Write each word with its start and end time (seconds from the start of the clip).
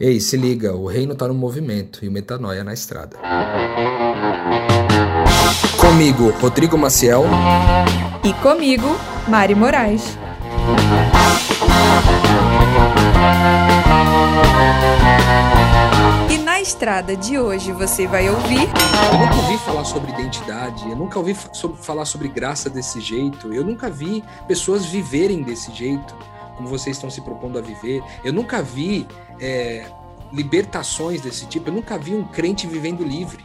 Ei, 0.00 0.18
se 0.18 0.36
liga, 0.36 0.74
o 0.74 0.88
reino 0.88 1.14
tá 1.14 1.28
no 1.28 1.34
movimento 1.34 2.04
e 2.04 2.08
o 2.08 2.10
metanoia 2.10 2.64
na 2.64 2.74
estrada. 2.74 3.16
Comigo, 5.80 6.30
Rodrigo 6.40 6.76
Maciel. 6.76 7.22
E 8.24 8.32
comigo, 8.42 8.88
Mari 9.28 9.54
Moraes. 9.54 10.18
E 16.28 16.38
na 16.38 16.60
estrada 16.60 17.14
de 17.16 17.38
hoje 17.38 17.70
você 17.70 18.08
vai 18.08 18.28
ouvir. 18.28 18.68
Eu 19.12 19.18
nunca 19.20 19.36
ouvi 19.36 19.58
falar 19.58 19.84
sobre 19.84 20.10
identidade, 20.10 20.90
eu 20.90 20.96
nunca 20.96 21.20
ouvi 21.20 21.36
falar 21.80 22.04
sobre 22.04 22.26
graça 22.26 22.68
desse 22.68 23.00
jeito, 23.00 23.54
eu 23.54 23.62
nunca 23.64 23.88
vi 23.88 24.24
pessoas 24.48 24.84
viverem 24.84 25.44
desse 25.44 25.72
jeito, 25.72 26.16
como 26.56 26.68
vocês 26.68 26.96
estão 26.96 27.10
se 27.10 27.20
propondo 27.20 27.58
a 27.58 27.62
viver. 27.62 28.02
Eu 28.24 28.32
nunca 28.32 28.62
vi 28.62 29.06
é, 29.40 29.86
libertações 30.32 31.20
desse 31.20 31.46
tipo. 31.46 31.68
Eu 31.68 31.74
nunca 31.74 31.98
vi 31.98 32.14
um 32.14 32.24
crente 32.24 32.66
vivendo 32.66 33.02
livre. 33.02 33.44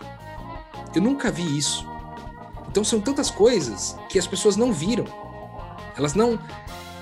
Eu 0.94 1.02
nunca 1.02 1.32
vi 1.32 1.58
isso. 1.58 1.88
Então 2.70 2.84
são 2.84 3.00
tantas 3.00 3.30
coisas 3.30 3.98
que 4.10 4.20
as 4.20 4.28
pessoas 4.28 4.56
não 4.56 4.72
viram. 4.72 5.06
Elas 5.98 6.14
não. 6.14 6.40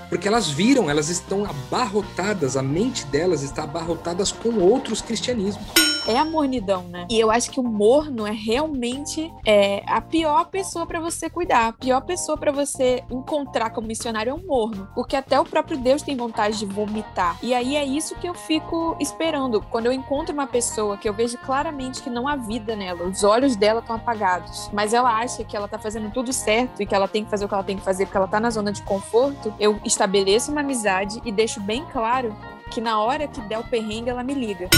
Porque 0.09 0.27
elas 0.27 0.49
viram, 0.49 0.89
elas 0.89 1.09
estão 1.09 1.45
abarrotadas, 1.45 2.55
a 2.55 2.63
mente 2.63 3.05
delas 3.07 3.43
está 3.43 3.63
abarrotadas 3.63 4.31
com 4.31 4.57
outros 4.59 5.01
cristianismos 5.01 5.67
é 6.07 6.17
a 6.17 6.25
mornidão, 6.25 6.83
né? 6.83 7.05
E 7.09 7.19
eu 7.19 7.29
acho 7.29 7.51
que 7.51 7.59
o 7.59 7.63
morno 7.63 8.25
é 8.25 8.31
realmente 8.31 9.31
é, 9.45 9.83
a 9.85 10.01
pior 10.01 10.45
pessoa 10.45 10.85
para 10.85 10.99
você 10.99 11.29
cuidar. 11.29 11.67
A 11.67 11.73
pior 11.73 12.01
pessoa 12.01 12.37
para 12.37 12.51
você 12.51 13.03
encontrar 13.11 13.69
como 13.71 13.87
missionário 13.87 14.31
é 14.31 14.33
um 14.33 14.45
morno. 14.45 14.87
Porque 14.95 15.15
até 15.15 15.39
o 15.39 15.45
próprio 15.45 15.77
Deus 15.77 16.01
tem 16.01 16.15
vontade 16.15 16.57
de 16.57 16.65
vomitar. 16.65 17.37
E 17.43 17.53
aí 17.53 17.75
é 17.75 17.85
isso 17.85 18.15
que 18.15 18.27
eu 18.27 18.33
fico 18.33 18.95
esperando. 18.99 19.61
Quando 19.69 19.87
eu 19.87 19.91
encontro 19.91 20.33
uma 20.33 20.47
pessoa 20.47 20.97
que 20.97 21.07
eu 21.07 21.13
vejo 21.13 21.37
claramente 21.39 22.01
que 22.01 22.09
não 22.09 22.27
há 22.27 22.35
vida 22.35 22.75
nela, 22.75 23.03
os 23.03 23.23
olhos 23.23 23.55
dela 23.55 23.81
estão 23.81 23.97
apagados, 23.97 24.69
mas 24.71 24.93
ela 24.93 25.09
acha 25.09 25.43
que 25.43 25.55
ela 25.55 25.67
tá 25.67 25.77
fazendo 25.77 26.11
tudo 26.11 26.31
certo 26.31 26.81
e 26.81 26.85
que 26.85 26.95
ela 26.95 27.07
tem 27.07 27.25
que 27.25 27.29
fazer 27.29 27.45
o 27.45 27.47
que 27.47 27.53
ela 27.53 27.63
tem 27.63 27.77
que 27.77 27.83
fazer 27.83 28.05
porque 28.05 28.17
ela 28.17 28.27
tá 28.27 28.39
na 28.39 28.49
zona 28.49 28.71
de 28.71 28.81
conforto, 28.83 29.53
eu 29.59 29.79
estabeleço 29.83 30.51
uma 30.51 30.61
amizade 30.61 31.21
e 31.25 31.31
deixo 31.31 31.59
bem 31.59 31.85
claro 31.91 32.35
que 32.69 32.81
na 32.81 32.99
hora 32.99 33.27
que 33.27 33.41
der 33.41 33.59
o 33.59 33.63
perrengue 33.63 34.09
ela 34.09 34.23
me 34.23 34.33
liga. 34.33 34.69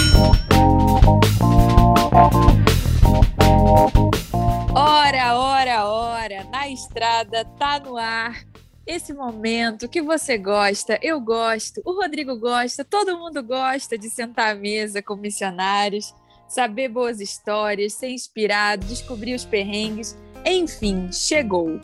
Estrada, 6.80 7.44
tá 7.58 7.78
no 7.78 7.96
ar. 7.96 8.44
Esse 8.86 9.12
momento 9.12 9.88
que 9.88 10.02
você 10.02 10.36
gosta, 10.38 10.98
eu 11.02 11.20
gosto, 11.20 11.80
o 11.84 11.92
Rodrigo 11.92 12.36
gosta, 12.38 12.84
todo 12.84 13.18
mundo 13.18 13.42
gosta 13.42 13.96
de 13.96 14.08
sentar 14.08 14.52
à 14.52 14.58
mesa 14.58 15.02
com 15.02 15.14
missionários, 15.14 16.14
saber 16.48 16.88
boas 16.88 17.20
histórias, 17.20 17.92
ser 17.92 18.08
inspirado, 18.08 18.86
descobrir 18.86 19.34
os 19.34 19.44
perrengues. 19.44 20.16
Enfim, 20.44 21.12
chegou. 21.12 21.78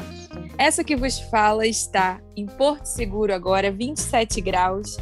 Essa 0.59 0.83
que 0.83 0.97
vos 0.97 1.21
fala 1.21 1.67
está 1.67 2.21
em 2.35 2.47
Porto 2.47 2.87
Seguro 2.87 3.35
agora, 3.35 3.71
27 3.71 4.41
graus, 4.41 4.97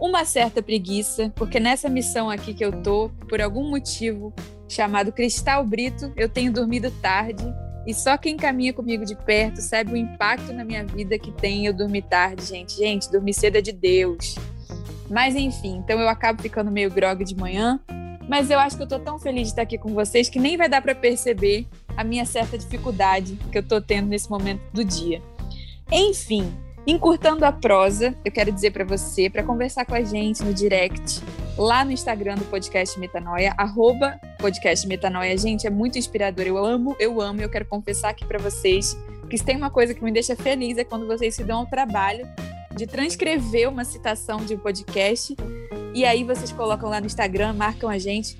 uma 0.00 0.24
certa 0.24 0.62
preguiça, 0.62 1.30
porque 1.36 1.60
nessa 1.60 1.88
missão 1.88 2.30
aqui 2.30 2.54
que 2.54 2.64
eu 2.64 2.82
tô, 2.82 3.10
por 3.28 3.40
algum 3.40 3.68
motivo 3.68 4.34
chamado 4.68 5.12
Cristal 5.12 5.64
Brito, 5.64 6.12
eu 6.16 6.28
tenho 6.28 6.50
dormido 6.50 6.90
tarde 6.90 7.44
e 7.86 7.94
só 7.94 8.16
quem 8.16 8.36
caminha 8.36 8.72
comigo 8.72 9.04
de 9.04 9.14
perto 9.14 9.60
sabe 9.60 9.92
o 9.92 9.96
impacto 9.96 10.52
na 10.52 10.64
minha 10.64 10.84
vida 10.84 11.18
que 11.18 11.30
tem 11.30 11.66
eu 11.66 11.72
dormir 11.72 12.02
tarde, 12.02 12.44
gente. 12.44 12.76
Gente, 12.76 13.10
dormir 13.10 13.32
cedo 13.32 13.56
é 13.56 13.60
de 13.60 13.72
Deus. 13.72 14.34
Mas 15.08 15.36
enfim, 15.36 15.76
então 15.76 16.00
eu 16.00 16.08
acabo 16.08 16.42
ficando 16.42 16.70
meio 16.70 16.90
grog 16.90 17.24
de 17.24 17.36
manhã, 17.36 17.78
mas 18.28 18.50
eu 18.50 18.58
acho 18.58 18.76
que 18.76 18.82
eu 18.82 18.88
tô 18.88 18.98
tão 18.98 19.18
feliz 19.18 19.42
de 19.42 19.48
estar 19.48 19.62
aqui 19.62 19.78
com 19.78 19.94
vocês 19.94 20.28
que 20.28 20.40
nem 20.40 20.56
vai 20.56 20.68
dar 20.68 20.82
para 20.82 20.94
perceber 20.94 21.66
a 21.96 22.02
minha 22.02 22.24
certa 22.24 22.58
dificuldade 22.58 23.38
que 23.52 23.58
eu 23.58 23.62
tô 23.62 23.80
tendo 23.80 24.08
nesse 24.08 24.28
momento 24.28 24.62
do 24.72 24.84
dia. 24.84 25.22
Enfim, 25.92 26.52
Encurtando 26.88 27.44
a 27.44 27.50
prosa, 27.50 28.14
eu 28.24 28.30
quero 28.30 28.52
dizer 28.52 28.70
para 28.70 28.84
você, 28.84 29.28
para 29.28 29.42
conversar 29.42 29.84
com 29.84 29.94
a 29.96 30.02
gente 30.02 30.44
no 30.44 30.54
direct, 30.54 31.20
lá 31.56 31.84
no 31.84 31.90
Instagram 31.90 32.36
do 32.36 32.44
Podcast 32.44 32.98
Metanoia, 32.98 33.54
arroba 33.56 34.20
Podcast 34.38 34.86
Metanoia. 34.86 35.36
Gente, 35.36 35.66
é 35.66 35.70
muito 35.70 35.98
inspirador. 35.98 36.46
Eu 36.46 36.58
amo, 36.58 36.96
eu 36.98 37.20
amo. 37.20 37.40
Eu 37.40 37.48
quero 37.48 37.64
confessar 37.64 38.10
aqui 38.10 38.24
para 38.24 38.38
vocês 38.38 38.96
que 39.28 39.36
se 39.38 39.44
tem 39.44 39.56
uma 39.56 39.70
coisa 39.70 39.94
que 39.94 40.04
me 40.04 40.12
deixa 40.12 40.36
feliz 40.36 40.78
é 40.78 40.84
quando 40.84 41.06
vocês 41.06 41.34
se 41.34 41.42
dão 41.42 41.60
ao 41.60 41.66
trabalho 41.66 42.28
de 42.76 42.86
transcrever 42.86 43.68
uma 43.68 43.84
citação 43.84 44.44
de 44.44 44.54
um 44.54 44.58
podcast 44.58 45.34
e 45.94 46.04
aí 46.04 46.22
vocês 46.24 46.52
colocam 46.52 46.90
lá 46.90 47.00
no 47.00 47.06
Instagram, 47.06 47.54
marcam 47.54 47.88
a 47.88 47.98
gente. 47.98 48.38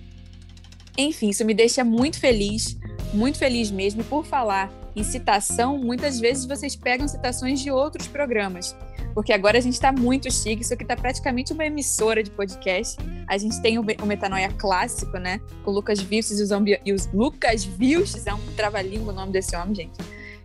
Enfim, 0.97 1.31
isso 1.31 1.44
me 1.44 1.54
deixa 1.54 1.83
muito 1.83 2.21
feliz, 2.21 2.77
muito 3.12 3.38
feliz 3.38 3.71
mesmo. 3.71 4.03
E 4.03 4.04
por 4.04 4.25
falar 4.25 4.71
em 4.94 5.03
citação, 5.03 5.78
muitas 5.78 6.21
vezes 6.21 6.44
vocês 6.44 6.77
pegam 6.77 7.09
citações 7.09 7.60
de 7.60 7.71
outros 7.71 8.06
programas. 8.06 8.77
Porque 9.16 9.32
agora 9.32 9.56
a 9.56 9.62
gente 9.62 9.72
está 9.72 9.91
muito 9.91 10.31
chique, 10.31 10.60
isso 10.60 10.75
aqui 10.75 10.82
está 10.82 10.94
praticamente 10.94 11.50
uma 11.50 11.65
emissora 11.65 12.22
de 12.22 12.31
podcast. 12.31 12.99
A 13.27 13.38
gente 13.38 13.59
tem 13.62 13.78
o, 13.78 13.82
Metanoia 13.82 14.50
clássico, 14.50 15.16
né? 15.16 15.41
Com 15.65 15.71
o 15.71 15.75
Lucas 15.75 16.03
Vilches 16.03 16.38
e 16.38 16.43
o, 16.43 16.47
Zambi... 16.47 16.78
e 16.84 16.93
os 16.93 17.10
Lucas 17.15 17.65
Vilches, 17.65 18.27
é 18.27 18.34
um 18.34 18.47
trava-língua 18.54 19.15
o 19.15 19.16
nome 19.16 19.32
desse 19.32 19.56
homem, 19.56 19.75
gente. 19.75 19.99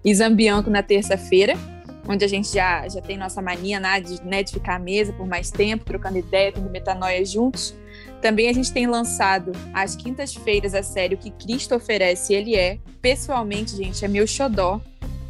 E 0.06 0.16
Zambianco 0.16 0.70
na 0.70 0.82
terça-feira, 0.82 1.56
onde 2.08 2.24
a 2.24 2.28
gente 2.30 2.48
já, 2.48 2.88
já 2.88 3.02
tem 3.02 3.18
nossa 3.18 3.42
mania 3.42 3.78
né, 3.78 4.00
de, 4.00 4.24
né, 4.24 4.42
de 4.42 4.54
ficar 4.54 4.76
à 4.76 4.80
mesa 4.80 5.12
por 5.12 5.28
mais 5.28 5.52
tempo, 5.52 5.84
trocando 5.84 6.18
ideia, 6.18 6.54
tendo 6.54 6.70
Metanoia 6.70 7.26
juntos. 7.26 7.76
Também 8.22 8.48
a 8.48 8.54
gente 8.54 8.72
tem 8.72 8.88
lançado 8.88 9.52
às 9.74 9.98
quintas-feiras 9.98 10.74
a 10.74 10.82
série 10.82 11.16
O 11.16 11.18
que 11.18 11.30
Cristo 11.30 11.76
oferece, 11.76 12.34
ele 12.34 12.56
é. 12.56 12.80
Pessoalmente, 13.02 13.76
gente, 13.76 14.06
é 14.06 14.08
meu 14.08 14.26
xodó, 14.26 14.80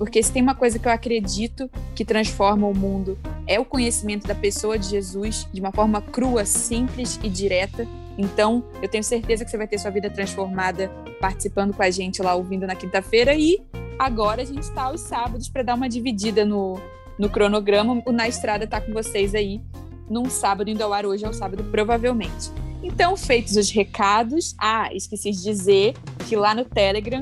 porque 0.02 0.24
se 0.24 0.32
tem 0.32 0.42
uma 0.42 0.56
coisa 0.56 0.80
que 0.80 0.88
eu 0.88 0.92
acredito 0.92 1.70
que 1.94 2.04
transforma 2.04 2.66
o 2.66 2.76
mundo 2.76 3.20
é 3.46 3.60
o 3.60 3.64
conhecimento 3.64 4.28
da 4.28 4.34
pessoa 4.34 4.76
de 4.76 4.90
Jesus 4.90 5.48
de 5.54 5.62
uma 5.62 5.72
forma 5.72 6.02
crua, 6.02 6.44
simples 6.44 7.20
e 7.22 7.30
direta. 7.30 7.88
Então, 8.18 8.64
eu 8.82 8.90
tenho 8.90 9.04
certeza 9.04 9.46
que 9.46 9.52
você 9.52 9.58
vai 9.58 9.68
ter 9.68 9.78
sua 9.78 9.92
vida 9.92 10.10
transformada 10.10 10.90
participando 11.20 11.72
com 11.72 11.84
a 11.84 11.92
gente 11.92 12.20
lá, 12.20 12.34
ouvindo 12.34 12.66
na 12.66 12.74
quinta-feira. 12.74 13.36
E 13.36 13.62
agora 14.00 14.42
a 14.42 14.46
gente 14.46 14.64
está 14.64 14.86
aos 14.86 15.02
sábados 15.02 15.48
para 15.48 15.62
dar 15.62 15.76
uma 15.76 15.88
dividida 15.88 16.44
no, 16.44 16.82
no 17.16 17.30
cronograma. 17.30 18.02
O 18.04 18.12
Na 18.12 18.28
Estrada 18.28 18.64
está 18.64 18.82
com 18.82 18.92
vocês 18.94 19.36
aí 19.36 19.62
num 20.10 20.32
sábado, 20.32 20.68
indo 20.72 20.82
ao 20.82 20.92
ar 20.94 21.06
hoje, 21.06 21.26
é 21.26 21.30
o 21.30 21.34
sábado, 21.34 21.64
provavelmente. 21.66 22.50
Então, 22.82 23.16
feitos 23.16 23.56
os 23.56 23.70
recados, 23.70 24.56
ah, 24.58 24.90
esqueci 24.92 25.30
de 25.30 25.44
dizer 25.44 25.94
que 26.28 26.36
lá 26.36 26.56
no 26.56 26.66
Telegram 26.66 27.20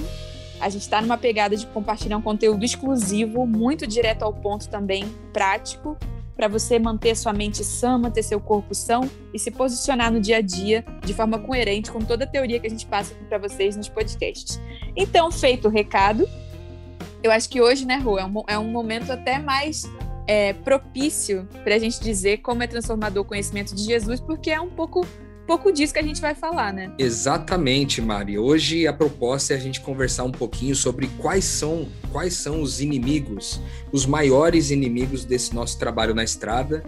a 0.59 0.69
gente 0.69 0.81
está 0.81 1.01
numa 1.01 1.17
pegada 1.17 1.55
de 1.55 1.65
compartilhar 1.67 2.17
um 2.17 2.21
conteúdo 2.21 2.63
exclusivo, 2.63 3.45
muito 3.45 3.87
direto 3.87 4.23
ao 4.23 4.33
ponto 4.33 4.69
também, 4.69 5.05
prático, 5.31 5.97
para 6.35 6.47
você 6.47 6.79
manter 6.79 7.15
sua 7.17 7.33
mente 7.33 7.63
sã, 7.65 7.97
manter 7.97 8.23
seu 8.23 8.39
corpo 8.39 8.73
são 8.73 9.09
e 9.33 9.37
se 9.39 9.51
posicionar 9.51 10.09
no 10.11 10.21
dia 10.21 10.37
a 10.37 10.41
dia 10.41 10.85
de 11.03 11.13
forma 11.13 11.37
coerente 11.37 11.91
com 11.91 11.99
toda 11.99 12.23
a 12.23 12.27
teoria 12.27 12.59
que 12.59 12.67
a 12.67 12.69
gente 12.69 12.85
passa 12.85 13.13
para 13.27 13.37
vocês 13.37 13.75
nos 13.75 13.89
podcasts. 13.89 14.59
Então, 14.95 15.29
feito 15.31 15.67
o 15.67 15.71
recado, 15.71 16.27
eu 17.21 17.31
acho 17.31 17.49
que 17.49 17.61
hoje, 17.61 17.85
né, 17.85 17.97
Rô, 17.97 18.17
é 18.17 18.25
um, 18.25 18.33
é 18.47 18.57
um 18.57 18.71
momento 18.71 19.11
até 19.11 19.37
mais 19.37 19.83
é, 20.25 20.53
propício 20.53 21.47
para 21.63 21.75
a 21.75 21.79
gente 21.79 21.99
dizer 21.99 22.37
como 22.37 22.63
é 22.63 22.67
transformador 22.67 23.23
o 23.23 23.25
conhecimento 23.25 23.75
de 23.75 23.83
Jesus, 23.83 24.21
porque 24.21 24.49
é 24.49 24.61
um 24.61 24.69
pouco 24.69 25.05
pouco 25.49 25.71
disso 25.71 25.91
que 25.91 25.97
a 25.97 26.03
gente 26.03 26.21
vai 26.21 26.35
falar, 26.35 26.71
né? 26.71 26.91
Exatamente, 26.99 27.99
Mari. 28.03 28.37
Hoje 28.37 28.85
a 28.85 28.93
proposta 28.93 29.51
é 29.51 29.57
a 29.57 29.59
gente 29.59 29.81
conversar 29.81 30.23
um 30.23 30.31
pouquinho 30.31 30.75
sobre 30.75 31.07
quais 31.17 31.43
são, 31.43 31.87
quais 32.11 32.35
são 32.35 32.61
os 32.61 32.79
inimigos, 32.79 33.59
os 33.91 34.05
maiores 34.05 34.69
inimigos 34.69 35.25
desse 35.25 35.55
nosso 35.55 35.79
trabalho 35.79 36.13
na 36.13 36.23
estrada, 36.23 36.83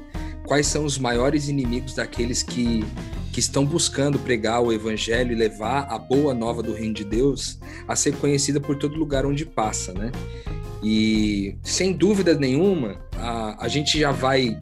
quais 0.46 0.68
são 0.68 0.86
os 0.86 1.00
maiores 1.00 1.50
inimigos 1.50 1.96
daqueles 1.96 2.44
que, 2.44 2.86
que 3.34 3.40
estão 3.40 3.66
buscando 3.66 4.20
pregar 4.20 4.62
o 4.62 4.72
evangelho 4.72 5.32
e 5.32 5.36
levar 5.36 5.88
a 5.90 5.98
boa 5.98 6.32
nova 6.32 6.62
do 6.62 6.72
reino 6.72 6.94
de 6.94 7.04
Deus 7.04 7.58
a 7.88 7.96
ser 7.96 8.16
conhecida 8.18 8.60
por 8.60 8.76
todo 8.76 8.96
lugar 8.96 9.26
onde 9.26 9.44
passa, 9.44 9.92
né? 9.92 10.12
E 10.84 11.56
sem 11.64 11.94
dúvida 11.94 12.36
nenhuma, 12.36 13.02
a, 13.14 13.66
a 13.66 13.68
gente 13.68 14.00
já 14.00 14.12
vai 14.12 14.56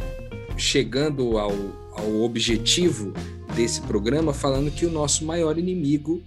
chegando 0.55 1.37
ao, 1.37 1.51
ao 1.97 2.21
objetivo 2.21 3.13
desse 3.55 3.81
programa 3.81 4.33
falando 4.33 4.71
que 4.71 4.85
o 4.85 4.91
nosso 4.91 5.25
maior 5.25 5.57
inimigo 5.57 6.23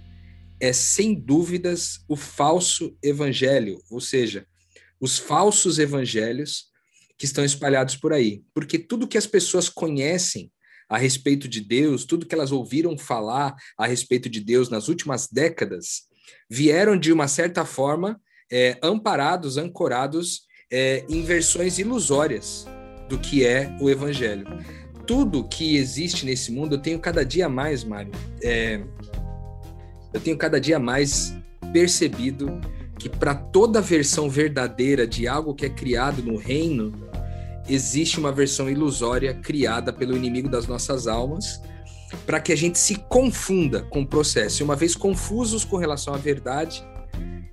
é, 0.59 0.71
sem 0.71 1.13
dúvidas, 1.13 1.99
o 2.07 2.15
falso 2.15 2.95
evangelho, 3.03 3.81
ou 3.89 3.99
seja, 3.99 4.45
os 4.99 5.17
falsos 5.17 5.79
evangelhos 5.79 6.65
que 7.17 7.25
estão 7.25 7.43
espalhados 7.43 7.95
por 7.95 8.13
aí. 8.13 8.43
Porque 8.53 8.79
tudo 8.79 9.07
que 9.07 9.17
as 9.17 9.27
pessoas 9.27 9.67
conhecem 9.67 10.51
a 10.87 10.97
respeito 10.97 11.47
de 11.47 11.59
Deus, 11.59 12.05
tudo 12.05 12.25
que 12.25 12.35
elas 12.35 12.51
ouviram 12.51 12.97
falar 12.97 13.55
a 13.77 13.87
respeito 13.87 14.29
de 14.29 14.39
Deus 14.39 14.69
nas 14.69 14.87
últimas 14.87 15.27
décadas, 15.27 16.03
vieram 16.49 16.97
de 16.97 17.11
uma 17.11 17.27
certa 17.27 17.65
forma 17.65 18.21
é, 18.51 18.77
amparados, 18.81 19.57
ancorados 19.57 20.43
é, 20.71 21.05
em 21.09 21.23
versões 21.23 21.77
ilusórias 21.79 22.65
do 23.09 23.19
que 23.19 23.45
é 23.45 23.75
o 23.81 23.89
evangelho 23.89 24.45
tudo 25.05 25.43
que 25.43 25.75
existe 25.75 26.25
nesse 26.25 26.51
mundo, 26.51 26.75
eu 26.75 26.79
tenho 26.79 26.99
cada 26.99 27.25
dia 27.25 27.49
mais, 27.49 27.83
Mário, 27.83 28.11
é, 28.41 28.81
eu 30.13 30.19
tenho 30.19 30.37
cada 30.37 30.59
dia 30.59 30.79
mais 30.79 31.35
percebido 31.71 32.59
que 32.97 33.09
para 33.09 33.35
toda 33.35 33.81
versão 33.81 34.29
verdadeira 34.29 35.05
de 35.05 35.27
algo 35.27 35.53
que 35.53 35.65
é 35.65 35.69
criado 35.69 36.21
no 36.21 36.37
reino, 36.37 36.93
existe 37.67 38.19
uma 38.19 38.31
versão 38.31 38.69
ilusória 38.69 39.33
criada 39.33 39.91
pelo 39.91 40.15
inimigo 40.15 40.49
das 40.49 40.67
nossas 40.67 41.07
almas, 41.07 41.61
para 42.25 42.39
que 42.39 42.53
a 42.53 42.55
gente 42.55 42.77
se 42.77 42.95
confunda 42.95 43.81
com 43.81 44.01
o 44.01 44.07
processo. 44.07 44.61
E 44.61 44.63
uma 44.63 44.75
vez 44.75 44.95
confusos 44.95 45.65
com 45.65 45.77
relação 45.77 46.13
à 46.13 46.17
verdade, 46.17 46.85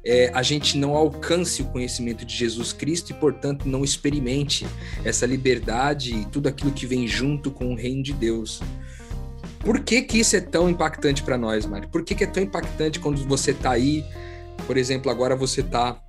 é, 0.05 0.31
a 0.35 0.43
gente 0.43 0.79
não 0.79 0.95
alcance 0.95 1.63
o 1.63 1.67
conhecimento 1.67 2.25
de 2.25 2.35
Jesus 2.35 2.73
Cristo 2.73 3.11
e, 3.11 3.15
portanto, 3.15 3.69
não 3.69 3.85
experimente 3.85 4.67
essa 5.05 5.27
liberdade 5.27 6.15
e 6.15 6.25
tudo 6.27 6.49
aquilo 6.49 6.73
que 6.73 6.87
vem 6.87 7.07
junto 7.07 7.51
com 7.51 7.73
o 7.73 7.77
reino 7.77 8.03
de 8.03 8.13
Deus. 8.13 8.61
Por 9.61 9.81
que, 9.81 10.03
que 10.03 10.19
isso 10.19 10.37
é 10.37 10.41
tão 10.41 10.71
impactante 10.71 11.23
para 11.23 11.37
nós, 11.37 11.67
Mari? 11.67 11.87
Por 11.87 12.03
que, 12.03 12.15
que 12.15 12.25
é 12.25 12.27
tão 12.27 12.43
impactante 12.43 12.99
quando 12.99 13.23
você 13.27 13.51
está 13.51 13.73
aí, 13.73 14.05
por 14.67 14.77
exemplo, 14.77 15.11
agora 15.11 15.37
você 15.37 15.61
está 15.61 16.01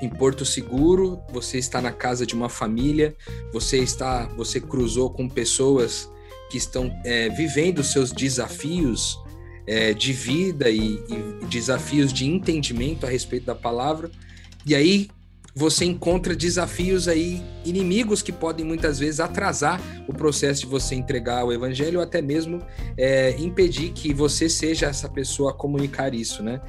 em 0.00 0.08
Porto 0.08 0.44
Seguro, 0.44 1.20
você 1.32 1.58
está 1.58 1.82
na 1.82 1.90
casa 1.90 2.24
de 2.24 2.34
uma 2.34 2.48
família, 2.48 3.16
você 3.52 3.78
está, 3.78 4.26
você 4.36 4.60
cruzou 4.60 5.10
com 5.10 5.28
pessoas 5.28 6.08
que 6.50 6.56
estão 6.56 6.96
é, 7.04 7.28
vivendo 7.30 7.82
seus 7.82 8.12
desafios 8.12 9.18
é, 9.68 9.92
de 9.92 10.14
vida 10.14 10.70
e, 10.70 10.94
e 10.94 11.46
desafios 11.46 12.10
de 12.10 12.26
entendimento 12.26 13.04
a 13.04 13.08
respeito 13.10 13.44
da 13.44 13.54
palavra. 13.54 14.10
E 14.66 14.74
aí 14.74 15.08
você 15.54 15.84
encontra 15.84 16.36
desafios 16.36 17.08
aí, 17.08 17.42
inimigos 17.64 18.22
que 18.22 18.30
podem 18.30 18.64
muitas 18.64 18.98
vezes 18.98 19.18
atrasar 19.18 19.80
o 20.06 20.14
processo 20.14 20.60
de 20.60 20.66
você 20.68 20.94
entregar 20.94 21.44
o 21.44 21.52
evangelho 21.52 21.98
ou 21.98 22.04
até 22.04 22.22
mesmo 22.22 22.62
é, 22.96 23.34
impedir 23.38 23.90
que 23.90 24.14
você 24.14 24.48
seja 24.48 24.86
essa 24.86 25.08
pessoa 25.08 25.50
a 25.50 25.54
comunicar 25.54 26.14
isso, 26.14 26.42
né? 26.44 26.60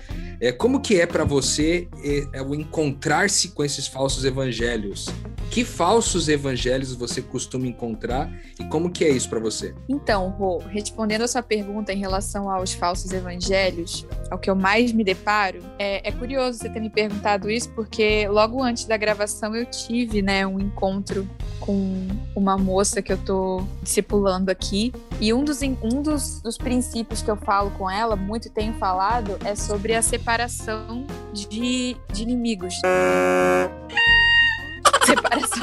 É, 0.41 0.51
como 0.51 0.81
que 0.81 0.99
é 0.99 1.05
para 1.05 1.23
você 1.23 1.87
é, 2.03 2.39
é, 2.39 2.41
o 2.41 2.55
encontrar-se 2.55 3.49
com 3.49 3.63
esses 3.63 3.85
falsos 3.85 4.25
evangelhos? 4.25 5.07
Que 5.49 5.65
falsos 5.65 6.29
evangelhos 6.29 6.93
você 6.93 7.21
costuma 7.21 7.65
encontrar 7.65 8.31
e 8.59 8.63
como 8.65 8.91
que 8.91 9.03
é 9.03 9.09
isso 9.09 9.27
para 9.27 9.39
você? 9.39 9.73
Então, 9.87 10.29
Rô, 10.29 10.59
respondendo 10.59 11.23
a 11.23 11.27
sua 11.27 11.41
pergunta 11.41 11.91
em 11.91 11.97
relação 11.97 12.49
aos 12.51 12.73
falsos 12.73 13.11
evangelhos, 13.11 14.05
ao 14.29 14.37
que 14.37 14.49
eu 14.49 14.55
mais 14.55 14.91
me 14.91 15.03
deparo, 15.03 15.59
é, 15.79 16.07
é 16.07 16.11
curioso 16.11 16.59
você 16.59 16.69
ter 16.69 16.79
me 16.79 16.89
perguntado 16.89 17.49
isso 17.49 17.69
porque 17.71 18.27
logo 18.27 18.61
antes 18.61 18.85
da 18.85 18.95
gravação 18.95 19.55
eu 19.55 19.65
tive, 19.65 20.21
né, 20.21 20.45
um 20.45 20.59
encontro 20.59 21.27
com 21.59 22.07
uma 22.35 22.57
moça 22.57 23.01
que 23.01 23.11
eu 23.11 23.17
tô 23.17 23.63
discipulando 23.81 24.51
aqui 24.51 24.93
e 25.19 25.33
um 25.33 25.43
dos, 25.43 25.61
um 25.61 26.01
dos, 26.01 26.41
dos 26.41 26.57
princípios 26.57 27.21
que 27.23 27.29
eu 27.29 27.35
falo 27.35 27.71
com 27.71 27.89
ela, 27.89 28.15
muito 28.15 28.49
tenho 28.51 28.73
falado, 28.75 29.37
é 29.43 29.55
sobre 29.55 29.95
a 29.95 30.01
separação 30.01 31.05
de, 31.33 31.97
de 32.13 32.23
inimigos 32.23 32.75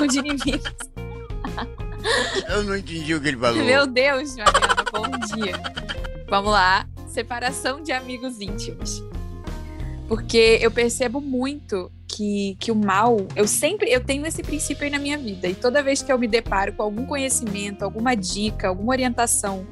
de 0.05 0.19
inimigos. 0.19 0.73
Eu 2.49 2.65
não 2.65 2.77
entendi 2.77 3.15
o 3.15 3.21
que 3.21 3.29
ele 3.29 3.37
falou. 3.37 3.65
Meu 3.65 3.87
Deus, 3.87 4.37
Mariana, 4.37 4.85
bom 4.93 5.37
dia. 5.37 5.55
Vamos 6.29 6.53
lá. 6.53 6.87
Separação 7.09 7.83
de 7.83 7.93
amigos 7.93 8.41
íntimos. 8.41 9.03
Porque 10.09 10.59
eu 10.61 10.71
percebo 10.71 11.21
muito 11.21 11.91
que, 12.07 12.57
que 12.61 12.71
o 12.71 12.75
mal, 12.75 13.27
eu 13.35 13.47
sempre, 13.47 13.91
eu 13.91 14.03
tenho 14.03 14.25
esse 14.27 14.43
princípio 14.43 14.85
aí 14.85 14.91
na 14.91 14.99
minha 14.99 15.19
vida. 15.19 15.49
E 15.49 15.55
toda 15.55 15.83
vez 15.83 16.03
que 16.03 16.13
eu 16.13 16.19
me 16.19 16.29
deparo 16.29 16.73
com 16.73 16.83
algum 16.83 17.05
conhecimento, 17.05 17.83
alguma 17.83 18.15
dica, 18.15 18.69
alguma 18.69 18.93
orientação 18.93 19.67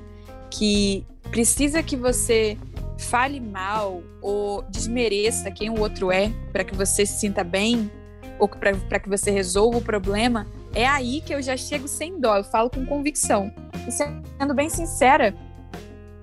que 0.50 1.06
precisa 1.30 1.82
que 1.82 1.96
você 1.96 2.58
fale 2.98 3.40
mal 3.40 4.02
ou 4.20 4.62
desmereça 4.70 5.50
quem 5.50 5.70
o 5.70 5.80
outro 5.80 6.10
é 6.10 6.30
para 6.52 6.64
que 6.64 6.74
você 6.74 7.04
se 7.04 7.18
sinta 7.18 7.42
bem, 7.42 7.90
ou 8.38 8.48
para 8.48 8.98
que 8.98 9.08
você 9.08 9.30
resolva 9.30 9.78
o 9.78 9.82
problema, 9.82 10.46
é 10.74 10.86
aí 10.86 11.20
que 11.20 11.34
eu 11.34 11.40
já 11.40 11.56
chego 11.56 11.86
sem 11.86 12.18
dó, 12.18 12.36
eu 12.36 12.44
falo 12.44 12.68
com 12.68 12.84
convicção. 12.84 13.52
E 13.86 13.92
sendo 13.92 14.54
bem 14.54 14.68
sincera, 14.68 15.34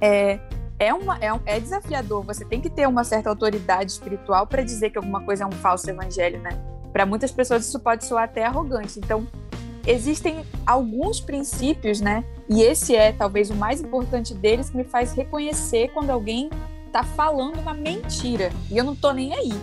é, 0.02 0.40
é, 0.78 0.94
uma, 0.94 1.18
é, 1.18 1.30
é 1.46 1.60
desafiador, 1.60 2.24
você 2.24 2.44
tem 2.44 2.60
que 2.60 2.70
ter 2.70 2.88
uma 2.88 3.04
certa 3.04 3.30
autoridade 3.30 3.92
espiritual 3.92 4.48
para 4.48 4.64
dizer 4.64 4.90
que 4.90 4.98
alguma 4.98 5.22
coisa 5.22 5.44
é 5.44 5.48
um 5.48 5.52
falso 5.52 5.90
evangelho, 5.90 6.42
né? 6.42 6.50
Para 6.92 7.06
muitas 7.06 7.32
pessoas 7.32 7.66
isso 7.66 7.80
pode 7.80 8.04
soar 8.04 8.26
até 8.26 8.44
arrogante. 8.44 9.00
Então, 9.00 9.26
existem 9.86 10.44
alguns 10.66 11.22
princípios, 11.22 12.02
né? 12.02 12.26
E 12.50 12.62
esse 12.62 12.96
é 12.96 13.12
talvez 13.12 13.50
o 13.50 13.56
mais 13.56 13.80
importante 13.80 14.34
deles 14.34 14.70
que 14.70 14.78
me 14.78 14.84
faz 14.84 15.14
reconhecer 15.14 15.90
quando 15.94 16.10
alguém 16.10 16.50
está 16.88 17.04
falando 17.04 17.60
uma 17.60 17.74
mentira. 17.74 18.50
E 18.70 18.78
eu 18.78 18.84
não 18.84 18.96
tô 18.96 19.12
nem 19.14 19.34
aí. 19.34 19.54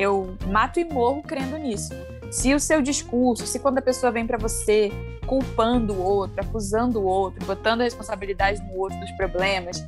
Eu 0.00 0.34
mato 0.46 0.80
e 0.80 0.84
morro 0.84 1.22
crendo 1.22 1.58
nisso. 1.58 1.92
Se 2.32 2.54
o 2.54 2.58
seu 2.58 2.80
discurso, 2.80 3.46
se 3.46 3.58
quando 3.58 3.76
a 3.76 3.82
pessoa 3.82 4.10
vem 4.10 4.26
para 4.26 4.38
você 4.38 4.90
culpando 5.26 5.92
o 5.92 6.02
outro, 6.02 6.40
acusando 6.40 7.00
o 7.00 7.04
outro, 7.04 7.44
botando 7.44 7.82
a 7.82 7.84
responsabilidade 7.84 8.62
no 8.62 8.78
outro 8.78 8.98
dos 8.98 9.10
problemas, 9.12 9.84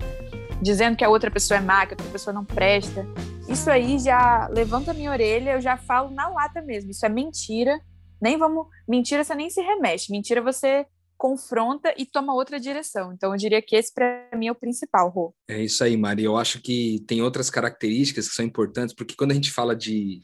dizendo 0.61 0.99
que 0.99 1.05
a 1.05 1.09
outra 1.09 1.31
pessoa 1.31 1.57
é 1.57 1.63
má, 1.63 1.87
que 1.87 1.95
a 1.95 1.97
outra 1.97 2.13
pessoa 2.13 2.35
não 2.35 2.45
presta, 2.45 3.07
isso 3.49 3.71
aí 3.71 3.99
já 3.99 4.49
levanta 4.49 4.91
a 4.91 4.95
minha 4.95 5.11
orelha, 5.11 5.53
eu 5.53 5.63
já 5.63 5.79
falo 5.79 6.11
na 6.11 6.29
lata 6.29 6.61
mesmo. 6.61 6.91
Isso 6.91 7.07
é 7.07 7.09
mentira. 7.09 7.81
Nem 8.21 8.37
vamos. 8.37 8.67
Mentira 8.87 9.25
você 9.25 9.35
nem 9.35 9.49
se 9.49 9.63
remexe. 9.63 10.13
Mentira 10.13 10.43
você 10.43 10.85
confronta 11.23 11.95
e 11.97 12.05
toma 12.05 12.35
outra 12.35 12.59
direção. 12.59 13.13
Então, 13.13 13.31
eu 13.31 13.39
diria 13.39 13.63
que 13.63 13.77
esse, 13.77 13.95
para 13.95 14.29
mim, 14.37 14.49
é 14.49 14.51
o 14.51 14.57
principal, 14.57 15.09
Rô. 15.09 15.33
É 15.49 15.63
isso 15.63 15.85
aí, 15.85 15.97
Mari. 15.97 16.25
Eu 16.25 16.37
acho 16.37 16.61
que 16.61 17.05
tem 17.07 17.23
outras 17.23 17.49
características 17.49 18.29
que 18.29 18.35
são 18.35 18.45
importantes, 18.45 18.93
porque 18.93 19.15
quando 19.15 19.31
a 19.31 19.35
gente 19.35 19.53
fala 19.53 19.77
de, 19.77 20.23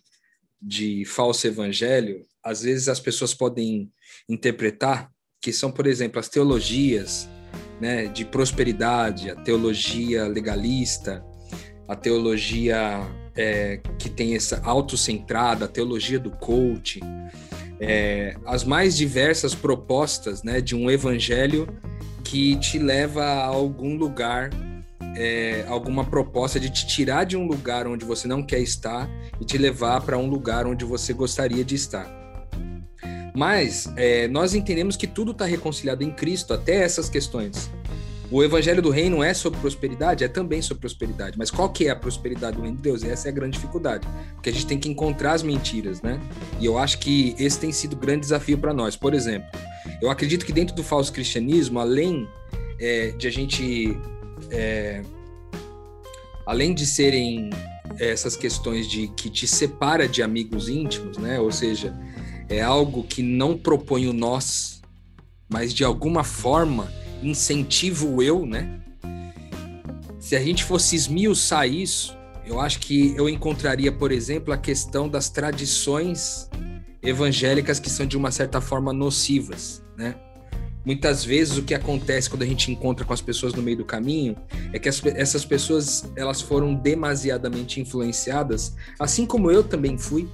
de 0.61 1.05
falso 1.05 1.47
evangelho, 1.47 2.27
às 2.43 2.63
vezes 2.63 2.89
as 2.89 2.99
pessoas 2.99 3.33
podem 3.33 3.93
interpretar 4.29 5.09
que 5.41 5.53
são, 5.53 5.71
por 5.71 5.87
exemplo, 5.87 6.19
as 6.19 6.29
teologias 6.29 7.29
né, 7.81 8.07
de 8.07 8.25
prosperidade, 8.25 9.31
a 9.31 9.37
teologia 9.37 10.27
legalista, 10.27 11.25
a 11.87 11.95
teologia 11.95 13.07
é, 13.37 13.77
que 14.01 14.11
tem 14.11 14.35
essa 14.35 14.61
autocentrada, 14.65 15.67
a 15.67 15.69
teologia 15.69 16.19
do 16.19 16.33
coaching, 16.33 17.05
é, 17.81 18.37
as 18.45 18.65
mais 18.65 18.97
diversas 18.97 19.55
propostas 19.55 20.43
né, 20.43 20.61
de 20.61 20.75
um 20.75 20.91
evangelho 20.91 21.69
que 22.25 22.57
te 22.57 22.79
leva 22.79 23.25
a 23.25 23.45
algum 23.47 23.97
lugar, 23.97 24.51
é, 25.17 25.65
alguma 25.69 26.05
proposta 26.05 26.61
de 26.61 26.71
te 26.71 26.87
tirar 26.87 27.25
de 27.25 27.37
um 27.37 27.47
lugar 27.47 27.87
onde 27.87 28.05
você 28.05 28.29
não 28.29 28.43
quer 28.43 28.61
estar 28.61 29.09
e 29.41 29.45
te 29.45 29.57
levar 29.57 30.03
para 30.03 30.19
um 30.19 30.29
lugar 30.29 30.67
onde 30.67 30.85
você 30.85 31.13
gostaria 31.13 31.65
de 31.65 31.75
estar. 31.75 32.19
Mas 33.35 33.91
é, 33.97 34.27
nós 34.27 34.55
entendemos 34.55 34.97
que 34.97 35.07
tudo 35.07 35.31
está 35.31 35.45
reconciliado 35.45 36.03
em 36.03 36.11
Cristo, 36.11 36.53
até 36.53 36.83
essas 36.83 37.09
questões. 37.09 37.71
O 38.31 38.45
evangelho 38.45 38.83
do 38.83 38.91
reino 38.91 39.23
é 39.23 39.33
sobre 39.33 39.59
prosperidade? 39.59 40.23
É 40.23 40.29
também 40.29 40.61
sobre 40.61 40.83
prosperidade. 40.83 41.39
Mas 41.39 41.51
qual 41.51 41.71
que 41.71 41.87
é 41.87 41.91
a 41.91 41.97
prosperidade 41.97 42.57
do 42.57 42.63
reino 42.63 42.77
de 42.77 42.83
Deus? 42.83 43.03
Essa 43.03 43.29
é 43.29 43.31
a 43.31 43.35
grande 43.35 43.55
dificuldade. 43.55 44.07
Porque 44.35 44.51
a 44.51 44.53
gente 44.53 44.67
tem 44.67 44.79
que 44.79 44.89
encontrar 44.89 45.33
as 45.33 45.43
mentiras, 45.43 46.03
né? 46.03 46.21
E 46.61 46.67
eu 46.67 46.77
acho 46.77 46.99
que 46.99 47.35
esse 47.39 47.59
tem 47.59 47.73
sido 47.73 47.97
um 47.97 47.99
grande 47.99 48.21
desafio 48.21 48.59
para 48.59 48.75
nós. 48.75 48.97
Por 48.97 49.15
exemplo, 49.15 49.49
eu 50.03 50.11
acredito 50.11 50.45
que 50.45 50.53
dentro 50.53 50.77
do 50.77 50.85
falso 50.85 51.11
cristianismo, 51.11 51.79
além 51.81 52.29
é, 52.79 53.13
de 53.13 53.27
a 53.27 53.31
gente... 53.31 53.99
É, 54.51 55.03
além 56.45 56.75
de 56.75 56.87
serem 56.87 57.51
essas 57.99 58.37
questões 58.37 58.87
de 58.87 59.09
que 59.09 59.31
te 59.31 59.47
separa 59.47 60.07
de 60.07 60.23
amigos 60.23 60.69
íntimos, 60.69 61.17
né? 61.17 61.41
Ou 61.41 61.51
seja, 61.51 61.99
é 62.49 62.61
algo 62.61 63.05
que 63.05 63.23
não 63.23 63.57
propõe 63.57 64.07
o 64.07 64.13
nós, 64.13 64.83
mas 65.49 65.73
de 65.73 65.83
alguma 65.83 66.23
forma 66.23 66.93
incentivo 67.23 68.23
eu, 68.23 68.47
né? 68.47 68.81
Se 70.19 70.37
a 70.37 70.41
gente 70.41 70.65
fosse 70.65 70.95
esmiuçar 70.95 71.67
isso, 71.69 72.17
eu 72.47 72.61
acho 72.61 72.81
que 72.81 73.15
eu 73.17 73.29
encontraria, 73.29 73.93
por 73.93 74.11
exemplo, 74.11 74.53
a 74.53 74.59
questão 74.59 75.09
das 75.09 75.29
tradições 75.29 76.49
evangélicas 77.03 77.79
que 77.79 77.89
são 77.89 78.07
de 78.07 78.17
uma 78.17 78.31
certa 78.31 78.61
forma 78.61 78.93
nocivas, 78.93 79.83
né? 79.97 80.15
Muitas 80.85 81.23
vezes 81.23 81.59
o 81.59 81.63
que 81.63 81.75
acontece 81.75 82.31
quando 82.31 82.43
a 82.43 82.47
gente 82.47 82.73
encontra 82.73 83.05
com 83.05 83.13
as 83.13 83.21
pessoas 83.21 83.53
no 83.53 83.63
meio 83.63 83.77
do 83.77 83.85
caminho 83.85 84.35
é 84.73 84.79
que 84.79 84.89
as, 84.89 85.05
essas 85.05 85.45
pessoas 85.45 86.11
elas 86.17 86.41
foram 86.41 86.75
demasiadamente 86.75 87.81
influenciadas, 87.81 88.75
assim 88.99 89.27
como 89.27 89.51
eu 89.51 89.63
também 89.63 89.99
fui, 89.99 90.27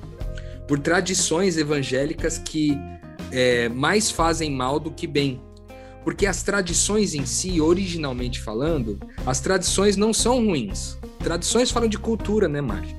por 0.68 0.78
tradições 0.78 1.56
evangélicas 1.56 2.38
que 2.38 2.78
é, 3.32 3.68
mais 3.68 4.10
fazem 4.10 4.50
mal 4.50 4.78
do 4.78 4.92
que 4.92 5.08
bem. 5.08 5.40
Porque 6.04 6.26
as 6.26 6.42
tradições 6.42 7.14
em 7.14 7.25
si, 7.25 7.61
originalmente 7.61 8.38
falando, 8.40 9.00
as 9.25 9.40
tradições 9.40 9.96
não 9.96 10.12
são 10.12 10.44
ruins. 10.44 10.99
Tradições 11.18 11.70
falam 11.70 11.88
de 11.88 11.99
cultura, 11.99 12.46
né, 12.46 12.61
Mari? 12.61 12.94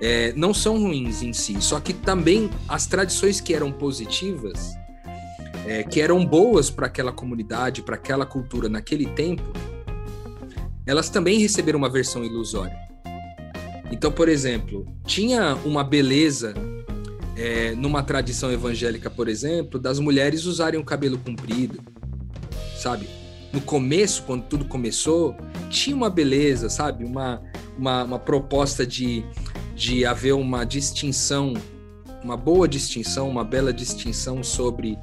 É, 0.00 0.32
não 0.34 0.54
são 0.54 0.78
ruins 0.80 1.22
em 1.22 1.34
si, 1.34 1.60
só 1.60 1.78
que 1.78 1.92
também 1.92 2.48
as 2.66 2.86
tradições 2.86 3.38
que 3.38 3.52
eram 3.52 3.70
positivas, 3.70 4.74
é, 5.66 5.82
que 5.82 6.00
eram 6.00 6.24
boas 6.24 6.70
para 6.70 6.86
aquela 6.86 7.12
comunidade, 7.12 7.82
para 7.82 7.96
aquela 7.96 8.24
cultura 8.24 8.66
naquele 8.66 9.04
tempo, 9.04 9.52
elas 10.86 11.10
também 11.10 11.38
receberam 11.38 11.78
uma 11.78 11.90
versão 11.90 12.24
ilusória. 12.24 12.74
Então, 13.92 14.10
por 14.10 14.30
exemplo, 14.30 14.86
tinha 15.04 15.54
uma 15.64 15.84
beleza 15.84 16.54
é, 17.36 17.74
numa 17.74 18.02
tradição 18.02 18.50
evangélica, 18.50 19.10
por 19.10 19.28
exemplo, 19.28 19.78
das 19.78 19.98
mulheres 19.98 20.46
usarem 20.46 20.80
o 20.80 20.84
cabelo 20.84 21.18
comprido, 21.18 21.80
sabe? 22.80 23.08
No 23.52 23.60
começo, 23.60 24.22
quando 24.24 24.44
tudo 24.44 24.64
começou, 24.64 25.36
tinha 25.68 25.94
uma 25.94 26.08
beleza, 26.08 26.68
sabe? 26.70 27.04
Uma, 27.04 27.42
uma, 27.76 28.04
uma 28.04 28.18
proposta 28.18 28.86
de, 28.86 29.24
de 29.74 30.04
haver 30.04 30.34
uma 30.34 30.64
distinção, 30.64 31.54
uma 32.22 32.36
boa 32.36 32.68
distinção, 32.68 33.28
uma 33.28 33.44
bela 33.44 33.72
distinção 33.72 34.42
sobre 34.42 34.96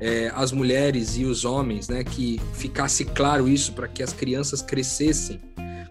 é, 0.00 0.30
as 0.34 0.52
mulheres 0.52 1.16
e 1.16 1.24
os 1.24 1.44
homens, 1.44 1.88
né? 1.88 2.04
Que 2.04 2.38
ficasse 2.52 3.04
claro 3.06 3.48
isso 3.48 3.72
para 3.72 3.88
que 3.88 4.02
as 4.02 4.12
crianças 4.12 4.60
crescessem 4.60 5.40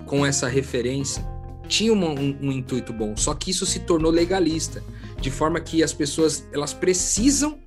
com 0.06 0.26
essa 0.26 0.48
referência. 0.48 1.26
Tinha 1.68 1.94
um, 1.94 2.06
um, 2.06 2.38
um, 2.42 2.52
intuito 2.52 2.94
bom, 2.94 3.18
só 3.18 3.34
que 3.34 3.50
isso 3.50 3.66
se 3.66 3.80
tornou 3.80 4.12
legalista, 4.12 4.84
de 5.20 5.32
forma 5.32 5.60
que 5.60 5.82
as 5.82 5.94
pessoas 5.94 6.46
elas 6.54 6.74
precisam, 6.74 7.58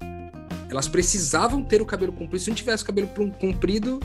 elas 0.71 0.89
precisavam 0.89 1.63
ter 1.63 1.81
o 1.81 1.87
cabelo 1.87 2.13
comprido. 2.13 2.43
Se 2.43 2.51
não 2.51 2.57
tivesse 2.57 2.83
o 2.83 2.87
cabelo 2.87 3.09
comprido, 3.39 4.01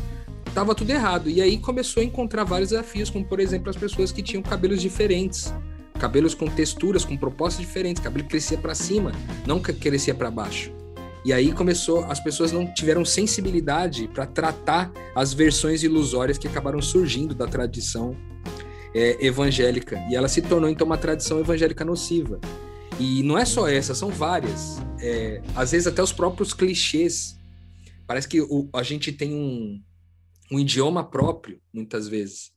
tava 0.54 0.76
tudo 0.76 0.90
errado. 0.90 1.30
E 1.30 1.42
aí 1.42 1.58
começou 1.58 2.02
a 2.02 2.06
encontrar 2.06 2.44
vários 2.44 2.70
desafios, 2.70 3.10
como 3.10 3.26
por 3.26 3.40
exemplo 3.40 3.70
as 3.70 3.76
pessoas 3.76 4.12
que 4.12 4.22
tinham 4.22 4.44
cabelos 4.44 4.82
diferentes, 4.82 5.54
cabelos 6.00 6.34
com 6.34 6.48
texturas, 6.48 7.06
com 7.06 7.16
propostas 7.18 7.66
diferentes, 7.66 8.02
cabelo 8.02 8.24
que 8.24 8.32
crescia 8.32 8.58
para 8.58 8.76
cima, 8.76 9.12
não 9.46 9.60
que 9.60 9.74
crescia 9.74 10.14
para 10.14 10.30
baixo. 10.32 10.72
E 11.24 11.32
aí 11.32 11.52
começou, 11.52 12.04
as 12.06 12.20
pessoas 12.20 12.52
não 12.52 12.66
tiveram 12.74 13.06
sensibilidade 13.06 14.08
para 14.08 14.26
tratar 14.26 14.92
as 15.16 15.34
versões 15.34 15.84
ilusórias 15.84 16.38
que 16.38 16.48
acabaram 16.48 16.82
surgindo 16.82 17.36
da 17.36 17.46
tradição 17.46 18.16
é, 18.94 19.24
evangélica. 19.24 20.02
E 20.10 20.16
ela 20.16 20.28
se 20.28 20.42
tornou 20.42 20.70
então 20.70 20.86
uma 20.86 20.98
tradição 20.98 21.40
evangélica 21.40 21.86
nociva. 21.86 22.40
E 23.00 23.24
não 23.24 23.38
é 23.38 23.46
só 23.46 23.68
essa, 23.68 23.96
são 23.96 24.10
várias. 24.10 24.78
É, 25.00 25.42
às 25.56 25.72
vezes 25.72 25.88
até 25.88 26.02
os 26.02 26.14
próprios 26.14 26.54
clichês. 26.54 27.38
Parece 28.06 28.28
que 28.28 28.42
o, 28.42 28.70
a 28.74 28.84
gente 28.84 29.12
tem 29.12 29.34
um, 29.34 29.82
um 30.52 30.60
idioma 30.60 31.04
próprio, 31.04 31.62
muitas 31.74 32.08
vezes. 32.08 32.52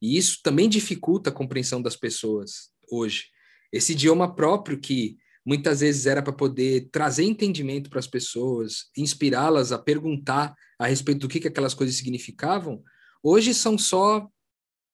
E 0.00 0.16
isso 0.16 0.40
também 0.42 0.68
dificulta 0.68 1.30
a 1.30 1.32
compreensão 1.32 1.80
das 1.80 1.96
pessoas 1.96 2.70
hoje. 2.90 3.26
Esse 3.72 3.92
idioma 3.92 4.34
próprio 4.34 4.78
que 4.78 5.16
muitas 5.44 5.80
vezes 5.80 6.06
era 6.06 6.22
para 6.22 6.32
poder 6.32 6.88
trazer 6.92 7.24
entendimento 7.24 7.90
para 7.90 7.98
as 7.98 8.06
pessoas, 8.06 8.90
inspirá-las 8.96 9.72
a 9.72 9.78
perguntar 9.78 10.54
a 10.78 10.86
respeito 10.86 11.20
do 11.20 11.28
que, 11.28 11.40
que 11.40 11.48
aquelas 11.48 11.74
coisas 11.74 11.96
significavam, 11.96 12.82
hoje 13.22 13.54
são 13.54 13.76
só 13.78 14.28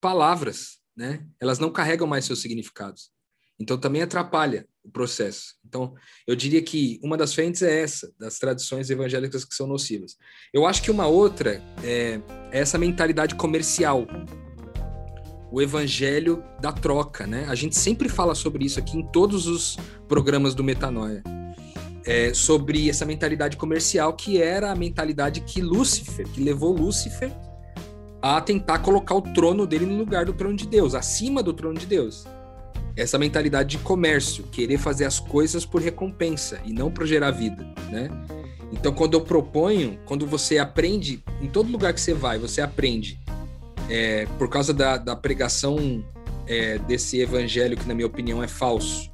palavras, 0.01 0.79
né? 0.97 1.27
Elas 1.41 1.59
não 1.59 1.73
carregam 1.73 2.07
mais 2.07 2.25
seus 2.25 2.41
significados. 2.41 3.11
Então 3.59 3.79
também 3.79 4.03
atrapalha 4.03 4.67
o 4.85 4.91
processo. 4.91 5.55
Então, 5.67 5.95
eu 6.27 6.35
diria 6.35 6.63
que 6.63 6.99
uma 7.03 7.17
das 7.17 7.35
frentes 7.35 7.61
é 7.61 7.83
essa, 7.83 8.11
das 8.19 8.39
tradições 8.39 8.89
evangélicas 8.89 9.45
que 9.45 9.55
são 9.55 9.67
nocivas. 9.67 10.17
Eu 10.53 10.67
acho 10.67 10.83
que 10.83 10.91
uma 10.91 11.07
outra 11.07 11.63
é, 11.83 12.21
é 12.51 12.61
essa 12.61 12.79
mentalidade 12.79 13.35
comercial 13.35 14.07
o 15.51 15.63
evangelho 15.63 16.43
da 16.61 16.73
troca, 16.73 17.27
né? 17.27 17.47
A 17.49 17.55
gente 17.55 17.77
sempre 17.77 18.09
fala 18.09 18.35
sobre 18.35 18.65
isso 18.65 18.79
aqui 18.79 18.99
em 18.99 19.03
todos 19.03 19.47
os 19.47 19.77
programas 20.07 20.55
do 20.55 20.63
Metanoia. 20.63 21.23
É, 22.05 22.33
sobre 22.33 22.89
essa 22.89 23.05
mentalidade 23.05 23.57
comercial 23.57 24.15
que 24.15 24.41
era 24.41 24.71
a 24.71 24.77
mentalidade 24.77 25.43
que 25.43 25.61
Lúcifer, 25.61 26.27
que 26.29 26.43
levou 26.43 26.73
Lúcifer 26.73 27.31
a 28.23 28.41
tentar 28.41 28.79
colocar 28.79 29.15
o 29.15 29.21
trono 29.21 29.67
dele 29.67 29.85
no 29.85 29.97
lugar 29.97 30.25
do 30.25 30.33
trono 30.33 30.57
de 30.57 30.67
Deus, 30.67 30.95
acima 30.95 31.43
do 31.43 31.53
trono 31.53 31.79
de 31.79 31.87
Deus. 31.87 32.25
Essa 32.99 33.17
mentalidade 33.17 33.77
de 33.77 33.79
comércio, 33.79 34.43
querer 34.51 34.77
fazer 34.77 35.05
as 35.05 35.21
coisas 35.21 35.65
por 35.65 35.81
recompensa 35.81 36.61
e 36.65 36.73
não 36.73 36.91
por 36.91 37.07
gerar 37.07 37.31
vida, 37.31 37.65
né? 37.91 38.11
Então, 38.73 38.93
quando 38.93 39.15
eu 39.15 39.21
proponho, 39.21 39.99
quando 40.05 40.27
você 40.27 40.59
aprende, 40.59 41.23
em 41.41 41.47
todo 41.47 41.71
lugar 41.71 41.95
que 41.95 42.01
você 42.01 42.13
vai, 42.13 42.39
você 42.39 42.61
aprende 42.61 43.19
é, 43.89 44.27
por 44.37 44.49
causa 44.49 44.75
da, 44.75 44.97
da 44.97 45.17
pregação 45.17 46.05
é, 46.47 46.79
desse 46.79 47.21
evangelho 47.21 47.77
que, 47.77 47.87
na 47.87 47.95
minha 47.95 48.07
opinião, 48.07 48.43
é 48.43 48.49
falso, 48.49 49.11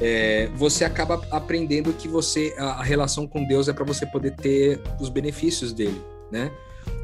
é, 0.00 0.48
você 0.54 0.84
acaba 0.84 1.20
aprendendo 1.30 1.92
que 1.92 2.06
você 2.06 2.54
a, 2.56 2.72
a 2.72 2.82
relação 2.82 3.26
com 3.26 3.44
Deus 3.44 3.68
é 3.68 3.72
para 3.72 3.84
você 3.84 4.06
poder 4.06 4.36
ter 4.36 4.80
os 5.00 5.08
benefícios 5.08 5.72
dele, 5.72 6.00
né? 6.30 6.52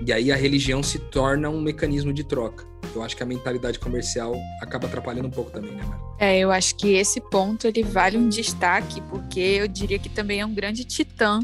E 0.07 0.13
aí 0.13 0.31
a 0.31 0.37
religião 0.37 0.83
se 0.83 0.99
torna 0.99 1.49
um 1.49 1.61
mecanismo 1.61 2.13
de 2.13 2.25
troca. 2.25 2.67
Eu 2.95 3.03
acho 3.03 3.17
que 3.17 3.23
a 3.23 3.27
mentalidade 3.27 3.79
comercial 3.79 4.35
acaba 4.61 4.87
atrapalhando 4.87 5.29
um 5.29 5.31
pouco 5.31 5.51
também, 5.51 5.73
né, 5.73 5.83
Mara? 5.83 6.01
É, 6.19 6.39
eu 6.39 6.51
acho 6.51 6.77
que 6.77 6.93
esse 6.95 7.21
ponto 7.21 7.67
ele 7.67 7.83
vale 7.83 8.17
um 8.17 8.29
destaque, 8.29 9.01
porque 9.03 9.41
eu 9.41 9.67
diria 9.67 9.99
que 9.99 10.09
também 10.09 10.41
é 10.41 10.47
um 10.47 10.55
grande 10.55 10.85
titã 10.85 11.41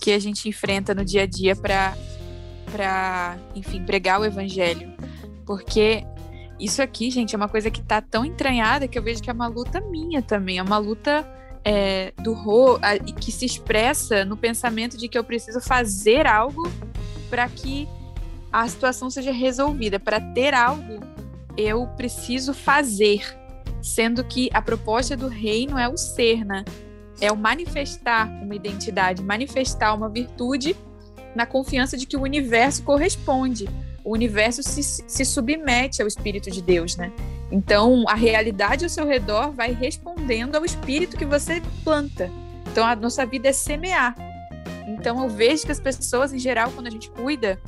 que 0.00 0.12
a 0.12 0.18
gente 0.18 0.48
enfrenta 0.48 0.94
no 0.94 1.04
dia 1.04 1.22
a 1.22 1.26
dia 1.26 1.56
para 1.56 1.96
para, 2.70 3.38
enfim, 3.54 3.82
pregar 3.82 4.20
o 4.20 4.24
evangelho. 4.24 4.92
Porque 5.46 6.04
isso 6.60 6.82
aqui, 6.82 7.10
gente, 7.10 7.34
é 7.34 7.36
uma 7.36 7.48
coisa 7.48 7.70
que 7.70 7.82
tá 7.82 8.00
tão 8.00 8.24
entranhada 8.24 8.86
que 8.86 8.98
eu 8.98 9.02
vejo 9.02 9.22
que 9.22 9.30
é 9.30 9.32
uma 9.32 9.46
luta 9.46 9.80
minha 9.80 10.20
também. 10.20 10.58
É 10.58 10.62
uma 10.62 10.78
luta 10.78 11.26
é, 11.64 12.12
do 12.22 12.32
Rô 12.32 12.78
que 13.20 13.32
se 13.32 13.44
expressa 13.44 14.24
no 14.24 14.36
pensamento 14.36 14.96
de 14.96 15.08
que 15.08 15.16
eu 15.16 15.24
preciso 15.24 15.60
fazer 15.60 16.26
algo 16.26 16.70
para 17.28 17.48
que 17.48 17.88
a 18.52 18.66
situação 18.66 19.10
seja 19.10 19.32
resolvida. 19.32 20.00
Para 20.00 20.20
ter 20.20 20.54
algo, 20.54 21.00
eu 21.56 21.86
preciso 21.96 22.52
fazer. 22.54 23.36
Sendo 23.82 24.24
que 24.24 24.50
a 24.52 24.60
proposta 24.60 25.16
do 25.16 25.28
reino 25.28 25.78
é 25.78 25.88
o 25.88 25.96
ser, 25.96 26.44
né? 26.44 26.64
É 27.20 27.30
o 27.30 27.36
manifestar 27.36 28.26
uma 28.42 28.54
identidade, 28.54 29.22
manifestar 29.22 29.94
uma 29.94 30.08
virtude 30.08 30.76
na 31.34 31.46
confiança 31.46 31.96
de 31.96 32.06
que 32.06 32.16
o 32.16 32.22
universo 32.22 32.82
corresponde. 32.82 33.68
O 34.04 34.12
universo 34.12 34.62
se, 34.62 34.82
se 34.82 35.24
submete 35.24 36.00
ao 36.02 36.08
Espírito 36.08 36.50
de 36.50 36.62
Deus, 36.62 36.96
né? 36.96 37.12
Então, 37.50 38.04
a 38.08 38.14
realidade 38.14 38.84
ao 38.84 38.90
seu 38.90 39.06
redor 39.06 39.52
vai 39.52 39.72
respondendo 39.72 40.56
ao 40.56 40.64
espírito 40.64 41.16
que 41.16 41.24
você 41.24 41.62
planta. 41.82 42.30
Então, 42.70 42.86
a 42.86 42.94
nossa 42.94 43.24
vida 43.24 43.48
é 43.48 43.52
semear. 43.52 44.14
Então, 44.88 45.22
eu 45.22 45.28
vejo 45.28 45.64
que 45.66 45.72
as 45.72 45.80
pessoas, 45.80 46.32
em 46.32 46.38
geral, 46.38 46.70
quando 46.72 46.86
a 46.86 46.90
gente 46.90 47.10
cuida, 47.10 47.60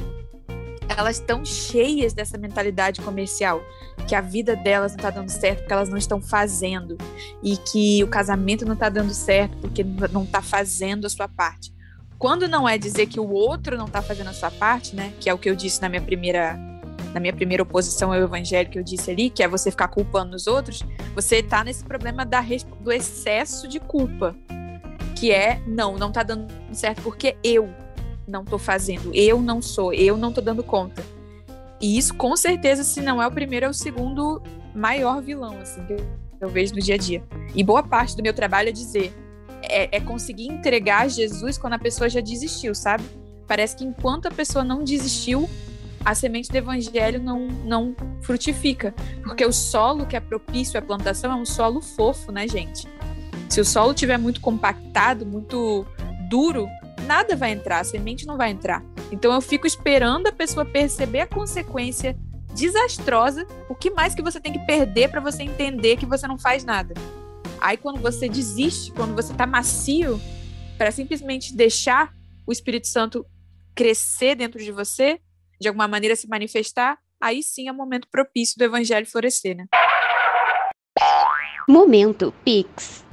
elas 0.96 1.16
estão 1.16 1.44
cheias 1.44 2.12
dessa 2.12 2.36
mentalidade 2.36 3.00
comercial, 3.00 3.62
que 4.08 4.14
a 4.14 4.20
vida 4.20 4.56
delas 4.56 4.92
não 4.92 4.96
está 4.96 5.10
dando 5.10 5.28
certo 5.28 5.58
porque 5.60 5.72
elas 5.72 5.88
não 5.88 5.98
estão 5.98 6.20
fazendo, 6.20 6.96
e 7.42 7.56
que 7.56 8.02
o 8.02 8.08
casamento 8.08 8.64
não 8.64 8.74
está 8.74 8.88
dando 8.88 9.12
certo 9.12 9.56
porque 9.58 9.84
não 9.84 10.24
está 10.24 10.42
fazendo 10.42 11.06
a 11.06 11.10
sua 11.10 11.28
parte. 11.28 11.72
Quando 12.18 12.48
não 12.48 12.68
é 12.68 12.76
dizer 12.76 13.06
que 13.06 13.20
o 13.20 13.30
outro 13.30 13.78
não 13.78 13.86
está 13.86 14.02
fazendo 14.02 14.28
a 14.28 14.34
sua 14.34 14.50
parte, 14.50 14.94
né? 14.94 15.12
Que 15.18 15.30
é 15.30 15.32
o 15.32 15.38
que 15.38 15.48
eu 15.48 15.54
disse 15.54 15.80
na 15.80 15.88
minha 15.88 16.02
primeira 16.02 16.58
na 17.14 17.18
minha 17.18 17.32
primeira 17.32 17.62
oposição 17.62 18.12
ao 18.12 18.20
evangelho 18.20 18.70
que 18.70 18.78
eu 18.78 18.84
disse 18.84 19.10
ali, 19.10 19.30
que 19.30 19.42
é 19.42 19.48
você 19.48 19.70
ficar 19.70 19.88
culpando 19.88 20.36
os 20.36 20.46
outros, 20.46 20.84
você 21.12 21.36
está 21.36 21.64
nesse 21.64 21.82
problema 21.82 22.24
da, 22.24 22.40
do 22.80 22.92
excesso 22.92 23.66
de 23.66 23.80
culpa, 23.80 24.36
que 25.20 25.30
é 25.30 25.60
não, 25.66 25.98
não 25.98 26.08
está 26.08 26.22
dando 26.22 26.50
certo 26.72 27.02
porque 27.02 27.36
eu 27.44 27.68
não 28.26 28.42
estou 28.42 28.58
fazendo, 28.58 29.14
eu 29.14 29.38
não 29.38 29.60
sou, 29.60 29.92
eu 29.92 30.16
não 30.16 30.30
estou 30.30 30.42
dando 30.42 30.62
conta. 30.62 31.04
E 31.78 31.98
isso, 31.98 32.14
com 32.14 32.34
certeza, 32.36 32.82
se 32.82 33.02
não 33.02 33.20
é 33.20 33.26
o 33.26 33.30
primeiro, 33.30 33.66
é 33.66 33.68
o 33.68 33.74
segundo 33.74 34.40
maior 34.74 35.20
vilão, 35.20 35.58
assim, 35.60 35.84
que 35.84 35.96
eu 36.40 36.48
vejo 36.48 36.74
no 36.74 36.80
dia 36.80 36.94
a 36.94 36.98
dia. 36.98 37.22
E 37.54 37.62
boa 37.62 37.82
parte 37.82 38.16
do 38.16 38.22
meu 38.22 38.32
trabalho 38.32 38.70
é 38.70 38.72
dizer: 38.72 39.12
é, 39.62 39.94
é 39.94 40.00
conseguir 40.00 40.46
entregar 40.46 41.06
Jesus 41.10 41.58
quando 41.58 41.74
a 41.74 41.78
pessoa 41.78 42.08
já 42.08 42.20
desistiu, 42.20 42.74
sabe? 42.74 43.04
Parece 43.46 43.76
que 43.76 43.84
enquanto 43.84 44.26
a 44.26 44.30
pessoa 44.30 44.64
não 44.64 44.82
desistiu, 44.82 45.50
a 46.02 46.14
semente 46.14 46.48
do 46.48 46.56
evangelho 46.56 47.22
não, 47.22 47.46
não 47.66 47.94
frutifica. 48.22 48.94
Porque 49.22 49.44
o 49.44 49.52
solo 49.52 50.06
que 50.06 50.16
é 50.16 50.20
propício 50.20 50.78
à 50.78 50.82
plantação 50.82 51.30
é 51.30 51.34
um 51.34 51.44
solo 51.44 51.82
fofo, 51.82 52.32
né, 52.32 52.48
gente? 52.48 52.88
Se 53.50 53.60
o 53.60 53.64
solo 53.64 53.92
tiver 53.92 54.16
muito 54.16 54.40
compactado, 54.40 55.26
muito 55.26 55.84
duro, 56.28 56.68
nada 57.04 57.34
vai 57.34 57.50
entrar, 57.50 57.80
a 57.80 57.84
semente 57.84 58.24
não 58.24 58.36
vai 58.36 58.52
entrar. 58.52 58.80
Então 59.10 59.32
eu 59.32 59.40
fico 59.40 59.66
esperando 59.66 60.28
a 60.28 60.32
pessoa 60.32 60.64
perceber 60.64 61.22
a 61.22 61.26
consequência 61.26 62.16
desastrosa, 62.54 63.44
o 63.68 63.74
que 63.74 63.90
mais 63.90 64.14
que 64.14 64.22
você 64.22 64.40
tem 64.40 64.52
que 64.52 64.60
perder 64.60 65.10
para 65.10 65.20
você 65.20 65.42
entender 65.42 65.96
que 65.96 66.06
você 66.06 66.28
não 66.28 66.38
faz 66.38 66.62
nada. 66.62 66.94
Aí 67.60 67.76
quando 67.76 68.00
você 68.00 68.28
desiste, 68.28 68.92
quando 68.92 69.16
você 69.16 69.32
está 69.32 69.48
macio 69.48 70.20
para 70.78 70.92
simplesmente 70.92 71.52
deixar 71.52 72.14
o 72.46 72.52
Espírito 72.52 72.86
Santo 72.86 73.26
crescer 73.74 74.36
dentro 74.36 74.62
de 74.62 74.70
você, 74.70 75.20
de 75.60 75.66
alguma 75.66 75.88
maneira 75.88 76.14
se 76.14 76.28
manifestar, 76.28 76.98
aí 77.20 77.42
sim 77.42 77.66
é 77.66 77.72
o 77.72 77.74
momento 77.74 78.06
propício 78.12 78.56
do 78.56 78.62
evangelho 78.62 79.06
florescer, 79.06 79.56
né? 79.56 79.66
Momento 81.68 82.32
Pix. 82.44 83.09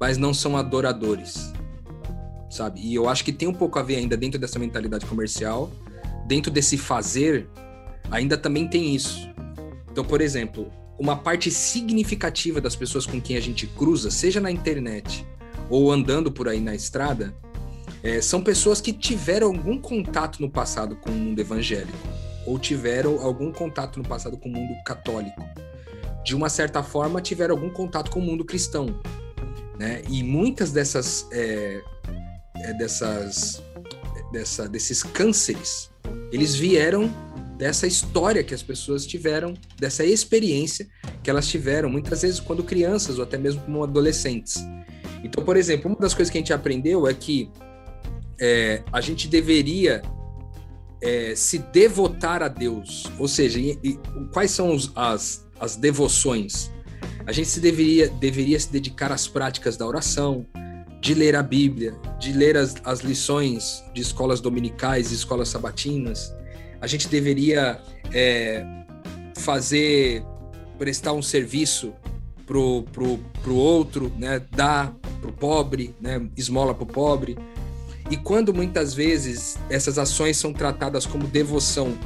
mas 0.00 0.19
não 0.19 0.35
são 0.35 0.57
adoradores, 0.57 1.52
sabe? 2.50 2.81
E 2.81 2.92
eu 2.92 3.09
acho 3.09 3.25
que 3.25 3.33
tem 3.33 3.47
um 3.47 3.54
pouco 3.54 3.78
a 3.78 3.85
ver 3.85 3.95
ainda 3.95 4.16
dentro 4.16 4.37
dessa 4.37 4.59
mentalidade 4.59 5.07
comercial, 5.07 5.71
dentro 6.26 6.50
desse 6.50 6.76
fazer, 6.76 7.49
ainda 8.11 8.37
também 8.37 8.66
tem 8.66 8.97
isso. 8.97 9.31
Então, 9.92 10.04
por 10.04 10.21
exemplo, 10.21 10.73
uma 10.99 11.14
parte 11.14 11.52
significativa 11.52 12.61
das 12.61 12.75
pessoas 12.75 13.07
com 13.07 13.21
quem 13.21 13.37
a 13.37 13.40
gente 13.40 13.64
cruza, 13.69 14.11
seja 14.11 14.40
na 14.40 14.50
internet 14.50 15.25
ou 15.71 15.92
andando 15.92 16.33
por 16.33 16.49
aí 16.49 16.61
na 16.61 16.75
estrada, 16.75 17.33
é, 18.02 18.21
são 18.21 18.42
pessoas 18.42 18.81
que 18.81 18.92
tiveram 18.92 19.47
algum 19.47 19.78
contato 19.78 20.42
no 20.42 20.50
passado 20.50 20.97
com 20.97 21.11
o 21.11 21.14
mundo 21.14 21.38
evangélico, 21.38 21.97
ou 22.46 22.58
tiveram 22.58 23.20
algum 23.20 23.52
contato 23.52 23.99
no 23.99 24.08
passado 24.08 24.37
com 24.37 24.49
o 24.49 24.52
mundo 24.52 24.75
católico. 24.84 25.42
De 26.25 26.34
uma 26.34 26.49
certa 26.49 26.82
forma, 26.82 27.20
tiveram 27.20 27.54
algum 27.54 27.70
contato 27.70 28.11
com 28.11 28.20
o 28.20 28.22
mundo 28.22 28.44
cristão. 28.44 28.87
Né? 29.78 30.02
E 30.08 30.22
muitas 30.22 30.70
dessas, 30.70 31.26
é, 31.32 31.82
é, 32.56 32.72
dessas 32.75 33.62
dessa, 34.32 34.68
desses 34.68 35.02
cânceres, 35.02 35.90
eles 36.32 36.54
vieram 36.54 37.11
dessa 37.56 37.87
história 37.87 38.42
que 38.42 38.54
as 38.54 38.62
pessoas 38.62 39.06
tiveram, 39.06 39.54
dessa 39.78 40.04
experiência 40.04 40.88
que 41.22 41.30
elas 41.30 41.46
tiveram, 41.46 41.88
muitas 41.88 42.22
vezes 42.22 42.40
quando 42.40 42.64
crianças 42.64 43.18
ou 43.18 43.25
até 43.25 43.38
mesmo 43.38 43.61
como 43.61 43.84
adolescentes. 43.84 44.64
Então, 45.22 45.44
por 45.44 45.56
exemplo, 45.56 45.88
uma 45.88 46.00
das 46.00 46.14
coisas 46.14 46.32
que 46.32 46.38
a 46.38 46.40
gente 46.40 46.52
aprendeu 46.52 47.06
é 47.06 47.14
que 47.14 47.49
é, 48.40 48.82
a 48.92 49.00
gente 49.00 49.28
deveria 49.28 50.02
é, 51.02 51.35
se 51.35 51.59
devotar 51.59 52.42
a 52.42 52.49
Deus, 52.49 53.11
ou 53.18 53.26
seja, 53.26 53.59
e, 53.59 53.78
e, 53.82 53.99
quais 54.32 54.52
são 54.52 54.73
os, 54.73 54.92
as, 54.94 55.44
as 55.59 55.75
devoções? 55.76 56.71
A 57.26 57.32
gente 57.32 57.49
se 57.49 57.61
deveria, 57.61 58.09
deveria 58.09 58.59
se 58.59 58.71
dedicar 58.71 59.11
às 59.11 59.26
práticas 59.26 59.76
da 59.76 59.87
oração, 59.87 60.47
de 61.00 61.14
ler 61.14 61.35
a 61.35 61.42
Bíblia, 61.42 61.94
de 62.21 62.32
ler 62.32 62.56
as, 62.56 62.76
as 62.85 63.00
lições 63.00 63.82
de 63.92 64.00
escolas 64.00 64.40
dominicais 64.40 65.11
e 65.11 65.14
escolas 65.14 65.49
sabatinas. 65.49 66.32
A 66.80 66.87
gente 66.87 67.09
deveria 67.09 67.80
é, 68.12 68.64
fazer, 69.37 70.25
prestar 70.78 71.12
um 71.12 71.23
serviço 71.23 71.92
pro, 72.47 72.85
pro, 72.92 73.18
pro 73.42 73.54
outro, 73.56 74.12
né? 74.16 74.40
dar 74.52 74.94
pro 75.21 75.32
pobre, 75.32 75.94
né? 76.00 76.28
esmola 76.37 76.73
pro 76.73 76.87
pobre. 76.87 77.37
E 78.12 78.16
quando 78.19 78.52
muitas 78.52 78.93
vezes 78.93 79.56
essas 79.71 79.97
ações 79.97 80.36
são 80.36 80.52
tratadas 80.52 81.06
como 81.06 81.26
devoção 81.26 81.97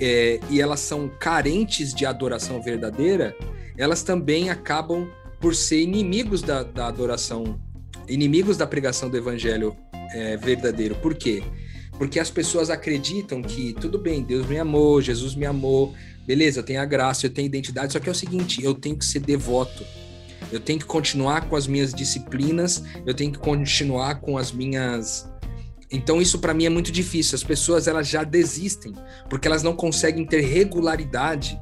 é, 0.00 0.38
e 0.48 0.60
elas 0.60 0.78
são 0.78 1.10
carentes 1.18 1.92
de 1.92 2.06
adoração 2.06 2.62
verdadeira, 2.62 3.36
elas 3.76 4.04
também 4.04 4.48
acabam 4.48 5.10
por 5.40 5.56
ser 5.56 5.80
inimigos 5.80 6.40
da, 6.40 6.62
da 6.62 6.86
adoração, 6.86 7.60
inimigos 8.08 8.56
da 8.56 8.64
pregação 8.64 9.10
do 9.10 9.16
evangelho 9.16 9.76
é, 10.12 10.36
verdadeiro. 10.36 10.94
Por 10.94 11.16
quê? 11.16 11.42
Porque 11.98 12.20
as 12.20 12.30
pessoas 12.30 12.70
acreditam 12.70 13.42
que 13.42 13.72
tudo 13.72 13.98
bem, 13.98 14.22
Deus 14.22 14.46
me 14.46 14.56
amou, 14.56 15.02
Jesus 15.02 15.34
me 15.34 15.46
amou, 15.46 15.92
beleza, 16.24 16.60
eu 16.60 16.64
tenho 16.64 16.80
a 16.80 16.84
graça, 16.84 17.26
eu 17.26 17.30
tenho 17.30 17.46
identidade, 17.46 17.92
só 17.92 17.98
que 17.98 18.08
é 18.08 18.12
o 18.12 18.14
seguinte, 18.14 18.62
eu 18.62 18.72
tenho 18.72 18.96
que 18.96 19.04
ser 19.04 19.18
devoto. 19.18 19.84
Eu 20.52 20.60
tenho 20.60 20.78
que 20.78 20.84
continuar 20.84 21.48
com 21.48 21.56
as 21.56 21.66
minhas 21.66 21.92
disciplinas, 21.92 22.84
eu 23.04 23.14
tenho 23.14 23.32
que 23.32 23.38
continuar 23.38 24.20
com 24.20 24.38
as 24.38 24.52
minhas 24.52 25.29
então 25.90 26.20
isso 26.20 26.38
para 26.38 26.54
mim 26.54 26.66
é 26.66 26.70
muito 26.70 26.92
difícil. 26.92 27.34
As 27.34 27.42
pessoas 27.42 27.88
elas 27.88 28.06
já 28.06 28.22
desistem 28.22 28.94
porque 29.28 29.48
elas 29.48 29.62
não 29.62 29.74
conseguem 29.74 30.24
ter 30.24 30.40
regularidade 30.40 31.60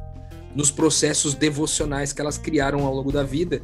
nos 0.55 0.71
processos 0.71 1.35
devocionais 1.35 2.12
que 2.12 2.21
elas 2.21 2.37
criaram 2.37 2.85
ao 2.85 2.95
longo 2.95 3.12
da 3.12 3.23
vida 3.23 3.62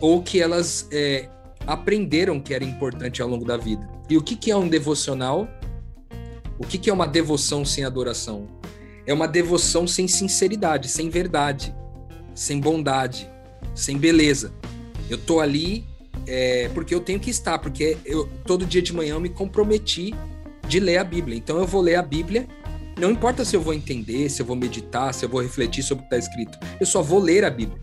ou 0.00 0.22
que 0.22 0.40
elas 0.40 0.88
é, 0.90 1.28
aprenderam 1.66 2.40
que 2.40 2.54
era 2.54 2.64
importante 2.64 3.20
ao 3.22 3.28
longo 3.28 3.44
da 3.44 3.56
vida. 3.56 3.88
E 4.08 4.16
o 4.16 4.22
que, 4.22 4.34
que 4.34 4.50
é 4.50 4.56
um 4.56 4.68
devocional? 4.68 5.48
O 6.58 6.66
que, 6.66 6.78
que 6.78 6.90
é 6.90 6.92
uma 6.92 7.06
devoção 7.06 7.64
sem 7.64 7.84
adoração? 7.84 8.48
É 9.06 9.14
uma 9.14 9.28
devoção 9.28 9.86
sem 9.86 10.08
sinceridade, 10.08 10.88
sem 10.88 11.08
verdade, 11.08 11.74
sem 12.34 12.60
bondade, 12.60 13.30
sem 13.74 13.96
beleza. 13.96 14.52
Eu 15.08 15.18
tô 15.18 15.40
ali 15.40 15.84
é, 16.30 16.70
porque 16.72 16.94
eu 16.94 17.00
tenho 17.00 17.18
que 17.18 17.30
estar, 17.30 17.58
porque 17.58 17.98
eu 18.04 18.28
todo 18.44 18.64
dia 18.64 18.80
de 18.80 18.92
manhã 18.92 19.14
eu 19.14 19.20
me 19.20 19.28
comprometi 19.28 20.14
de 20.68 20.78
ler 20.78 20.98
a 20.98 21.04
Bíblia. 21.04 21.36
Então 21.36 21.58
eu 21.58 21.66
vou 21.66 21.80
ler 21.80 21.96
a 21.96 22.02
Bíblia 22.02 22.46
não 23.00 23.10
importa 23.10 23.46
se 23.46 23.56
eu 23.56 23.62
vou 23.62 23.72
entender, 23.72 24.28
se 24.28 24.42
eu 24.42 24.46
vou 24.46 24.54
meditar, 24.54 25.14
se 25.14 25.24
eu 25.24 25.28
vou 25.28 25.40
refletir 25.40 25.82
sobre 25.82 26.04
o 26.04 26.08
que 26.08 26.14
está 26.14 26.28
escrito, 26.28 26.58
eu 26.78 26.84
só 26.84 27.00
vou 27.00 27.18
ler 27.18 27.46
a 27.46 27.50
Bíblia. 27.50 27.80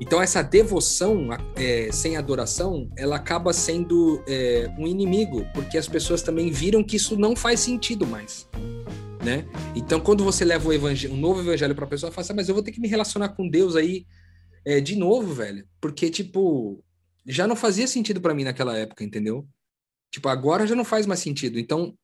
Então 0.00 0.20
essa 0.20 0.42
devoção 0.42 1.28
é, 1.54 1.90
sem 1.92 2.16
adoração, 2.16 2.90
ela 2.98 3.14
acaba 3.14 3.52
sendo 3.52 4.20
é, 4.26 4.68
um 4.76 4.88
inimigo, 4.88 5.46
porque 5.54 5.78
as 5.78 5.86
pessoas 5.86 6.22
também 6.22 6.50
viram 6.50 6.82
que 6.82 6.96
isso 6.96 7.16
não 7.16 7.36
faz 7.36 7.60
sentido 7.60 8.04
mais. 8.04 8.48
Né? 9.24 9.46
Então, 9.74 10.00
quando 10.00 10.22
você 10.22 10.44
leva 10.44 10.68
um 10.68 11.16
novo 11.16 11.40
evangelho 11.40 11.74
para 11.74 11.86
a 11.86 11.88
pessoa, 11.88 12.12
fala 12.12 12.22
assim, 12.22 12.32
ah, 12.34 12.36
mas 12.36 12.48
eu 12.48 12.54
vou 12.54 12.62
ter 12.62 12.72
que 12.72 12.80
me 12.80 12.88
relacionar 12.88 13.30
com 13.30 13.48
Deus 13.48 13.74
aí 13.74 14.04
é, 14.66 14.80
de 14.80 14.96
novo, 14.96 15.32
velho, 15.32 15.64
porque 15.80 16.10
tipo 16.10 16.84
já 17.26 17.46
não 17.46 17.56
fazia 17.56 17.86
sentido 17.86 18.20
para 18.20 18.34
mim 18.34 18.44
naquela 18.44 18.76
época, 18.76 19.04
entendeu? 19.04 19.48
Tipo, 20.10 20.28
agora 20.28 20.66
já 20.66 20.74
não 20.74 20.84
faz 20.84 21.06
mais 21.06 21.20
sentido. 21.20 21.58
Então, 21.58 21.96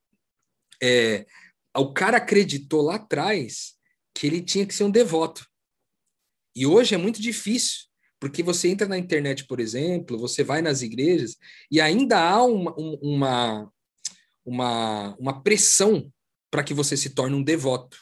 é, 0.82 1.26
o 1.76 1.92
cara 1.92 2.16
acreditou 2.16 2.82
lá 2.82 2.96
atrás 2.96 3.74
que 4.14 4.26
ele 4.26 4.42
tinha 4.42 4.66
que 4.66 4.74
ser 4.74 4.84
um 4.84 4.90
devoto. 4.90 5.46
E 6.54 6.66
hoje 6.66 6.94
é 6.94 6.98
muito 6.98 7.22
difícil, 7.22 7.86
porque 8.18 8.42
você 8.42 8.68
entra 8.68 8.88
na 8.88 8.98
internet, 8.98 9.46
por 9.46 9.60
exemplo, 9.60 10.18
você 10.18 10.42
vai 10.42 10.60
nas 10.60 10.82
igrejas 10.82 11.36
e 11.70 11.80
ainda 11.80 12.18
há 12.18 12.42
uma, 12.42 12.74
uma, 12.76 13.72
uma, 14.44 15.16
uma 15.16 15.42
pressão 15.42 16.12
para 16.50 16.64
que 16.64 16.74
você 16.74 16.96
se 16.96 17.10
torne 17.10 17.36
um 17.36 17.42
devoto 17.42 17.98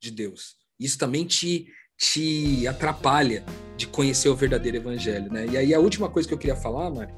de 0.00 0.10
Deus. 0.10 0.56
Isso 0.78 0.98
também 0.98 1.26
te, 1.26 1.72
te 1.96 2.66
atrapalha 2.66 3.44
de 3.76 3.86
conhecer 3.86 4.28
o 4.28 4.36
verdadeiro 4.36 4.76
evangelho, 4.76 5.32
né? 5.32 5.46
E 5.50 5.56
aí 5.56 5.74
a 5.74 5.80
última 5.80 6.08
coisa 6.08 6.28
que 6.28 6.34
eu 6.34 6.38
queria 6.38 6.56
falar, 6.56 6.90
Mari, 6.90 7.12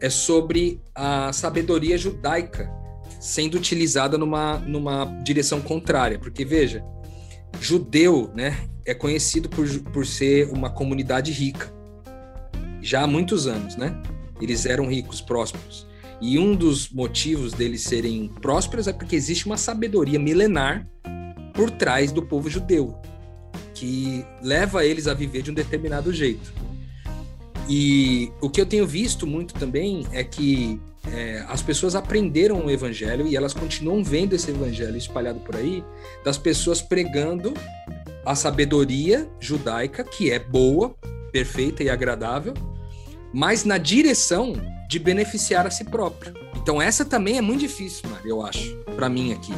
é 0.00 0.10
sobre 0.10 0.82
a 0.94 1.32
sabedoria 1.32 1.96
judaica 1.96 2.70
sendo 3.20 3.56
utilizada 3.56 4.18
numa, 4.18 4.58
numa 4.58 5.06
direção 5.22 5.60
contrária. 5.60 6.18
Porque, 6.18 6.44
veja, 6.44 6.84
judeu 7.60 8.30
né, 8.34 8.68
é 8.84 8.92
conhecido 8.92 9.48
por, 9.48 9.66
por 9.92 10.06
ser 10.06 10.50
uma 10.50 10.68
comunidade 10.68 11.32
rica. 11.32 11.72
Já 12.82 13.02
há 13.02 13.06
muitos 13.06 13.46
anos, 13.46 13.76
né? 13.76 13.98
Eles 14.40 14.66
eram 14.66 14.86
ricos, 14.88 15.22
prósperos. 15.22 15.86
E 16.20 16.38
um 16.38 16.54
dos 16.54 16.90
motivos 16.90 17.54
deles 17.54 17.82
serem 17.82 18.28
prósperos 18.42 18.86
é 18.86 18.92
porque 18.92 19.16
existe 19.16 19.46
uma 19.46 19.56
sabedoria 19.56 20.18
milenar 20.18 20.86
por 21.54 21.70
trás 21.70 22.12
do 22.12 22.22
povo 22.22 22.50
judeu, 22.50 22.94
que 23.74 24.24
leva 24.42 24.84
eles 24.84 25.06
a 25.06 25.14
viver 25.14 25.42
de 25.42 25.50
um 25.50 25.54
determinado 25.54 26.12
jeito. 26.12 26.52
E 27.68 28.30
o 28.40 28.48
que 28.48 28.60
eu 28.60 28.66
tenho 28.66 28.86
visto 28.86 29.26
muito 29.26 29.54
também 29.54 30.06
é 30.12 30.22
que 30.22 30.80
é, 31.12 31.44
as 31.48 31.60
pessoas 31.62 31.94
aprenderam 31.94 32.64
o 32.64 32.70
evangelho 32.70 33.26
e 33.26 33.36
elas 33.36 33.52
continuam 33.52 34.02
vendo 34.02 34.34
esse 34.34 34.50
evangelho 34.50 34.96
espalhado 34.96 35.40
por 35.40 35.56
aí, 35.56 35.84
das 36.24 36.38
pessoas 36.38 36.80
pregando 36.80 37.54
a 38.24 38.34
sabedoria 38.34 39.28
judaica, 39.38 40.02
que 40.02 40.30
é 40.30 40.38
boa, 40.38 40.94
perfeita 41.30 41.82
e 41.82 41.90
agradável, 41.90 42.54
mas 43.32 43.64
na 43.64 43.76
direção 43.76 44.54
de 44.88 44.98
beneficiar 44.98 45.66
a 45.66 45.70
si 45.70 45.84
próprio. 45.84 46.32
Então 46.56 46.80
essa 46.80 47.04
também 47.04 47.36
é 47.36 47.40
muito 47.40 47.60
difícil, 47.60 48.08
eu 48.24 48.44
acho, 48.44 48.76
para 48.96 49.08
mim 49.08 49.32
aqui. 49.32 49.52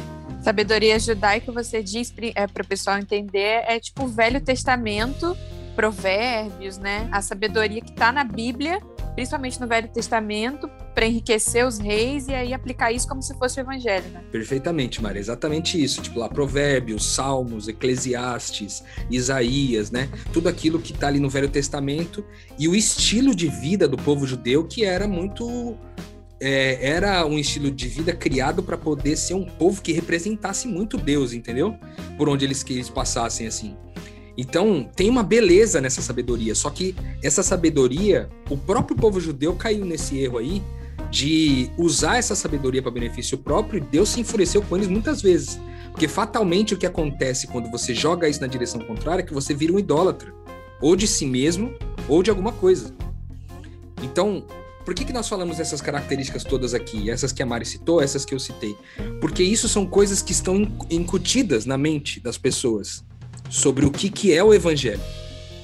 Sabedoria 0.47 0.97
judaica, 0.97 1.51
você 1.51 1.83
diz 1.83 2.13
é, 2.33 2.47
para 2.47 2.63
o 2.63 2.65
pessoal 2.65 2.97
entender, 2.97 3.65
é 3.67 3.81
tipo 3.81 4.05
o 4.05 4.07
Velho 4.07 4.39
Testamento 4.39 5.35
provérbios, 5.75 6.77
né? 6.77 7.09
A 7.11 7.21
sabedoria 7.21 7.81
que 7.81 7.91
está 7.91 8.13
na 8.13 8.23
Bíblia, 8.23 8.79
principalmente 9.13 9.59
no 9.59 9.67
Velho 9.67 9.89
Testamento, 9.89 10.69
para 10.95 11.05
enriquecer 11.05 11.67
os 11.67 11.77
reis 11.77 12.29
e 12.29 12.33
aí 12.33 12.53
aplicar 12.53 12.93
isso 12.93 13.07
como 13.07 13.21
se 13.21 13.37
fosse 13.37 13.59
o 13.59 13.61
evangelho, 13.61 14.09
né? 14.09 14.23
Perfeitamente, 14.31 15.03
Maria, 15.03 15.19
exatamente 15.19 15.83
isso. 15.83 16.01
Tipo 16.01 16.19
lá, 16.19 16.29
provérbios, 16.29 17.13
salmos, 17.13 17.67
eclesiastes, 17.67 18.83
Isaías, 19.11 19.91
né? 19.91 20.09
Tudo 20.31 20.47
aquilo 20.47 20.79
que 20.79 20.93
está 20.93 21.09
ali 21.09 21.19
no 21.19 21.29
Velho 21.29 21.49
Testamento 21.49 22.25
e 22.57 22.69
o 22.69 22.73
estilo 22.73 23.35
de 23.35 23.49
vida 23.49 23.85
do 23.85 23.97
povo 23.97 24.25
judeu 24.25 24.63
que 24.63 24.85
era 24.85 25.09
muito 25.09 25.77
é, 26.39 26.89
era 26.89 27.25
um 27.25 27.39
estilo 27.39 27.71
de 27.71 27.87
vida 27.87 28.13
criado 28.13 28.61
para 28.61 28.77
poder 28.77 29.15
ser 29.15 29.33
um 29.33 29.45
povo 29.45 29.81
que 29.81 29.91
representasse 29.91 30.67
muito 30.67 30.97
Deus, 30.97 31.33
entendeu? 31.33 31.75
Por 32.17 32.29
onde 32.29 32.45
eles, 32.45 32.63
que 32.63 32.73
eles 32.73 32.89
passassem 32.89 33.47
assim. 33.47 33.75
Então, 34.37 34.87
tem 34.95 35.09
uma 35.09 35.23
beleza 35.23 35.81
nessa 35.81 36.01
sabedoria, 36.01 36.53
só 36.53 36.69
que 36.69 36.95
essa 37.23 37.41
sabedoria, 37.41 38.29
o 38.49 38.57
próprio 38.57 38.95
povo 38.95 39.19
judeu 39.19 39.55
caiu 39.55 39.83
nesse 39.83 40.19
erro 40.19 40.37
aí 40.37 40.61
de 41.09 41.71
usar 41.77 42.17
essa 42.17 42.35
sabedoria 42.35 42.81
para 42.81 42.91
benefício 42.91 43.37
próprio 43.37 43.79
e 43.79 43.81
Deus 43.81 44.09
se 44.09 44.19
enfureceu 44.19 44.61
com 44.61 44.75
eles 44.75 44.87
muitas 44.87 45.21
vezes. 45.21 45.59
Porque 45.91 46.07
fatalmente 46.07 46.75
o 46.75 46.77
que 46.77 46.85
acontece 46.85 47.47
quando 47.47 47.71
você 47.71 47.95
joga 47.95 48.29
isso 48.29 48.41
na 48.41 48.45
direção 48.45 48.79
contrária 48.81 49.23
é 49.23 49.25
que 49.25 49.33
você 49.33 49.55
vira 49.55 49.73
um 49.73 49.79
idólatra, 49.79 50.31
ou 50.79 50.95
de 50.95 51.07
si 51.07 51.25
mesmo, 51.25 51.73
ou 52.07 52.21
de 52.21 52.29
alguma 52.29 52.51
coisa. 52.51 52.93
Então, 54.03 54.45
por 54.87 54.93
que, 54.93 55.03
que 55.03 55.11
nós 55.11 55.27
falamos 55.27 55.59
essas 55.59 55.81
características 55.81 56.45
todas 56.45 56.73
aqui? 56.73 57.09
Essas 57.09 57.33
que 57.33 57.43
a 57.43 57.45
Mari 57.45 57.65
citou, 57.65 58.01
essas 58.01 58.23
que 58.23 58.33
eu 58.33 58.39
citei? 58.39 58.73
Porque 59.19 59.43
isso 59.43 59.67
são 59.67 59.85
coisas 59.85 60.21
que 60.21 60.31
estão 60.31 60.65
incutidas 60.89 61.65
na 61.65 61.77
mente 61.77 62.21
das 62.21 62.37
pessoas 62.37 63.03
sobre 63.49 63.85
o 63.85 63.91
que, 63.91 64.09
que 64.09 64.31
é 64.31 64.41
o 64.41 64.53
evangelho. 64.53 65.01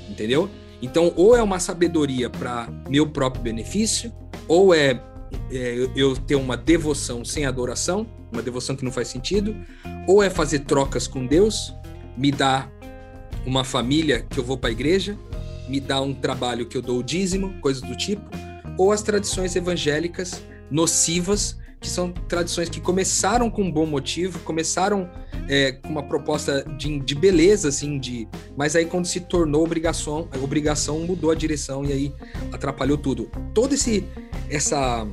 Entendeu? 0.10 0.50
Então, 0.82 1.14
ou 1.16 1.38
é 1.38 1.42
uma 1.42 1.58
sabedoria 1.58 2.30
para 2.30 2.68
meu 2.90 3.08
próprio 3.08 3.42
benefício, 3.42 4.12
ou 4.46 4.76
é, 4.76 5.02
é, 5.50 5.90
eu 5.96 6.18
ter 6.18 6.36
uma 6.36 6.58
devoção 6.58 7.24
sem 7.24 7.46
adoração, 7.46 8.06
uma 8.30 8.42
devoção 8.42 8.76
que 8.76 8.84
não 8.84 8.92
faz 8.92 9.08
sentido, 9.08 9.56
ou 10.06 10.22
é 10.22 10.30
fazer 10.30 10.66
trocas 10.66 11.08
com 11.08 11.26
Deus, 11.26 11.74
me 12.18 12.30
dar 12.30 12.70
uma 13.46 13.64
família 13.64 14.20
que 14.30 14.38
eu 14.38 14.44
vou 14.44 14.58
para 14.58 14.70
a 14.70 14.74
igreja, 14.74 15.18
me 15.70 15.80
dar 15.80 16.02
um 16.02 16.14
trabalho 16.14 16.66
que 16.66 16.76
eu 16.76 16.82
dou 16.82 17.00
o 17.00 17.04
dízimo, 17.04 17.54
coisas 17.62 17.82
do 17.82 17.96
tipo 17.96 18.30
ou 18.78 18.92
as 18.92 19.02
tradições 19.02 19.56
evangélicas 19.56 20.42
nocivas, 20.70 21.58
que 21.80 21.90
são 21.90 22.12
tradições 22.12 22.70
que 22.70 22.80
começaram 22.80 23.50
com 23.50 23.64
um 23.64 23.72
bom 23.72 23.86
motivo, 23.86 24.40
começaram 24.40 25.10
é, 25.50 25.74
com 25.74 25.90
uma 25.90 26.04
proposta 26.04 26.64
de, 26.78 27.00
de, 27.00 27.14
beleza, 27.14 27.68
assim, 27.68 28.00
de, 28.00 28.28
mas 28.58 28.76
aí 28.76 28.86
quando 28.86 29.06
se 29.06 29.20
tornou 29.20 29.64
obrigação, 29.64 30.30
a 30.32 30.38
obrigação 30.38 31.00
mudou 31.02 31.30
a 31.30 31.36
direção 31.36 31.84
e 31.84 31.92
aí 31.92 32.14
atrapalhou 32.52 32.98
tudo. 32.98 33.30
Todo 33.54 33.74
esse 33.74 34.06
essa 34.50 35.06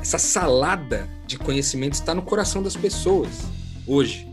essa 0.00 0.18
salada 0.18 1.08
de 1.26 1.38
conhecimento 1.38 1.94
está 1.94 2.14
no 2.14 2.22
coração 2.22 2.62
das 2.62 2.74
pessoas 2.74 3.28
hoje, 3.86 4.26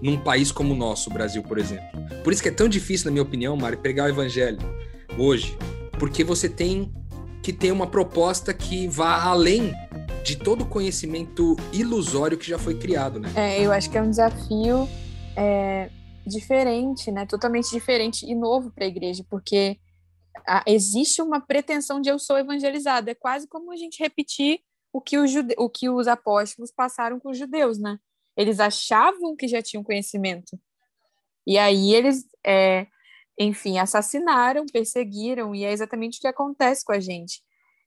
num 0.00 0.16
país 0.16 0.50
como 0.50 0.72
o 0.72 0.76
nosso, 0.76 1.10
o 1.10 1.12
Brasil, 1.12 1.42
por 1.42 1.58
exemplo. 1.58 1.86
Por 2.24 2.32
isso 2.32 2.42
que 2.42 2.48
é 2.48 2.52
tão 2.52 2.68
difícil, 2.68 3.06
na 3.06 3.10
minha 3.10 3.22
opinião, 3.22 3.56
Mari, 3.56 3.76
pregar 3.76 4.06
o 4.06 4.08
evangelho 4.08 4.58
hoje, 5.18 5.56
porque 5.98 6.24
você 6.24 6.48
tem 6.48 6.90
que 7.42 7.52
tem 7.52 7.72
uma 7.72 7.86
proposta 7.86 8.52
que 8.52 8.86
vá 8.88 9.22
além 9.22 9.72
de 10.22 10.36
todo 10.36 10.62
o 10.62 10.66
conhecimento 10.66 11.56
ilusório 11.72 12.36
que 12.36 12.46
já 12.46 12.58
foi 12.58 12.78
criado, 12.78 13.18
né? 13.18 13.32
É, 13.34 13.64
eu 13.64 13.72
acho 13.72 13.90
que 13.90 13.96
é 13.96 14.02
um 14.02 14.10
desafio 14.10 14.88
é, 15.36 15.90
diferente, 16.26 17.10
né? 17.10 17.26
Totalmente 17.26 17.70
diferente 17.70 18.26
e 18.26 18.34
novo 18.34 18.70
para 18.70 18.84
a 18.84 18.88
igreja, 18.88 19.24
porque 19.30 19.78
a, 20.46 20.62
existe 20.66 21.22
uma 21.22 21.40
pretensão 21.40 22.00
de 22.00 22.10
eu 22.10 22.18
sou 22.18 22.38
evangelizado. 22.38 23.10
É 23.10 23.14
quase 23.14 23.48
como 23.48 23.72
a 23.72 23.76
gente 23.76 24.02
repetir 24.02 24.60
o 24.92 25.00
que, 25.00 25.26
jude... 25.26 25.54
o 25.58 25.68
que 25.68 25.88
os 25.88 26.06
apóstolos 26.06 26.70
passaram 26.70 27.18
com 27.18 27.30
os 27.30 27.38
judeus, 27.38 27.78
né? 27.78 27.98
Eles 28.36 28.60
achavam 28.60 29.34
que 29.36 29.48
já 29.48 29.62
tinham 29.62 29.82
conhecimento. 29.82 30.58
E 31.46 31.58
aí 31.58 31.94
eles 31.94 32.26
é, 32.46 32.86
enfim, 33.42 33.78
assassinaram, 33.78 34.66
perseguiram, 34.66 35.54
e 35.54 35.64
é 35.64 35.72
exatamente 35.72 36.18
o 36.18 36.20
que 36.20 36.26
acontece 36.26 36.84
com 36.84 36.92
a 36.92 37.00
gente. 37.00 37.40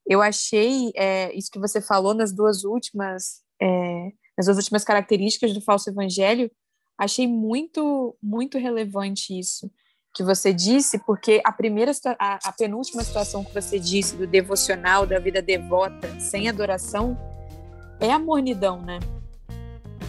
Eu 0.03 0.19
achei 0.19 0.91
é, 0.95 1.31
isso 1.35 1.51
que 1.51 1.59
você 1.59 1.79
falou 1.79 2.15
nas 2.15 2.33
duas 2.33 2.63
últimas, 2.63 3.43
é, 3.61 4.11
nas 4.35 4.47
duas 4.47 4.57
últimas 4.57 4.83
características 4.83 5.53
do 5.53 5.61
falso 5.61 5.91
evangelho, 5.91 6.49
achei 6.97 7.27
muito, 7.27 8.17
muito 8.21 8.57
relevante 8.57 9.37
isso 9.37 9.69
que 10.11 10.23
você 10.23 10.51
disse, 10.51 10.99
porque 11.05 11.41
a 11.43 11.51
primeira, 11.51 11.91
a, 12.19 12.49
a 12.49 12.51
penúltima 12.51 13.03
situação 13.03 13.43
que 13.43 13.53
você 13.53 13.79
disse 13.79 14.15
do 14.15 14.27
devocional, 14.27 15.05
da 15.05 15.19
vida 15.19 15.41
devota, 15.41 16.19
sem 16.19 16.49
adoração, 16.49 17.17
é 17.99 18.11
a 18.11 18.19
mornidão, 18.19 18.81
né? 18.81 18.99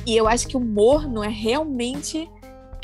E 0.07 0.17
eu 0.17 0.27
acho 0.27 0.49
que 0.49 0.57
o 0.57 0.61
morno 0.61 1.23
é 1.23 1.29
realmente 1.29 2.31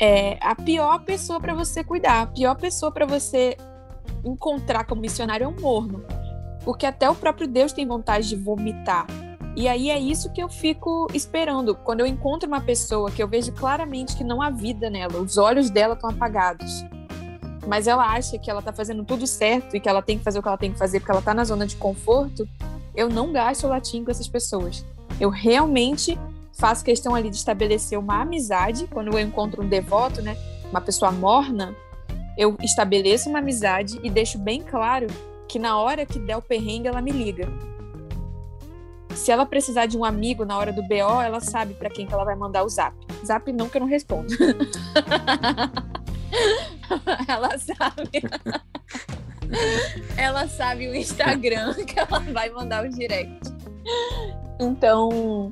é 0.01 0.39
a 0.41 0.55
pior 0.55 1.03
pessoa 1.05 1.39
para 1.39 1.53
você 1.53 1.83
cuidar, 1.83 2.23
a 2.23 2.25
pior 2.25 2.55
pessoa 2.55 2.91
para 2.91 3.05
você 3.05 3.55
encontrar 4.25 4.83
como 4.85 4.99
missionário 4.99 5.43
é 5.43 5.47
um 5.47 5.55
morno. 5.61 6.03
Porque 6.65 6.87
até 6.87 7.07
o 7.07 7.13
próprio 7.13 7.47
Deus 7.47 7.71
tem 7.71 7.87
vontade 7.87 8.27
de 8.27 8.35
vomitar. 8.35 9.05
E 9.55 9.67
aí 9.67 9.91
é 9.91 9.99
isso 9.99 10.31
que 10.31 10.41
eu 10.41 10.49
fico 10.49 11.07
esperando. 11.13 11.75
Quando 11.75 11.99
eu 11.99 12.07
encontro 12.07 12.47
uma 12.47 12.61
pessoa 12.61 13.11
que 13.11 13.21
eu 13.21 13.27
vejo 13.27 13.51
claramente 13.51 14.15
que 14.15 14.23
não 14.23 14.41
há 14.41 14.49
vida 14.49 14.89
nela, 14.89 15.19
os 15.19 15.37
olhos 15.37 15.69
dela 15.69 15.93
estão 15.93 16.09
apagados. 16.09 16.83
Mas 17.67 17.85
ela 17.85 18.03
acha 18.03 18.39
que 18.39 18.49
ela 18.49 18.59
está 18.59 18.73
fazendo 18.73 19.03
tudo 19.03 19.27
certo 19.27 19.75
e 19.75 19.79
que 19.79 19.87
ela 19.87 20.01
tem 20.01 20.17
que 20.17 20.23
fazer 20.23 20.39
o 20.39 20.41
que 20.41 20.47
ela 20.47 20.57
tem 20.57 20.71
que 20.71 20.79
fazer 20.79 20.99
porque 20.99 21.11
ela 21.11 21.19
está 21.19 21.33
na 21.33 21.43
zona 21.43 21.67
de 21.67 21.75
conforto. 21.75 22.47
Eu 22.95 23.07
não 23.07 23.31
gasto 23.31 23.67
latim 23.67 24.03
com 24.03 24.09
essas 24.09 24.27
pessoas. 24.27 24.83
Eu 25.19 25.29
realmente 25.29 26.17
faço 26.61 26.85
questão 26.85 27.15
ali 27.15 27.31
de 27.31 27.37
estabelecer 27.37 27.97
uma 27.97 28.21
amizade 28.21 28.85
quando 28.85 29.11
eu 29.11 29.19
encontro 29.19 29.63
um 29.63 29.67
devoto, 29.67 30.21
né, 30.21 30.37
uma 30.69 30.79
pessoa 30.79 31.11
morna, 31.11 31.75
eu 32.37 32.55
estabeleço 32.61 33.29
uma 33.29 33.39
amizade 33.39 33.99
e 34.03 34.11
deixo 34.11 34.37
bem 34.37 34.61
claro 34.61 35.07
que 35.47 35.57
na 35.57 35.79
hora 35.79 36.05
que 36.05 36.19
der 36.19 36.37
o 36.37 36.41
perrengue 36.41 36.87
ela 36.87 37.01
me 37.01 37.09
liga. 37.09 37.49
Se 39.15 39.31
ela 39.31 39.43
precisar 39.43 39.87
de 39.87 39.97
um 39.97 40.05
amigo 40.05 40.45
na 40.45 40.55
hora 40.55 40.71
do 40.71 40.83
BO, 40.83 41.21
ela 41.21 41.39
sabe 41.39 41.73
para 41.73 41.89
quem 41.89 42.05
que 42.05 42.13
ela 42.13 42.23
vai 42.23 42.35
mandar 42.35 42.63
o 42.63 42.69
zap. 42.69 42.95
Zap 43.25 43.51
não 43.51 43.67
que 43.67 43.77
eu 43.77 43.81
não 43.81 43.87
respondo. 43.87 44.29
ela 47.27 47.57
sabe. 47.57 48.21
ela 50.15 50.47
sabe 50.47 50.87
o 50.87 50.95
Instagram 50.95 51.73
que 51.85 51.99
ela 51.99 52.19
vai 52.19 52.51
mandar 52.51 52.85
o 52.85 52.89
direct. 52.89 53.51
Então, 54.59 55.51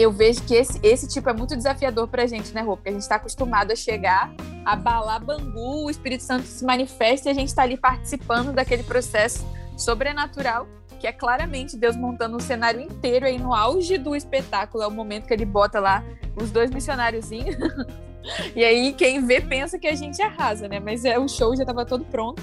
eu 0.00 0.10
vejo 0.10 0.42
que 0.44 0.54
esse, 0.54 0.80
esse 0.82 1.06
tipo 1.06 1.28
é 1.28 1.32
muito 1.32 1.54
desafiador 1.54 2.08
pra 2.08 2.26
gente, 2.26 2.54
né, 2.54 2.62
Rô? 2.62 2.76
Porque 2.76 2.88
a 2.88 2.92
gente 2.92 3.02
está 3.02 3.16
acostumado 3.16 3.70
a 3.70 3.76
chegar, 3.76 4.32
abalar 4.64 5.22
Bangu, 5.22 5.84
o 5.84 5.90
Espírito 5.90 6.22
Santo 6.22 6.46
se 6.46 6.64
manifesta 6.64 7.28
e 7.28 7.32
a 7.32 7.34
gente 7.34 7.48
está 7.48 7.62
ali 7.62 7.76
participando 7.76 8.52
daquele 8.52 8.82
processo 8.82 9.46
sobrenatural, 9.76 10.66
que 10.98 11.06
é 11.06 11.12
claramente 11.12 11.76
Deus 11.76 11.96
montando 11.96 12.36
um 12.36 12.40
cenário 12.40 12.80
inteiro 12.80 13.26
aí 13.26 13.38
no 13.38 13.54
auge 13.54 13.98
do 13.98 14.16
espetáculo. 14.16 14.82
É 14.82 14.86
o 14.86 14.90
momento 14.90 15.26
que 15.26 15.34
ele 15.34 15.44
bota 15.44 15.80
lá 15.80 16.02
os 16.34 16.50
dois 16.50 16.70
missionáriozinhos. 16.70 17.56
e 18.56 18.64
aí 18.64 18.92
quem 18.94 19.24
vê 19.24 19.40
pensa 19.40 19.78
que 19.78 19.86
a 19.86 19.94
gente 19.94 20.20
arrasa, 20.22 20.66
né? 20.66 20.80
Mas 20.80 21.04
é, 21.04 21.18
o 21.18 21.28
show 21.28 21.54
já 21.54 21.62
estava 21.62 21.84
todo 21.84 22.04
pronto 22.04 22.42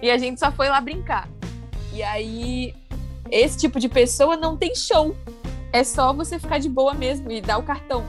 e 0.00 0.10
a 0.10 0.16
gente 0.16 0.40
só 0.40 0.50
foi 0.50 0.68
lá 0.68 0.80
brincar. 0.80 1.28
E 1.92 2.02
aí 2.02 2.74
esse 3.30 3.58
tipo 3.58 3.78
de 3.78 3.88
pessoa 3.88 4.36
não 4.36 4.56
tem 4.56 4.74
show 4.74 5.14
é 5.74 5.82
só 5.82 6.12
você 6.12 6.38
ficar 6.38 6.58
de 6.58 6.68
boa 6.68 6.94
mesmo 6.94 7.32
e 7.32 7.40
dar 7.40 7.58
o 7.58 7.64
cartão. 7.64 8.04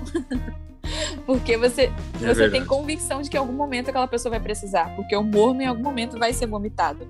porque 1.25 1.57
você, 1.57 1.91
é 2.21 2.33
você 2.33 2.47
tem 2.47 2.63
convicção 2.63 3.23
de 3.23 3.29
que 3.29 3.35
em 3.35 3.39
algum 3.39 3.53
momento 3.53 3.89
aquela 3.89 4.07
pessoa 4.07 4.29
vai 4.29 4.39
precisar. 4.39 4.95
Porque 4.95 5.15
o 5.15 5.23
morno 5.23 5.63
em 5.63 5.65
algum 5.65 5.81
momento 5.81 6.19
vai 6.19 6.31
ser 6.31 6.45
vomitado. 6.45 7.07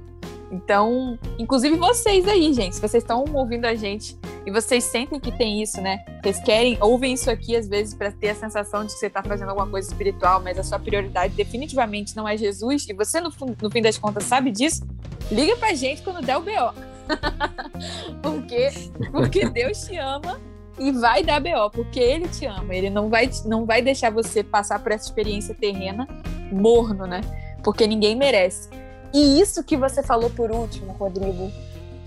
Então, 0.49 1.19
inclusive 1.37 1.75
vocês 1.75 2.25
aí, 2.25 2.53
gente, 2.53 2.75
se 2.75 2.81
vocês 2.81 3.03
estão 3.03 3.25
ouvindo 3.33 3.65
a 3.65 3.75
gente 3.75 4.17
e 4.45 4.51
vocês 4.51 4.85
sentem 4.85 5.19
que 5.19 5.29
tem 5.29 5.61
isso, 5.61 5.81
né? 5.81 6.05
Vocês 6.23 6.39
querem, 6.39 6.77
ouvem 6.79 7.13
isso 7.13 7.29
aqui 7.29 7.53
às 7.53 7.67
vezes 7.67 7.93
para 7.93 8.09
ter 8.09 8.29
a 8.29 8.35
sensação 8.35 8.85
de 8.85 8.93
que 8.93 8.99
você 8.99 9.07
está 9.07 9.21
fazendo 9.21 9.49
alguma 9.49 9.67
coisa 9.67 9.89
espiritual, 9.89 10.41
mas 10.41 10.57
a 10.57 10.63
sua 10.63 10.79
prioridade 10.79 11.33
definitivamente 11.33 12.15
não 12.15 12.25
é 12.25 12.37
Jesus 12.37 12.87
e 12.87 12.93
você 12.93 13.19
no, 13.19 13.29
no 13.61 13.69
fim 13.69 13.81
das 13.81 13.97
contas 13.97 14.23
sabe 14.23 14.51
disso, 14.51 14.87
liga 15.29 15.57
pra 15.57 15.73
gente 15.73 16.01
quando 16.01 16.25
der 16.25 16.37
o 16.37 16.41
BO. 16.41 16.94
porque, 18.21 18.69
porque 19.11 19.49
Deus 19.49 19.85
te 19.85 19.97
ama 19.97 20.39
e 20.77 20.91
vai 20.91 21.23
dar 21.23 21.39
BO, 21.39 21.69
porque 21.71 21.99
Ele 21.99 22.27
te 22.27 22.45
ama. 22.45 22.73
Ele 22.73 22.89
não 22.89 23.09
vai, 23.09 23.29
não 23.45 23.65
vai 23.65 23.81
deixar 23.81 24.11
você 24.11 24.43
passar 24.43 24.79
por 24.79 24.91
essa 24.91 25.05
experiência 25.05 25.55
terrena 25.55 26.07
morno, 26.51 27.05
né? 27.05 27.21
Porque 27.63 27.87
ninguém 27.87 28.15
merece. 28.15 28.69
E 29.13 29.39
isso 29.39 29.63
que 29.63 29.77
você 29.77 30.03
falou 30.03 30.29
por 30.29 30.51
último, 30.51 30.91
Rodrigo. 30.93 31.51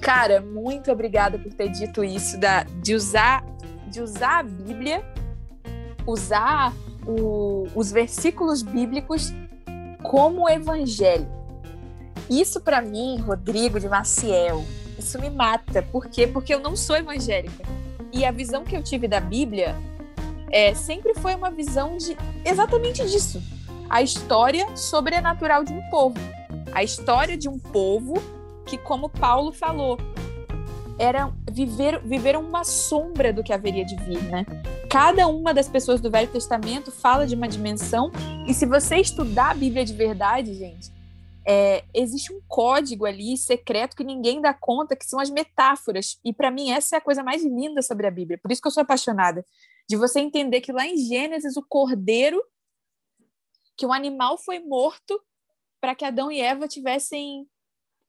Cara, 0.01 0.41
muito 0.41 0.93
obrigada 0.93 1.39
por 1.39 1.53
ter 1.53 1.71
dito 1.71 2.05
isso, 2.05 2.39
da, 2.39 2.65
de, 2.83 2.95
usar, 2.95 3.45
de 3.89 4.01
usar 4.01 4.41
a 4.41 4.43
Bíblia, 4.43 5.05
usar 6.07 6.73
o, 7.07 7.67
os 7.75 7.91
versículos 7.91 8.63
bíblicos 8.63 9.33
como 10.03 10.49
evangelho. 10.49 11.27
Isso 12.31 12.61
para 12.61 12.81
mim, 12.81 13.19
Rodrigo 13.19 13.81
de 13.81 13.89
Maciel, 13.89 14.65
isso 14.99 15.21
me 15.21 15.31
mata. 15.31 15.83
Por 15.83 16.07
quê? 16.07 16.27
Porque 16.27 16.55
eu 16.55 16.61
não 16.61 16.77
sou 16.77 16.97
evangélica. 16.97 17.65
E 18.13 18.25
a 18.25 18.31
visão 18.31 18.65
que 18.65 18.77
eu 18.77 18.83
tive 18.83 19.07
da 19.07 19.21
Bíblia 19.21 19.77
é, 20.51 20.75
sempre 20.75 21.15
foi 21.15 21.35
uma 21.35 21.51
visão 21.51 21.97
de 21.97 22.17
exatamente 22.45 23.07
disso. 23.07 23.43
A 23.89 24.03
história 24.03 24.77
sobrenatural 24.77 25.65
de 25.65 25.73
um 25.73 25.83
povo. 25.91 26.19
A 26.73 26.83
história 26.83 27.37
de 27.37 27.49
um 27.49 27.59
povo 27.59 28.15
que, 28.67 28.77
como 28.77 29.09
Paulo 29.09 29.53
falou, 29.53 29.99
era 30.99 31.33
viver, 31.51 32.01
viveram 32.05 32.41
uma 32.41 32.65
sombra 32.65 33.33
do 33.33 33.43
que 33.43 33.53
haveria 33.53 33.85
de 33.85 33.97
vir, 33.97 34.23
né? 34.25 34.45
Cada 34.91 35.27
uma 35.29 35.55
das 35.55 35.69
pessoas 35.69 36.01
do 36.01 36.11
Velho 36.11 36.29
Testamento 36.29 36.91
fala 36.91 37.27
de 37.27 37.35
uma 37.35 37.47
dimensão, 37.47 38.11
e 38.47 38.53
se 38.53 38.67
você 38.67 38.97
estudar 38.97 39.51
a 39.51 39.55
Bíblia 39.55 39.85
de 39.85 39.93
verdade, 39.93 40.55
gente, 40.55 40.91
é, 41.49 41.83
existe 41.95 42.31
um 42.31 42.43
código 42.47 43.07
ali 43.07 43.35
secreto 43.39 43.97
que 43.97 44.05
ninguém 44.05 44.39
dá 44.39 44.53
conta, 44.53 44.95
que 44.95 45.07
são 45.07 45.19
as 45.19 45.31
metáforas. 45.31 46.21
E 46.23 46.31
para 46.31 46.51
mim 46.51 46.71
essa 46.71 46.97
é 46.97 46.99
a 46.99 47.01
coisa 47.01 47.23
mais 47.23 47.43
linda 47.43 47.81
sobre 47.81 48.07
a 48.07 48.11
Bíblia. 48.11 48.39
Por 48.39 48.53
isso 48.53 48.61
que 48.61 48.69
eu 48.69 48.73
sou 48.73 48.83
apaixonada 48.83 49.43
de 49.89 49.97
você 49.97 50.21
entender 50.21 50.61
que 50.61 50.71
lá 50.71 50.87
em 50.87 50.99
Gênesis 50.99 51.57
o 51.57 51.65
cordeiro, 51.67 52.45
que 53.79 53.87
o 53.87 53.93
animal 53.95 54.37
foi 54.37 54.59
morto 54.59 55.19
para 55.81 55.95
que 55.95 56.05
Adão 56.05 56.31
e 56.31 56.39
Eva 56.39 56.69
tivessem 56.69 57.49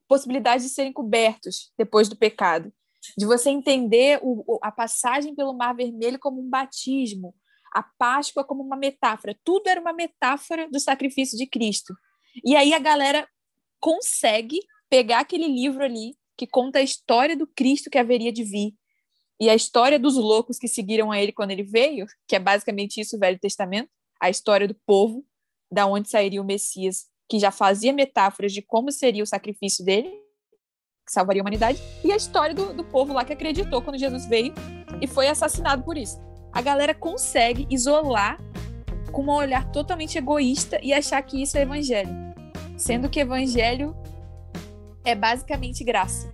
possibilidade 0.06 0.64
de 0.64 0.70
serem 0.70 0.92
cobertos 0.92 1.72
depois 1.78 2.10
do 2.10 2.18
pecado. 2.18 2.74
De 3.18 3.26
você 3.26 3.50
entender 3.50 4.20
o, 4.22 4.60
a 4.62 4.70
passagem 4.70 5.34
pelo 5.34 5.54
Mar 5.54 5.74
Vermelho 5.74 6.20
como 6.20 6.42
um 6.42 6.50
batismo, 6.50 7.34
a 7.74 7.84
Páscoa 7.84 8.44
como 8.44 8.62
uma 8.62 8.76
metáfora. 8.76 9.40
Tudo 9.46 9.68
era 9.68 9.80
uma 9.80 9.94
metáfora 9.94 10.70
do 10.70 10.80
sacrifício 10.80 11.38
de 11.38 11.48
Cristo. 11.48 11.94
E 12.44 12.56
aí 12.56 12.74
a 12.74 12.80
galera 12.80 13.28
consegue 13.80 14.60
pegar 14.90 15.20
aquele 15.20 15.48
livro 15.48 15.84
ali 15.84 16.16
que 16.38 16.48
conta 16.48 16.80
a 16.80 16.84
história 16.84 17.36
do 17.36 17.48
Cristo 17.48 17.90
que 17.90 17.98
haveria 17.98 18.32
de 18.32 18.44
vir 18.44 18.74
e 19.40 19.50
a 19.50 19.56
história 19.56 19.98
dos 19.98 20.18
loucos 20.18 20.60
que 20.60 20.68
seguiram 20.68 21.12
a 21.12 21.20
ele 21.20 21.32
quando 21.32 21.52
ele 21.52 21.64
veio, 21.64 22.06
que 22.28 22.36
é 22.36 22.40
basicamente 22.40 23.00
isso 23.00 23.16
o 23.16 23.20
Velho 23.20 23.40
Testamento, 23.40 23.90
a 24.20 24.30
história 24.30 24.68
do 24.68 24.76
povo, 24.86 25.26
da 25.72 25.86
onde 25.86 26.10
sairia 26.10 26.42
o 26.42 26.46
Messias, 26.46 27.06
que 27.30 27.40
já 27.40 27.50
fazia 27.50 27.94
metáforas 27.94 28.52
de 28.52 28.62
como 28.62 28.92
seria 28.92 29.24
o 29.24 29.28
sacrifício 29.28 29.86
dele, 29.86 30.10
que 31.06 31.14
salvaria 31.14 31.42
a 31.42 31.44
humanidade, 31.44 31.80
e 32.04 32.12
a 32.12 32.18
história 32.18 32.54
do, 32.54 32.74
do 32.74 32.84
povo 32.84 33.14
lá 33.14 33.24
que 33.24 33.32
acreditou 33.32 33.82
quando 33.82 33.98
Jesus 33.98 34.26
veio 34.26 34.54
e 35.02 35.08
foi 35.08 35.28
assassinado 35.28 35.84
por 35.84 35.98
isso. 35.98 36.20
A 36.52 36.62
galera 36.62 36.94
consegue 36.94 37.66
isolar 37.70 38.38
com 39.10 39.24
um 39.24 39.30
olhar 39.30 39.66
totalmente 39.72 40.18
egoísta 40.18 40.80
e 40.82 40.94
achar 40.94 41.22
que 41.22 41.42
isso 41.42 41.58
é 41.58 41.62
evangelho, 41.62 42.10
sendo 42.78 43.10
que 43.10 43.20
evangelho 43.20 43.96
é 45.04 45.16
basicamente 45.16 45.84
graça. 45.84 46.32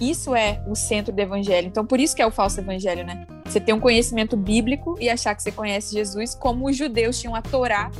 Isso 0.00 0.34
é 0.34 0.64
o 0.66 0.74
centro 0.74 1.12
do 1.12 1.20
evangelho. 1.20 1.66
Então, 1.66 1.84
por 1.84 2.00
isso 2.00 2.16
que 2.16 2.22
é 2.22 2.26
o 2.26 2.30
falso 2.30 2.58
evangelho, 2.60 3.04
né? 3.04 3.26
Você 3.44 3.60
ter 3.60 3.74
um 3.74 3.80
conhecimento 3.80 4.36
bíblico 4.36 4.96
e 4.98 5.10
achar 5.10 5.34
que 5.34 5.42
você 5.42 5.52
conhece 5.52 5.94
Jesus, 5.94 6.34
como 6.34 6.68
os 6.68 6.76
judeus 6.76 7.20
tinham 7.20 7.34
a 7.34 7.42
Torá 7.42 7.90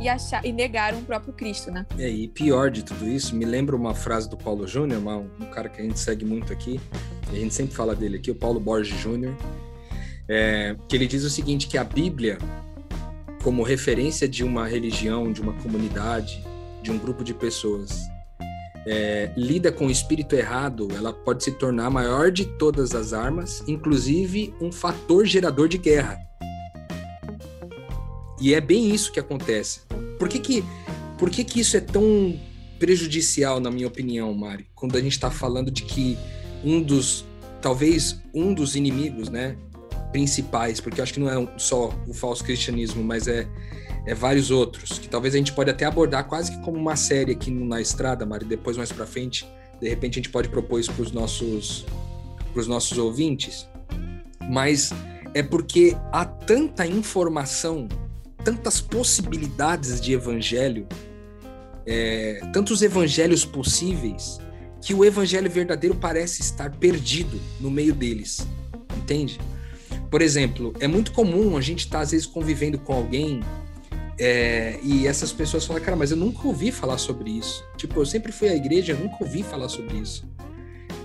e, 0.00 0.08
achar, 0.08 0.44
e 0.44 0.52
negaram 0.52 0.98
o 0.98 1.02
próprio 1.02 1.32
Cristo, 1.32 1.70
né? 1.70 1.84
É, 1.98 2.08
e 2.08 2.28
pior 2.28 2.70
de 2.70 2.82
tudo 2.82 3.06
isso, 3.06 3.36
me 3.36 3.44
lembra 3.44 3.76
uma 3.76 3.94
frase 3.94 4.28
do 4.28 4.36
Paulo 4.36 4.66
Júnior, 4.66 5.02
um 5.40 5.46
cara 5.46 5.68
que 5.68 5.80
a 5.80 5.84
gente 5.84 5.98
segue 5.98 6.24
muito 6.24 6.52
aqui, 6.52 6.80
a 7.30 7.34
gente 7.34 7.52
sempre 7.52 7.74
fala 7.74 7.94
dele 7.94 8.16
aqui, 8.16 8.30
o 8.30 8.34
Paulo 8.34 8.58
Borges 8.58 8.98
Júnior, 8.98 9.36
é, 10.28 10.74
que 10.88 10.96
ele 10.96 11.06
diz 11.06 11.24
o 11.24 11.30
seguinte, 11.30 11.66
que 11.66 11.76
a 11.76 11.84
Bíblia, 11.84 12.38
como 13.44 13.62
referência 13.62 14.26
de 14.26 14.42
uma 14.42 14.66
religião, 14.66 15.30
de 15.30 15.42
uma 15.42 15.52
comunidade, 15.52 16.42
de 16.82 16.90
um 16.90 16.96
grupo 16.96 17.22
de 17.22 17.34
pessoas, 17.34 18.08
é, 18.86 19.30
lida 19.36 19.70
com 19.70 19.86
o 19.86 19.90
espírito 19.90 20.34
errado, 20.34 20.88
ela 20.96 21.12
pode 21.12 21.44
se 21.44 21.52
tornar 21.52 21.86
a 21.86 21.90
maior 21.90 22.30
de 22.30 22.46
todas 22.46 22.94
as 22.94 23.12
armas, 23.12 23.62
inclusive 23.68 24.54
um 24.62 24.72
fator 24.72 25.26
gerador 25.26 25.68
de 25.68 25.76
guerra. 25.76 26.18
E 28.40 28.54
é 28.54 28.62
bem 28.62 28.94
isso 28.94 29.12
que 29.12 29.20
acontece. 29.20 29.80
Por 30.18 30.26
que 30.26 30.38
que, 30.38 30.64
por 31.18 31.28
que, 31.28 31.44
que 31.44 31.60
isso 31.60 31.76
é 31.76 31.80
tão 31.80 32.40
prejudicial, 32.78 33.60
na 33.60 33.70
minha 33.70 33.86
opinião, 33.86 34.32
Mari? 34.32 34.66
Quando 34.74 34.96
a 34.96 35.02
gente 35.02 35.12
está 35.12 35.30
falando 35.30 35.70
de 35.70 35.82
que 35.82 36.16
um 36.64 36.80
dos, 36.80 37.26
talvez 37.60 38.18
um 38.32 38.54
dos 38.54 38.74
inimigos, 38.74 39.28
né, 39.28 39.54
principais, 40.14 40.80
porque 40.80 41.00
eu 41.00 41.02
acho 41.02 41.12
que 41.12 41.18
não 41.18 41.28
é 41.28 41.58
só 41.58 41.92
o 42.06 42.14
falso 42.14 42.44
cristianismo, 42.44 43.02
mas 43.02 43.26
é 43.26 43.48
é, 44.06 44.14
vários 44.14 44.50
outros, 44.50 44.98
que 44.98 45.08
talvez 45.08 45.34
a 45.34 45.38
gente 45.38 45.52
pode 45.52 45.70
até 45.70 45.84
abordar 45.84 46.28
quase 46.28 46.52
que 46.52 46.62
como 46.62 46.78
uma 46.78 46.94
série 46.94 47.32
aqui 47.32 47.50
na 47.50 47.80
estrada, 47.80 48.26
Mari, 48.26 48.44
depois 48.44 48.76
mais 48.76 48.92
para 48.92 49.06
frente, 49.06 49.48
de 49.80 49.88
repente 49.88 50.14
a 50.14 50.22
gente 50.22 50.30
pode 50.30 50.48
propor 50.48 50.78
isso 50.78 50.92
para 50.92 51.02
os 51.02 51.12
nossos, 51.12 51.86
pros 52.52 52.68
nossos 52.68 52.96
ouvintes, 52.98 53.68
mas 54.48 54.92
é 55.32 55.42
porque 55.42 55.96
há 56.12 56.24
tanta 56.24 56.86
informação, 56.86 57.88
tantas 58.44 58.80
possibilidades 58.80 60.00
de 60.00 60.12
evangelho, 60.12 60.86
é, 61.86 62.40
tantos 62.52 62.82
evangelhos 62.82 63.44
possíveis, 63.44 64.38
que 64.82 64.92
o 64.92 65.02
evangelho 65.02 65.50
verdadeiro 65.50 65.96
parece 65.96 66.42
estar 66.42 66.70
perdido 66.76 67.40
no 67.58 67.70
meio 67.70 67.94
deles, 67.94 68.46
entende? 68.98 69.40
Por 70.14 70.22
exemplo, 70.22 70.72
é 70.78 70.86
muito 70.86 71.10
comum 71.10 71.56
a 71.56 71.60
gente 71.60 71.86
estar, 71.86 71.98
tá, 71.98 72.04
às 72.04 72.12
vezes, 72.12 72.24
convivendo 72.24 72.78
com 72.78 72.92
alguém 72.92 73.40
é, 74.16 74.78
e 74.80 75.08
essas 75.08 75.32
pessoas 75.32 75.66
falam, 75.66 75.82
cara, 75.82 75.96
mas 75.96 76.12
eu 76.12 76.16
nunca 76.16 76.46
ouvi 76.46 76.70
falar 76.70 76.98
sobre 76.98 77.32
isso. 77.32 77.64
Tipo, 77.76 77.98
eu 77.98 78.06
sempre 78.06 78.30
fui 78.30 78.48
à 78.48 78.54
igreja, 78.54 78.92
eu 78.92 78.98
nunca 79.00 79.16
ouvi 79.18 79.42
falar 79.42 79.68
sobre 79.68 79.96
isso. 79.96 80.24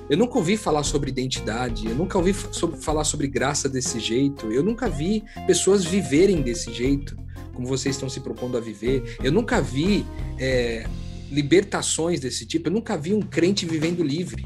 Eu 0.08 0.15
nunca 0.15 0.38
ouvi 0.38 0.56
falar 0.56 0.84
sobre 0.84 1.10
identidade, 1.10 1.88
eu 1.88 1.95
nunca 1.95 2.19
ouvi 2.19 2.34
falar 2.34 3.04
sobre 3.04 3.28
graça 3.28 3.67
desse 3.67 4.00
jeito, 4.00 4.52
eu 4.52 4.62
nunca 4.62 4.88
vi 4.88 5.24
pessoas 5.48 5.84
viverem 5.84 6.43
desse 6.43 6.72
jeito, 6.72 7.17
como 7.56 7.65
vocês 7.65 7.95
estão 7.95 8.10
se 8.10 8.19
propondo 8.19 8.58
a 8.58 8.62
viver. 8.62 9.17
Eu 9.24 9.32
nunca 9.32 9.60
vi 9.60 10.06
é, 10.38 10.86
libertações 11.32 12.19
desse 12.19 12.45
tipo, 12.45 12.69
eu 12.69 12.74
nunca 12.74 12.95
vi 12.95 13.15
um 13.15 13.24
crente 13.24 13.65
vivendo 13.65 14.04
livre. 14.04 14.45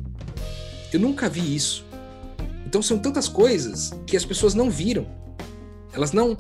Eu 0.93 1.01
nunca 1.01 1.27
vi 1.27 1.53
isso. 1.53 1.85
Então 2.73 2.81
são 2.81 2.97
tantas 2.97 3.27
coisas 3.27 3.91
que 4.07 4.17
as 4.17 4.25
pessoas 4.25 4.55
não 4.55 4.67
viram. 4.67 5.05
Elas 5.93 6.11
não 6.11 6.35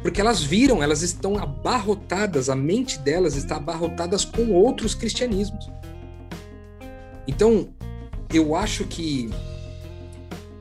porque 0.00 0.20
elas 0.20 0.40
viram, 0.40 0.80
elas 0.80 1.02
estão 1.02 1.36
abarrotadas, 1.36 2.48
a 2.48 2.54
mente 2.54 3.00
delas 3.00 3.34
está 3.34 3.56
abarrotadas 3.56 4.24
com 4.24 4.52
outros 4.52 4.94
cristianismos. 4.94 5.68
Então, 7.26 7.70
eu 8.32 8.54
acho 8.54 8.84
que 8.84 9.28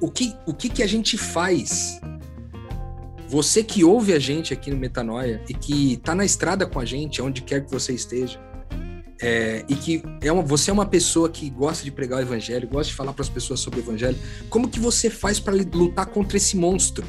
o 0.01 0.09
que, 0.09 0.35
o 0.47 0.55
que, 0.55 0.69
que 0.69 0.81
a 0.81 0.87
gente 0.87 1.19
faz? 1.19 2.01
Você 3.27 3.63
que 3.63 3.83
ouve 3.83 4.11
a 4.11 4.17
gente 4.17 4.55
aqui 4.55 4.71
no 4.71 4.77
Metanoia 4.77 5.39
e 5.47 5.53
que 5.53 5.93
está 5.93 6.15
na 6.15 6.25
estrada 6.25 6.65
com 6.65 6.79
a 6.79 6.85
gente, 6.85 7.21
onde 7.21 7.43
quer 7.43 7.63
que 7.63 7.71
você 7.71 7.93
esteja, 7.93 8.39
é, 9.21 9.63
e 9.69 9.75
que 9.75 10.03
é 10.21 10.31
uma, 10.31 10.43
você 10.43 10.69
é 10.69 10.73
uma 10.73 10.85
pessoa 10.85 11.29
que 11.29 11.49
gosta 11.49 11.83
de 11.83 11.91
pregar 11.91 12.19
o 12.19 12.21
evangelho, 12.21 12.67
gosta 12.67 12.89
de 12.89 12.95
falar 12.95 13.13
para 13.13 13.23
as 13.23 13.29
pessoas 13.29 13.59
sobre 13.59 13.79
o 13.79 13.83
evangelho, 13.83 14.17
como 14.49 14.67
que 14.67 14.79
você 14.79 15.09
faz 15.09 15.39
para 15.39 15.55
lutar 15.55 16.05
contra 16.07 16.37
esse 16.37 16.57
monstro? 16.57 17.05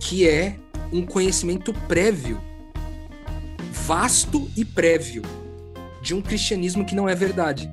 Que 0.00 0.28
é 0.28 0.58
um 0.92 1.04
conhecimento 1.04 1.72
prévio, 1.86 2.40
vasto 3.72 4.50
e 4.56 4.64
prévio, 4.64 5.22
de 6.02 6.14
um 6.14 6.20
cristianismo 6.20 6.84
que 6.84 6.94
não 6.94 7.08
é 7.08 7.14
verdade. 7.14 7.70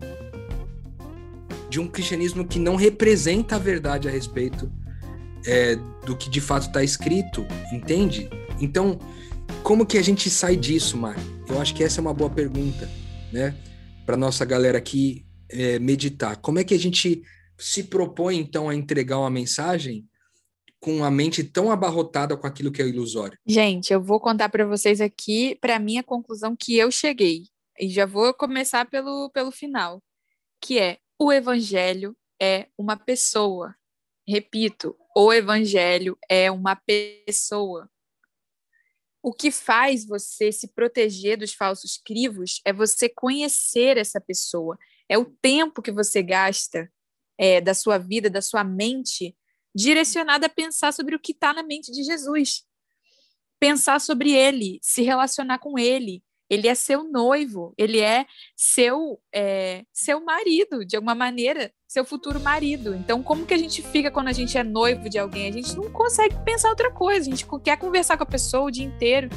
De 1.70 1.80
um 1.80 1.88
cristianismo 1.88 2.46
que 2.46 2.60
não 2.60 2.76
representa 2.76 3.56
a 3.56 3.60
verdade 3.60 4.08
a 4.08 4.12
respeito 4.12 4.72
é, 5.46 5.78
do 6.06 6.16
que 6.16 6.30
de 6.30 6.40
fato 6.40 6.68
está 6.68 6.84
escrito, 6.84 7.46
entende? 7.72 8.30
Então, 8.60 9.00
como 9.64 9.86
que 9.86 9.98
a 9.98 10.02
gente 10.02 10.30
sai 10.30 10.56
disso, 10.56 10.98
Mari? 10.98 11.20
Eu 11.48 11.60
acho 11.60 11.74
que 11.74 11.84
essa 11.84 12.00
é 12.00 12.02
uma 12.02 12.14
boa 12.14 12.30
pergunta, 12.30 12.90
né? 13.32 13.56
Para 14.06 14.18
nossa 14.18 14.46
galera 14.46 14.78
aqui 14.78 15.26
é, 15.50 15.80
meditar. 15.80 16.38
Como 16.38 16.60
é 16.60 16.64
que 16.64 16.74
a 16.74 16.80
gente 16.80 17.24
se 17.58 17.84
propõe, 17.84 18.38
então, 18.38 18.70
a 18.70 18.76
entregar 18.76 19.18
uma 19.18 19.30
mensagem 19.30 20.08
com 20.80 21.04
a 21.04 21.10
mente 21.10 21.44
tão 21.44 21.72
abarrotada 21.72 22.38
com 22.38 22.46
aquilo 22.46 22.72
que 22.72 22.82
é 22.82 22.88
ilusório? 22.88 23.38
Gente, 23.46 23.92
eu 23.92 24.02
vou 24.02 24.20
contar 24.20 24.50
para 24.50 24.66
vocês 24.66 25.02
aqui, 25.02 25.58
para 25.60 25.80
mim, 25.80 25.98
a 25.98 26.04
conclusão 26.04 26.56
que 26.56 26.78
eu 26.78 26.92
cheguei. 26.92 27.44
E 27.80 27.90
já 27.90 28.06
vou 28.06 28.34
começar 28.34 28.86
pelo, 28.86 29.30
pelo 29.32 29.52
final, 29.52 30.02
que 30.62 30.80
é 30.80 31.00
o 31.20 31.32
evangelho 31.32 32.16
é 32.40 32.68
uma 32.78 32.98
pessoa. 32.98 33.76
Repito, 34.28 34.96
o 35.16 35.32
evangelho 35.32 36.18
é 36.30 36.52
uma 36.52 36.76
pessoa. 36.76 37.90
O 39.26 39.34
que 39.34 39.50
faz 39.50 40.06
você 40.06 40.52
se 40.52 40.68
proteger 40.68 41.36
dos 41.36 41.52
falsos 41.52 41.98
crivos 41.98 42.62
é 42.64 42.72
você 42.72 43.10
conhecer 43.10 43.98
essa 43.98 44.22
pessoa. 44.22 44.78
É 45.10 45.18
o 45.18 45.26
tempo 45.26 45.82
que 45.82 45.92
você 45.92 46.22
gasta 46.22 46.88
é, 47.36 47.60
da 47.60 47.74
sua 47.74 47.98
vida, 47.98 48.30
da 48.30 48.40
sua 48.40 48.64
mente, 48.64 49.36
direcionada 49.74 50.46
a 50.46 50.50
pensar 50.50 50.94
sobre 50.94 51.16
o 51.16 51.20
que 51.20 51.32
está 51.32 51.56
na 51.56 51.64
mente 51.64 51.92
de 51.92 52.04
Jesus. 52.04 52.66
Pensar 53.60 54.00
sobre 54.00 54.32
ele, 54.32 54.78
se 54.84 55.02
relacionar 55.02 55.58
com 55.58 55.80
ele, 55.80 56.24
Ele 56.50 56.68
é 56.68 56.76
seu 56.76 57.04
noivo, 57.04 57.74
ele 57.78 58.00
é 58.00 58.26
seu 58.56 59.20
é, 59.34 59.84
seu 59.94 60.24
marido, 60.24 60.86
de 60.86 60.96
alguma 60.96 61.16
maneira, 61.16 61.72
seu 61.88 62.06
futuro 62.06 62.40
marido. 62.40 62.96
Então, 62.96 63.24
como 63.24 63.46
que 63.46 63.54
a 63.54 63.58
gente 63.58 63.82
fica 63.82 64.12
quando 64.12 64.28
a 64.28 64.34
gente 64.34 64.58
é 64.58 64.64
noivo 64.64 65.10
de 65.10 65.18
alguém? 65.18 65.48
A 65.48 65.52
gente 65.52 65.76
não 65.76 65.92
consegue 65.92 66.36
pensar 66.44 66.70
outra 66.70 66.92
coisa, 66.92 67.22
a 67.22 67.36
gente 67.36 67.46
quer 67.64 67.78
conversar 67.78 68.18
com 68.18 68.24
a 68.24 68.28
pessoa 68.28 68.66
o 68.66 68.72
dia 68.72 68.86
inteiro. 68.86 69.30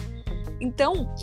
Então, 0.60 1.14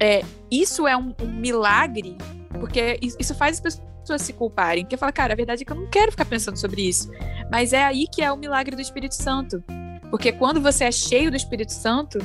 é, 0.00 0.22
isso 0.50 0.86
é 0.86 0.96
um, 0.96 1.14
um 1.20 1.32
milagre, 1.32 2.16
porque 2.60 2.98
isso 3.02 3.34
faz 3.34 3.56
as 3.64 3.78
pessoas 3.78 4.22
se 4.22 4.32
culparem. 4.32 4.84
Porque 4.84 4.96
fala, 4.96 5.12
cara, 5.12 5.32
a 5.32 5.36
verdade 5.36 5.62
é 5.62 5.64
que 5.64 5.72
eu 5.72 5.76
não 5.76 5.88
quero 5.88 6.10
ficar 6.10 6.26
pensando 6.26 6.58
sobre 6.58 6.82
isso. 6.82 7.10
Mas 7.50 7.72
é 7.72 7.82
aí 7.82 8.06
que 8.06 8.22
é 8.22 8.30
o 8.30 8.36
milagre 8.36 8.76
do 8.76 8.82
Espírito 8.82 9.14
Santo. 9.14 9.62
Porque 10.10 10.30
quando 10.32 10.60
você 10.60 10.84
é 10.84 10.92
cheio 10.92 11.30
do 11.30 11.36
Espírito 11.36 11.72
Santo, 11.72 12.18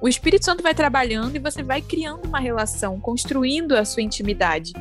o 0.00 0.08
Espírito 0.08 0.44
Santo 0.44 0.62
vai 0.62 0.74
trabalhando 0.74 1.34
e 1.34 1.38
você 1.38 1.62
vai 1.62 1.82
criando 1.82 2.26
uma 2.26 2.38
relação, 2.38 3.00
construindo 3.00 3.72
a 3.76 3.84
sua 3.84 4.02
intimidade. 4.02 4.72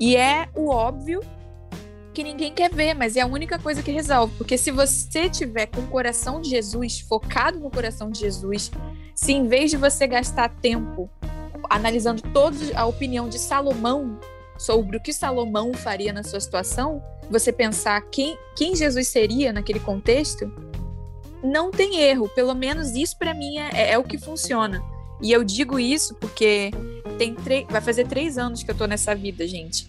E 0.00 0.16
é 0.16 0.48
o 0.54 0.68
óbvio 0.68 1.20
que 2.14 2.22
ninguém 2.22 2.52
quer 2.52 2.72
ver, 2.72 2.94
mas 2.94 3.16
é 3.16 3.20
a 3.20 3.26
única 3.26 3.58
coisa 3.58 3.82
que 3.82 3.90
resolve. 3.90 4.34
Porque 4.38 4.56
se 4.56 4.70
você 4.70 5.28
tiver 5.28 5.66
com 5.66 5.82
o 5.82 5.86
coração 5.86 6.40
de 6.40 6.48
Jesus, 6.48 7.00
focado 7.00 7.58
no 7.58 7.70
coração 7.70 8.10
de 8.10 8.20
Jesus, 8.20 8.70
se 9.14 9.32
em 9.32 9.46
vez 9.46 9.70
de 9.70 9.76
você 9.76 10.06
gastar 10.06 10.48
tempo 10.48 11.10
analisando 11.68 12.22
toda 12.32 12.56
a 12.74 12.86
opinião 12.86 13.28
de 13.28 13.38
Salomão 13.38 14.18
sobre 14.56 14.96
o 14.96 15.00
que 15.00 15.12
Salomão 15.12 15.74
faria 15.74 16.12
na 16.12 16.22
sua 16.22 16.40
situação, 16.40 17.02
você 17.30 17.52
pensar 17.52 18.00
quem, 18.10 18.38
quem 18.56 18.74
Jesus 18.74 19.08
seria 19.08 19.52
naquele 19.52 19.80
contexto, 19.80 20.50
não 21.46 21.70
tem 21.70 22.00
erro. 22.00 22.28
Pelo 22.28 22.54
menos 22.54 22.94
isso 22.94 23.16
para 23.18 23.32
mim 23.32 23.58
é, 23.58 23.92
é, 23.92 23.98
o 23.98 24.04
que 24.04 24.18
funciona. 24.18 24.82
E 25.22 25.32
eu 25.32 25.42
digo 25.42 25.78
isso 25.78 26.14
porque 26.16 26.70
tem 27.16 27.34
vai 27.70 27.80
fazer 27.80 28.06
três 28.06 28.36
anos 28.36 28.62
que 28.62 28.70
eu 28.70 28.74
tô 28.74 28.86
nessa 28.86 29.14
vida, 29.14 29.46
gente. 29.46 29.88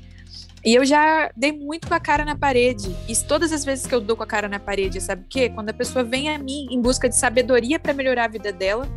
E 0.63 0.73
eu 0.73 0.85
já 0.85 1.31
dei 1.35 1.51
muito 1.51 1.87
com 1.87 1.93
a 1.93 1.99
cara 1.99 2.25
na 2.25 2.35
parede. 2.35 2.95
E 3.07 3.15
todas 3.15 3.51
as 3.51 3.63
vezes 3.63 3.85
que 3.85 3.93
eu 3.93 4.01
dou 4.01 4.15
com 4.15 4.23
a 4.23 4.27
cara 4.27 4.47
na 4.47 4.59
parede, 4.59 4.99
sabe 4.99 5.23
o 5.23 5.25
quê? 5.29 5.49
Quando 5.49 5.69
a 5.69 5.73
pessoa 5.73 6.03
vem 6.03 6.29
a 6.29 6.37
mim 6.37 6.67
em 6.69 6.81
busca 6.81 7.07
de 7.07 7.15
sabedoria 7.15 7.79
para 7.79 7.93
melhorar 7.93 8.25
a 8.25 8.27
vida 8.29 8.51
dela 8.51 8.87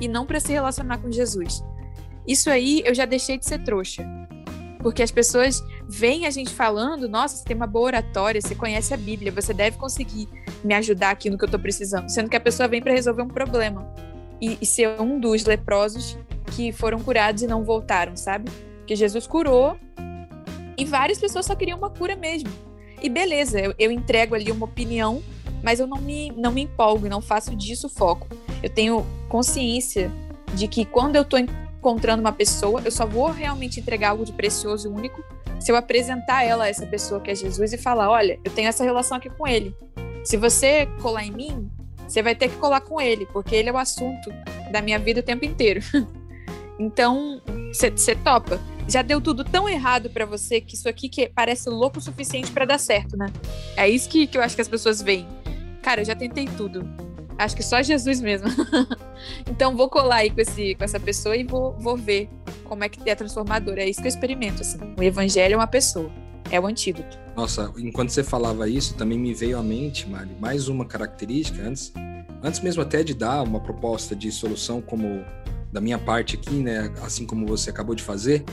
e 0.00 0.08
não 0.08 0.26
para 0.26 0.40
se 0.40 0.52
relacionar 0.52 0.98
com 0.98 1.10
Jesus. 1.10 1.62
Isso 2.26 2.50
aí 2.50 2.82
eu 2.84 2.94
já 2.94 3.04
deixei 3.04 3.38
de 3.38 3.46
ser 3.46 3.62
trouxa. 3.62 4.04
Porque 4.80 5.02
as 5.02 5.10
pessoas 5.10 5.62
veem 5.86 6.26
a 6.26 6.30
gente 6.30 6.50
falando, 6.50 7.08
nossa, 7.08 7.36
você 7.36 7.44
tem 7.44 7.56
uma 7.56 7.66
boa 7.66 7.86
oratória, 7.86 8.40
você 8.40 8.54
conhece 8.54 8.94
a 8.94 8.96
Bíblia, 8.96 9.30
você 9.30 9.52
deve 9.52 9.76
conseguir 9.76 10.28
me 10.64 10.74
ajudar 10.74 11.10
aqui 11.10 11.28
no 11.28 11.36
que 11.36 11.44
eu 11.44 11.50
tô 11.50 11.58
precisando. 11.58 12.08
Sendo 12.08 12.30
que 12.30 12.36
a 12.36 12.40
pessoa 12.40 12.66
vem 12.66 12.80
para 12.80 12.92
resolver 12.92 13.22
um 13.22 13.28
problema. 13.28 13.92
E, 14.40 14.56
e 14.60 14.66
ser 14.66 15.00
um 15.00 15.20
dos 15.20 15.44
leprosos 15.44 16.16
que 16.56 16.72
foram 16.72 16.98
curados 17.00 17.42
e 17.42 17.46
não 17.46 17.62
voltaram, 17.62 18.16
sabe? 18.16 18.50
Que 18.86 18.96
Jesus 18.96 19.26
curou 19.26 19.76
e 20.80 20.84
várias 20.86 21.18
pessoas 21.18 21.44
só 21.44 21.54
queriam 21.54 21.76
uma 21.76 21.90
cura 21.90 22.16
mesmo. 22.16 22.50
E 23.02 23.08
beleza, 23.10 23.60
eu, 23.60 23.74
eu 23.78 23.90
entrego 23.90 24.34
ali 24.34 24.50
uma 24.50 24.64
opinião, 24.64 25.22
mas 25.62 25.78
eu 25.78 25.86
não 25.86 25.98
me, 25.98 26.32
não 26.32 26.50
me 26.50 26.62
empolgo, 26.62 27.06
não 27.06 27.20
faço 27.20 27.54
disso 27.54 27.86
foco. 27.86 28.26
Eu 28.62 28.70
tenho 28.70 29.06
consciência 29.28 30.10
de 30.54 30.66
que 30.66 30.86
quando 30.86 31.16
eu 31.16 31.24
tô 31.24 31.36
encontrando 31.80 32.20
uma 32.20 32.32
pessoa, 32.32 32.82
eu 32.84 32.92
só 32.92 33.06
vou 33.06 33.30
realmente 33.30 33.80
entregar 33.80 34.10
algo 34.10 34.24
de 34.24 34.32
precioso 34.32 34.86
e 34.86 34.92
único 34.92 35.24
se 35.58 35.72
eu 35.72 35.76
apresentar 35.76 36.44
ela 36.44 36.64
a 36.64 36.68
essa 36.68 36.86
pessoa 36.86 37.20
que 37.20 37.30
é 37.30 37.34
Jesus 37.34 37.72
e 37.72 37.78
falar: 37.78 38.10
olha, 38.10 38.38
eu 38.44 38.50
tenho 38.50 38.68
essa 38.68 38.84
relação 38.84 39.16
aqui 39.16 39.30
com 39.30 39.46
ele. 39.46 39.74
Se 40.22 40.36
você 40.36 40.86
colar 41.00 41.24
em 41.24 41.30
mim, 41.30 41.70
você 42.06 42.22
vai 42.22 42.34
ter 42.34 42.48
que 42.48 42.56
colar 42.56 42.82
com 42.82 43.00
ele, 43.00 43.26
porque 43.26 43.54
ele 43.54 43.70
é 43.70 43.72
o 43.72 43.78
assunto 43.78 44.30
da 44.70 44.82
minha 44.82 44.98
vida 44.98 45.20
o 45.20 45.22
tempo 45.22 45.44
inteiro. 45.44 45.80
então, 46.78 47.40
você 47.72 48.14
topa. 48.14 48.60
Já 48.88 49.02
deu 49.02 49.20
tudo 49.20 49.44
tão 49.44 49.68
errado 49.68 50.10
para 50.10 50.26
você 50.26 50.60
que 50.60 50.74
isso 50.74 50.88
aqui 50.88 51.08
que 51.08 51.28
parece 51.28 51.70
louco 51.70 51.98
o 51.98 52.02
suficiente 52.02 52.50
para 52.50 52.64
dar 52.64 52.78
certo, 52.78 53.16
né? 53.16 53.26
É 53.76 53.88
isso 53.88 54.08
que, 54.08 54.26
que 54.26 54.36
eu 54.36 54.42
acho 54.42 54.54
que 54.54 54.62
as 54.62 54.68
pessoas 54.68 55.00
veem. 55.00 55.28
Cara, 55.80 56.00
eu 56.00 56.04
já 56.04 56.16
tentei 56.16 56.46
tudo 56.46 56.82
Acho 57.40 57.56
que 57.56 57.62
só 57.62 57.82
Jesus 57.82 58.20
mesmo. 58.20 58.48
então 59.50 59.74
vou 59.74 59.88
colar 59.88 60.16
aí 60.16 60.30
com, 60.30 60.42
esse, 60.42 60.74
com 60.74 60.84
essa 60.84 61.00
pessoa 61.00 61.34
e 61.34 61.42
vou, 61.42 61.74
vou 61.78 61.96
ver 61.96 62.28
como 62.64 62.84
é 62.84 62.88
que 62.88 63.08
é 63.08 63.14
transformador. 63.14 63.78
É 63.78 63.88
isso 63.88 64.02
que 64.02 64.06
eu 64.06 64.10
experimento. 64.10 64.60
Assim. 64.60 64.78
O 64.98 65.02
evangelho 65.02 65.54
é 65.54 65.56
uma 65.56 65.66
pessoa. 65.66 66.10
É 66.50 66.60
o 66.60 66.66
antídoto. 66.66 67.18
Nossa, 67.34 67.72
enquanto 67.78 68.10
você 68.10 68.22
falava 68.22 68.68
isso, 68.68 68.92
também 68.94 69.18
me 69.18 69.32
veio 69.32 69.58
à 69.58 69.62
mente, 69.62 70.06
Mari, 70.06 70.36
mais 70.38 70.68
uma 70.68 70.84
característica 70.84 71.62
antes, 71.62 71.90
antes 72.42 72.60
mesmo 72.60 72.82
até 72.82 73.02
de 73.02 73.14
dar 73.14 73.42
uma 73.42 73.60
proposta 73.60 74.14
de 74.14 74.30
solução 74.30 74.82
como 74.82 75.24
da 75.72 75.80
minha 75.80 75.98
parte 75.98 76.36
aqui, 76.36 76.56
né, 76.56 76.92
assim 77.02 77.24
como 77.24 77.46
você 77.46 77.70
acabou 77.70 77.94
de 77.94 78.02
fazer, 78.02 78.44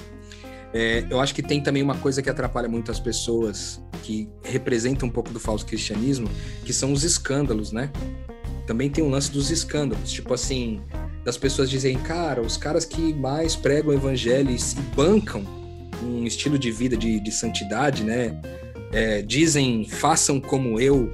é, 0.73 1.05
eu 1.09 1.19
acho 1.19 1.33
que 1.33 1.41
tem 1.41 1.61
também 1.61 1.81
uma 1.81 1.97
coisa 1.97 2.21
que 2.21 2.29
atrapalha 2.29 2.69
muito 2.69 2.91
as 2.91 2.99
pessoas 2.99 3.81
que 4.03 4.29
representam 4.43 5.09
um 5.09 5.11
pouco 5.11 5.31
do 5.31 5.39
falso 5.39 5.65
cristianismo, 5.65 6.29
que 6.63 6.71
são 6.71 6.93
os 6.93 7.03
escândalos, 7.03 7.71
né? 7.71 7.91
Também 8.67 8.89
tem 8.89 9.03
um 9.03 9.09
lance 9.09 9.31
dos 9.31 9.49
escândalos, 9.49 10.11
tipo 10.11 10.33
assim, 10.33 10.81
das 11.23 11.37
pessoas 11.37 11.69
dizem, 11.69 11.97
cara, 11.97 12.41
os 12.41 12.57
caras 12.57 12.85
que 12.85 13.13
mais 13.13 13.55
pregam 13.55 13.93
evangelho 13.93 14.51
e 14.51 14.59
se 14.59 14.75
bancam 14.93 15.43
um 16.03 16.25
estilo 16.25 16.59
de 16.59 16.69
vida 16.69 16.95
de, 16.95 17.19
de 17.19 17.31
santidade, 17.31 18.03
né? 18.03 18.39
É, 18.91 19.21
dizem, 19.21 19.85
façam 19.85 20.39
como 20.39 20.79
eu, 20.79 21.11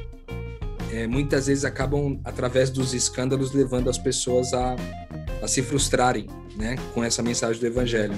é, 0.91 1.07
muitas 1.07 1.47
vezes 1.47 1.63
acabam, 1.63 2.19
através 2.25 2.69
dos 2.69 2.93
escândalos, 2.93 3.53
levando 3.53 3.89
as 3.89 3.97
pessoas 3.97 4.53
a, 4.53 4.75
a 5.41 5.47
se 5.47 5.61
frustrarem, 5.61 6.27
né? 6.57 6.75
Com 6.93 7.03
essa 7.03 7.21
mensagem 7.21 7.61
do 7.61 7.67
evangelho. 7.67 8.15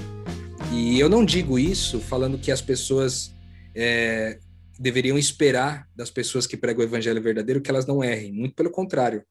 E 0.72 0.98
eu 0.98 1.08
não 1.08 1.24
digo 1.24 1.58
isso 1.58 2.00
falando 2.00 2.38
que 2.38 2.50
as 2.50 2.60
pessoas 2.60 3.32
é, 3.74 4.38
deveriam 4.78 5.18
esperar 5.18 5.88
das 5.94 6.10
pessoas 6.10 6.46
que 6.46 6.56
pregam 6.56 6.82
o 6.82 6.88
evangelho 6.88 7.22
verdadeiro 7.22 7.60
que 7.60 7.70
elas 7.70 7.86
não 7.86 8.02
errem. 8.02 8.32
Muito 8.32 8.54
pelo 8.54 8.70
contrário. 8.70 9.24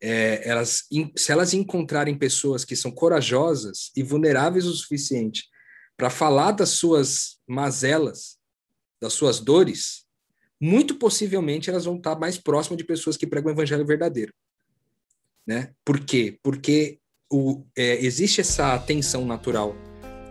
É, 0.00 0.46
elas, 0.48 0.84
se 1.16 1.32
elas 1.32 1.54
encontrarem 1.54 2.16
pessoas 2.16 2.64
que 2.64 2.76
são 2.76 2.90
corajosas 2.90 3.90
e 3.96 4.02
vulneráveis 4.02 4.66
o 4.66 4.72
suficiente 4.72 5.48
para 5.96 6.10
falar 6.10 6.52
das 6.52 6.70
suas 6.70 7.38
mazelas, 7.46 8.38
das 9.00 9.14
suas 9.14 9.40
dores, 9.40 10.04
muito 10.60 10.94
possivelmente 10.96 11.70
elas 11.70 11.86
vão 11.86 11.96
estar 11.96 12.18
mais 12.18 12.36
próximas 12.36 12.76
de 12.76 12.84
pessoas 12.84 13.16
que 13.16 13.26
pregam 13.26 13.50
o 13.50 13.54
evangelho 13.54 13.86
verdadeiro. 13.86 14.32
Né? 15.46 15.72
Por 15.84 15.98
quê? 16.00 16.38
Porque 16.42 16.98
o, 17.32 17.64
é, 17.76 18.04
existe 18.04 18.40
essa 18.42 18.78
tensão 18.78 19.24
natural 19.24 19.74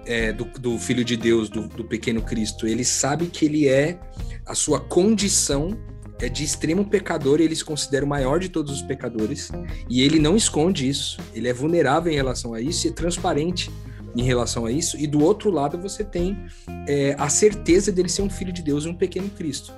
é, 0.10 0.34
do, 0.34 0.45
do, 0.45 0.80
Filho 0.80 1.06
de 1.06 1.15
Deus, 1.15 1.50
do, 1.50 1.67
do, 1.67 1.84
pequeno 1.84 2.19
Cristo. 2.24 2.65
Ele 2.65 2.84
sabe 2.84 3.28
que 3.28 3.45
ele 3.45 3.67
é, 3.67 4.00
a 4.43 4.56
sua 4.56 4.80
condição 4.80 5.78
é 6.19 6.28
de 6.28 6.43
extremo 6.43 6.84
pecador 6.84 7.39
e 7.39 7.43
ele 7.43 7.56
se 7.56 7.63
considera 7.63 8.04
o 8.04 8.08
maior 8.08 8.39
de 8.39 8.50
todos 8.50 8.74
os 8.74 8.82
pecadores. 8.82 9.52
E 9.88 10.02
ele 10.02 10.17
não 10.17 10.36
esconde 10.36 10.89
isso. 10.89 11.19
Ele 11.32 11.48
é 11.48 11.54
vulnerável 11.54 12.12
em 12.12 12.15
relação 12.15 12.56
a 12.56 12.60
isso 12.60 12.88
e 12.88 12.89
é 12.89 12.93
transparente 12.93 13.72
em 14.17 14.24
relação 14.24 14.65
a 14.65 14.72
isso. 14.72 14.98
E 14.98 15.06
do 15.06 15.24
outro 15.24 15.52
lado 15.52 15.80
você 15.80 16.04
tem 16.04 16.36
é, 16.88 17.15
a 17.19 17.30
certeza 17.30 17.91
dele 17.91 18.10
ser 18.10 18.24
um 18.24 18.30
filho 18.32 18.52
de 18.52 18.63
Deus 18.63 18.86
e 18.86 18.89
um 18.89 18.95
pequeno 18.95 19.30
Cristo. 19.30 19.72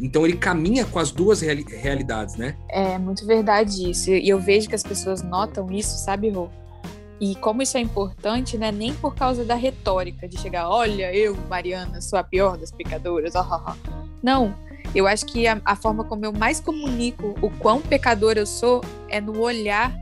Então 0.00 0.24
ele 0.24 0.36
caminha 0.36 0.84
com 0.84 1.00
as 1.00 1.10
duas 1.10 1.40
reali 1.40 1.64
realidades, 1.68 2.36
né? 2.36 2.56
É 2.70 2.96
muito 2.96 3.26
verdade 3.26 3.90
isso. 3.90 4.10
E 4.10 4.28
eu 4.28 4.38
vejo 4.38 4.68
que 4.68 4.74
as 4.74 4.84
pessoas 4.84 5.20
notam 5.22 5.70
isso, 5.72 5.98
sabe, 5.98 6.30
Rô? 6.30 6.48
E 7.20 7.34
como 7.36 7.62
isso 7.62 7.76
é 7.76 7.80
importante, 7.80 8.58
né? 8.58 8.72
Nem 8.72 8.92
por 8.94 9.14
causa 9.14 9.44
da 9.44 9.54
retórica 9.54 10.28
de 10.28 10.38
chegar, 10.38 10.68
olha, 10.68 11.14
eu, 11.14 11.36
Mariana, 11.48 12.00
sou 12.00 12.18
a 12.18 12.24
pior 12.24 12.56
das 12.56 12.70
pecadoras. 12.70 13.34
Não, 14.22 14.54
eu 14.94 15.06
acho 15.06 15.26
que 15.26 15.46
a, 15.46 15.60
a, 15.64 15.76
forma 15.76 16.04
como 16.04 16.24
eu 16.24 16.32
mais 16.32 16.60
comunico 16.60 17.34
o 17.40 17.50
quão 17.50 17.80
pecador 17.80 18.34
eu 18.36 18.46
sou 18.46 18.82
é 19.08 19.20
no 19.20 19.40
olhar 19.40 19.92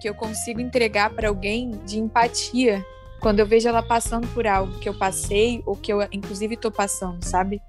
que 0.00 0.08
eu 0.08 0.14
consigo 0.14 0.60
entregar 0.60 1.10
para 1.10 1.28
alguém 1.28 1.70
de 1.86 1.98
empatia 1.98 2.84
quando 3.20 3.38
eu 3.38 3.46
vejo 3.46 3.68
ela 3.68 3.82
passando 3.82 4.26
por 4.28 4.46
algo 4.46 4.78
que 4.80 4.88
eu 4.88 4.94
passei 4.94 5.62
ou 5.64 5.76
que 5.76 5.92
eu 5.92 6.02
inclusive 6.12 6.54
estou 6.54 6.70
passando, 6.70 7.22
sabe? 7.22 7.62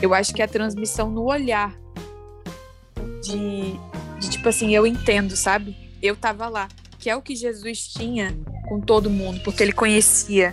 Eu 0.00 0.14
acho 0.14 0.34
que 0.34 0.42
a 0.42 0.48
transmissão 0.48 1.10
no 1.10 1.24
olhar 1.24 1.76
de, 3.22 3.78
de 4.18 4.30
tipo 4.30 4.48
assim, 4.48 4.74
eu 4.74 4.86
entendo, 4.86 5.36
sabe? 5.36 5.76
Eu 6.02 6.16
tava 6.16 6.48
lá 6.48 6.68
que 7.06 7.10
é 7.10 7.14
o 7.14 7.22
que 7.22 7.36
Jesus 7.36 7.86
tinha 7.86 8.36
com 8.68 8.80
todo 8.80 9.08
mundo, 9.08 9.40
porque 9.44 9.62
ele 9.62 9.72
conhecia, 9.72 10.52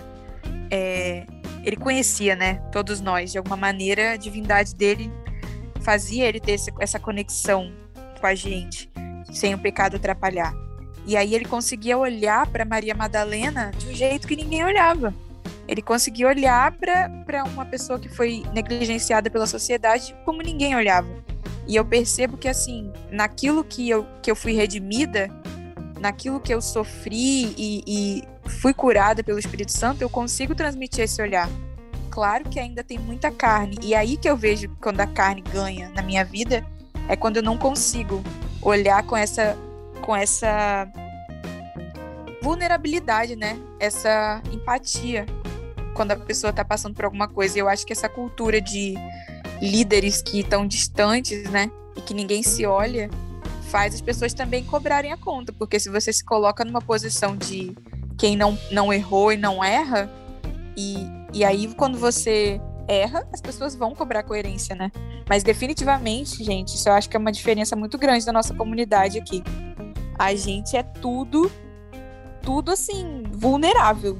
é, 0.70 1.26
ele 1.64 1.74
conhecia, 1.74 2.36
né, 2.36 2.62
todos 2.70 3.00
nós, 3.00 3.32
de 3.32 3.38
alguma 3.38 3.56
maneira, 3.56 4.12
a 4.12 4.16
divindade 4.16 4.72
dele 4.72 5.10
fazia 5.80 6.24
ele 6.28 6.38
ter 6.38 6.56
essa 6.78 7.00
conexão 7.00 7.72
com 8.20 8.24
a 8.24 8.36
gente, 8.36 8.88
sem 9.32 9.52
o 9.52 9.58
pecado 9.58 9.96
atrapalhar. 9.96 10.54
E 11.04 11.16
aí 11.16 11.34
ele 11.34 11.44
conseguia 11.44 11.98
olhar 11.98 12.46
para 12.46 12.64
Maria 12.64 12.94
Madalena 12.94 13.72
de 13.76 13.88
um 13.88 13.92
jeito 13.92 14.28
que 14.28 14.36
ninguém 14.36 14.64
olhava. 14.64 15.12
Ele 15.66 15.82
conseguia 15.82 16.28
olhar 16.28 16.70
para 16.70 17.42
uma 17.52 17.66
pessoa 17.66 17.98
que 17.98 18.08
foi 18.08 18.44
negligenciada 18.54 19.28
pela 19.28 19.48
sociedade 19.48 20.14
como 20.24 20.40
ninguém 20.40 20.76
olhava. 20.76 21.08
E 21.66 21.74
eu 21.74 21.84
percebo 21.84 22.36
que, 22.36 22.46
assim, 22.46 22.92
naquilo 23.10 23.64
que 23.64 23.90
eu, 23.90 24.06
que 24.22 24.30
eu 24.30 24.36
fui 24.36 24.52
redimida, 24.52 25.28
naquilo 26.04 26.38
que 26.38 26.52
eu 26.52 26.60
sofri 26.60 27.54
e, 27.56 27.82
e 27.86 28.50
fui 28.60 28.74
curada 28.74 29.24
pelo 29.24 29.38
Espírito 29.38 29.72
Santo, 29.72 30.02
eu 30.02 30.10
consigo 30.10 30.54
transmitir 30.54 31.04
esse 31.04 31.20
olhar. 31.20 31.48
Claro 32.10 32.44
que 32.48 32.60
ainda 32.60 32.84
tem 32.84 32.98
muita 32.98 33.30
carne, 33.30 33.78
e 33.82 33.94
aí 33.94 34.16
que 34.18 34.28
eu 34.28 34.36
vejo 34.36 34.68
quando 34.80 35.00
a 35.00 35.06
carne 35.06 35.40
ganha 35.40 35.88
na 35.88 36.02
minha 36.02 36.22
vida 36.24 36.64
é 37.08 37.16
quando 37.16 37.38
eu 37.38 37.42
não 37.42 37.56
consigo 37.56 38.22
olhar 38.62 39.02
com 39.04 39.16
essa 39.16 39.56
com 40.02 40.14
essa 40.14 40.86
vulnerabilidade, 42.42 43.34
né? 43.34 43.58
Essa 43.80 44.42
empatia 44.52 45.24
quando 45.94 46.12
a 46.12 46.16
pessoa 46.16 46.50
está 46.50 46.62
passando 46.64 46.94
por 46.94 47.06
alguma 47.06 47.26
coisa. 47.26 47.58
Eu 47.58 47.68
acho 47.68 47.86
que 47.86 47.92
essa 47.92 48.08
cultura 48.08 48.60
de 48.60 48.94
líderes 49.62 50.20
que 50.20 50.40
estão 50.40 50.66
distantes, 50.66 51.48
né? 51.50 51.70
E 51.96 52.02
que 52.02 52.12
ninguém 52.12 52.42
se 52.42 52.66
olha, 52.66 53.08
faz 53.74 53.92
as 53.92 54.00
pessoas 54.00 54.32
também 54.32 54.62
cobrarem 54.62 55.10
a 55.10 55.16
conta. 55.16 55.52
Porque 55.52 55.80
se 55.80 55.90
você 55.90 56.12
se 56.12 56.24
coloca 56.24 56.64
numa 56.64 56.80
posição 56.80 57.36
de 57.36 57.76
quem 58.16 58.36
não, 58.36 58.56
não 58.70 58.92
errou 58.92 59.32
e 59.32 59.36
não 59.36 59.64
erra, 59.64 60.08
e, 60.76 61.04
e 61.32 61.44
aí 61.44 61.74
quando 61.74 61.98
você 61.98 62.60
erra, 62.86 63.26
as 63.32 63.40
pessoas 63.40 63.74
vão 63.74 63.92
cobrar 63.92 64.22
coerência, 64.22 64.76
né? 64.76 64.92
Mas 65.28 65.42
definitivamente, 65.42 66.44
gente, 66.44 66.76
isso 66.76 66.88
eu 66.88 66.92
acho 66.92 67.10
que 67.10 67.16
é 67.16 67.18
uma 67.18 67.32
diferença 67.32 67.74
muito 67.74 67.98
grande 67.98 68.24
da 68.24 68.32
nossa 68.32 68.54
comunidade 68.54 69.18
aqui. 69.18 69.42
A 70.16 70.32
gente 70.36 70.76
é 70.76 70.84
tudo, 70.84 71.50
tudo 72.42 72.70
assim, 72.70 73.24
vulnerável. 73.32 74.16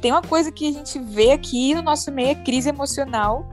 Tem 0.00 0.12
uma 0.12 0.22
coisa 0.22 0.52
que 0.52 0.68
a 0.68 0.72
gente 0.72 0.96
vê 1.00 1.32
aqui 1.32 1.74
no 1.74 1.82
nosso 1.82 2.12
meio 2.12 2.28
é 2.28 2.34
crise 2.36 2.68
emocional. 2.68 3.48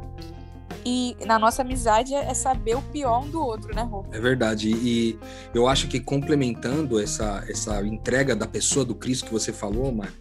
E 0.85 1.15
na 1.25 1.37
nossa 1.37 1.61
amizade 1.61 2.13
é 2.13 2.33
saber 2.33 2.75
o 2.75 2.81
pior 2.81 3.23
um 3.23 3.29
do 3.29 3.41
outro, 3.41 3.73
né, 3.75 3.83
Rô? 3.83 4.05
É 4.11 4.19
verdade. 4.19 4.69
E 4.69 5.17
eu 5.53 5.67
acho 5.67 5.87
que 5.87 5.99
complementando 5.99 6.99
essa, 6.99 7.43
essa 7.47 7.85
entrega 7.85 8.35
da 8.35 8.47
pessoa 8.47 8.83
do 8.83 8.95
Cristo 8.95 9.25
que 9.25 9.31
você 9.31 9.53
falou, 9.53 9.91
Mar, 9.91 10.11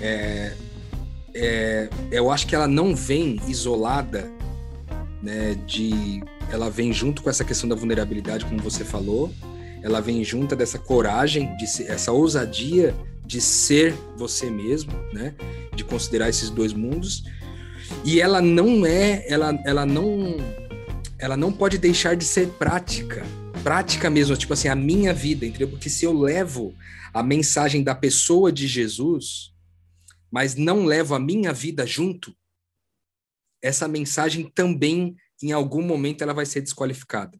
é, 0.00 0.54
é, 1.34 1.88
eu 2.10 2.30
acho 2.30 2.46
que 2.46 2.54
ela 2.54 2.66
não 2.66 2.94
vem 2.94 3.40
isolada, 3.46 4.30
né? 5.22 5.54
De, 5.66 6.22
ela 6.50 6.70
vem 6.70 6.92
junto 6.92 7.22
com 7.22 7.30
essa 7.30 7.44
questão 7.44 7.68
da 7.68 7.76
vulnerabilidade, 7.76 8.44
como 8.46 8.60
você 8.60 8.84
falou. 8.84 9.30
Ela 9.82 10.00
vem 10.00 10.22
junto 10.24 10.56
dessa 10.56 10.78
coragem, 10.78 11.56
de 11.56 11.66
ser, 11.66 11.90
essa 11.90 12.12
ousadia 12.12 12.94
de 13.24 13.40
ser 13.40 13.94
você 14.16 14.50
mesmo, 14.50 14.92
né? 15.12 15.34
De 15.74 15.84
considerar 15.84 16.28
esses 16.28 16.50
dois 16.50 16.72
mundos. 16.72 17.22
E 18.04 18.20
ela 18.20 18.40
não 18.40 18.86
é, 18.86 19.24
ela, 19.28 19.60
ela 19.64 19.84
não, 19.84 20.36
ela 21.18 21.36
não 21.36 21.52
pode 21.52 21.76
deixar 21.76 22.16
de 22.16 22.24
ser 22.24 22.48
prática, 22.52 23.22
prática 23.62 24.08
mesmo, 24.08 24.36
tipo 24.36 24.54
assim, 24.54 24.68
a 24.68 24.74
minha 24.74 25.12
vida, 25.12 25.44
entendeu? 25.44 25.68
Porque 25.68 25.90
se 25.90 26.06
eu 26.06 26.12
levo 26.12 26.74
a 27.12 27.22
mensagem 27.22 27.82
da 27.82 27.94
pessoa 27.94 28.50
de 28.50 28.66
Jesus, 28.66 29.52
mas 30.30 30.54
não 30.54 30.84
levo 30.84 31.14
a 31.14 31.20
minha 31.20 31.52
vida 31.52 31.86
junto, 31.86 32.34
essa 33.62 33.86
mensagem 33.86 34.50
também, 34.54 35.14
em 35.42 35.52
algum 35.52 35.82
momento, 35.82 36.22
ela 36.22 36.32
vai 36.32 36.46
ser 36.46 36.62
desqualificada. 36.62 37.38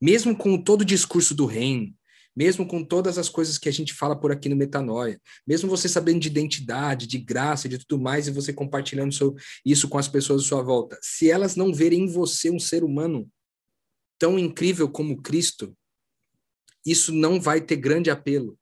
Mesmo 0.00 0.36
com 0.36 0.58
todo 0.58 0.80
o 0.80 0.86
discurso 0.86 1.32
do 1.32 1.46
reino, 1.46 1.94
mesmo 2.34 2.66
com 2.66 2.82
todas 2.82 3.18
as 3.18 3.28
coisas 3.28 3.58
que 3.58 3.68
a 3.68 3.72
gente 3.72 3.92
fala 3.92 4.18
por 4.18 4.32
aqui 4.32 4.48
no 4.48 4.56
Metanoia, 4.56 5.20
mesmo 5.46 5.68
você 5.68 5.88
sabendo 5.88 6.20
de 6.20 6.28
identidade, 6.28 7.06
de 7.06 7.18
graça, 7.18 7.68
de 7.68 7.78
tudo 7.78 8.02
mais, 8.02 8.26
e 8.26 8.30
você 8.30 8.52
compartilhando 8.52 9.14
isso 9.64 9.88
com 9.88 9.98
as 9.98 10.08
pessoas 10.08 10.42
à 10.42 10.44
sua 10.44 10.62
volta, 10.62 10.98
se 11.02 11.30
elas 11.30 11.56
não 11.56 11.72
verem 11.72 12.04
em 12.04 12.12
você 12.12 12.50
um 12.50 12.58
ser 12.58 12.82
humano 12.82 13.28
tão 14.18 14.38
incrível 14.38 14.88
como 14.88 15.20
Cristo, 15.20 15.76
isso 16.84 17.12
não 17.12 17.40
vai 17.40 17.60
ter 17.60 17.76
grande 17.76 18.10
apelo. 18.10 18.58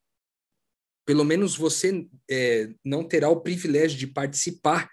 Pelo 1.07 1.25
menos 1.25 1.57
você 1.57 2.07
é, 2.31 2.71
não 2.85 3.05
terá 3.05 3.29
o 3.29 3.41
privilégio 3.41 3.99
de 3.99 4.07
participar 4.07 4.89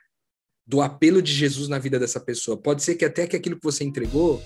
do 0.66 0.82
apelo 0.82 1.22
de 1.22 1.34
Jesus 1.34 1.70
na 1.70 1.80
vida 1.80 1.98
dessa 1.98 2.20
pessoa. 2.20 2.58
Pode 2.58 2.84
ser 2.84 2.96
que 2.96 3.06
até 3.06 3.26
que 3.26 3.36
aquilo 3.36 3.56
que 3.56 3.64
você 3.64 3.84
entregou, 3.84 4.42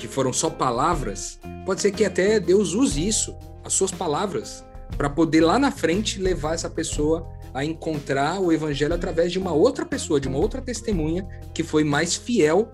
que 0.00 0.08
foram 0.08 0.32
só 0.32 0.50
palavras, 0.50 1.38
pode 1.64 1.80
ser 1.80 1.92
que 1.92 2.04
até 2.04 2.40
Deus 2.40 2.72
use 2.72 3.06
isso, 3.06 3.36
as 3.64 3.72
suas 3.72 3.90
palavras, 3.90 4.64
para 4.96 5.08
poder 5.10 5.40
lá 5.40 5.58
na 5.58 5.70
frente 5.70 6.20
levar 6.20 6.54
essa 6.54 6.70
pessoa 6.70 7.28
a 7.52 7.64
encontrar 7.64 8.40
o 8.40 8.52
evangelho 8.52 8.94
através 8.94 9.32
de 9.32 9.38
uma 9.38 9.52
outra 9.52 9.86
pessoa, 9.86 10.20
de 10.20 10.28
uma 10.28 10.38
outra 10.38 10.60
testemunha 10.60 11.26
que 11.54 11.62
foi 11.62 11.84
mais 11.84 12.14
fiel 12.16 12.70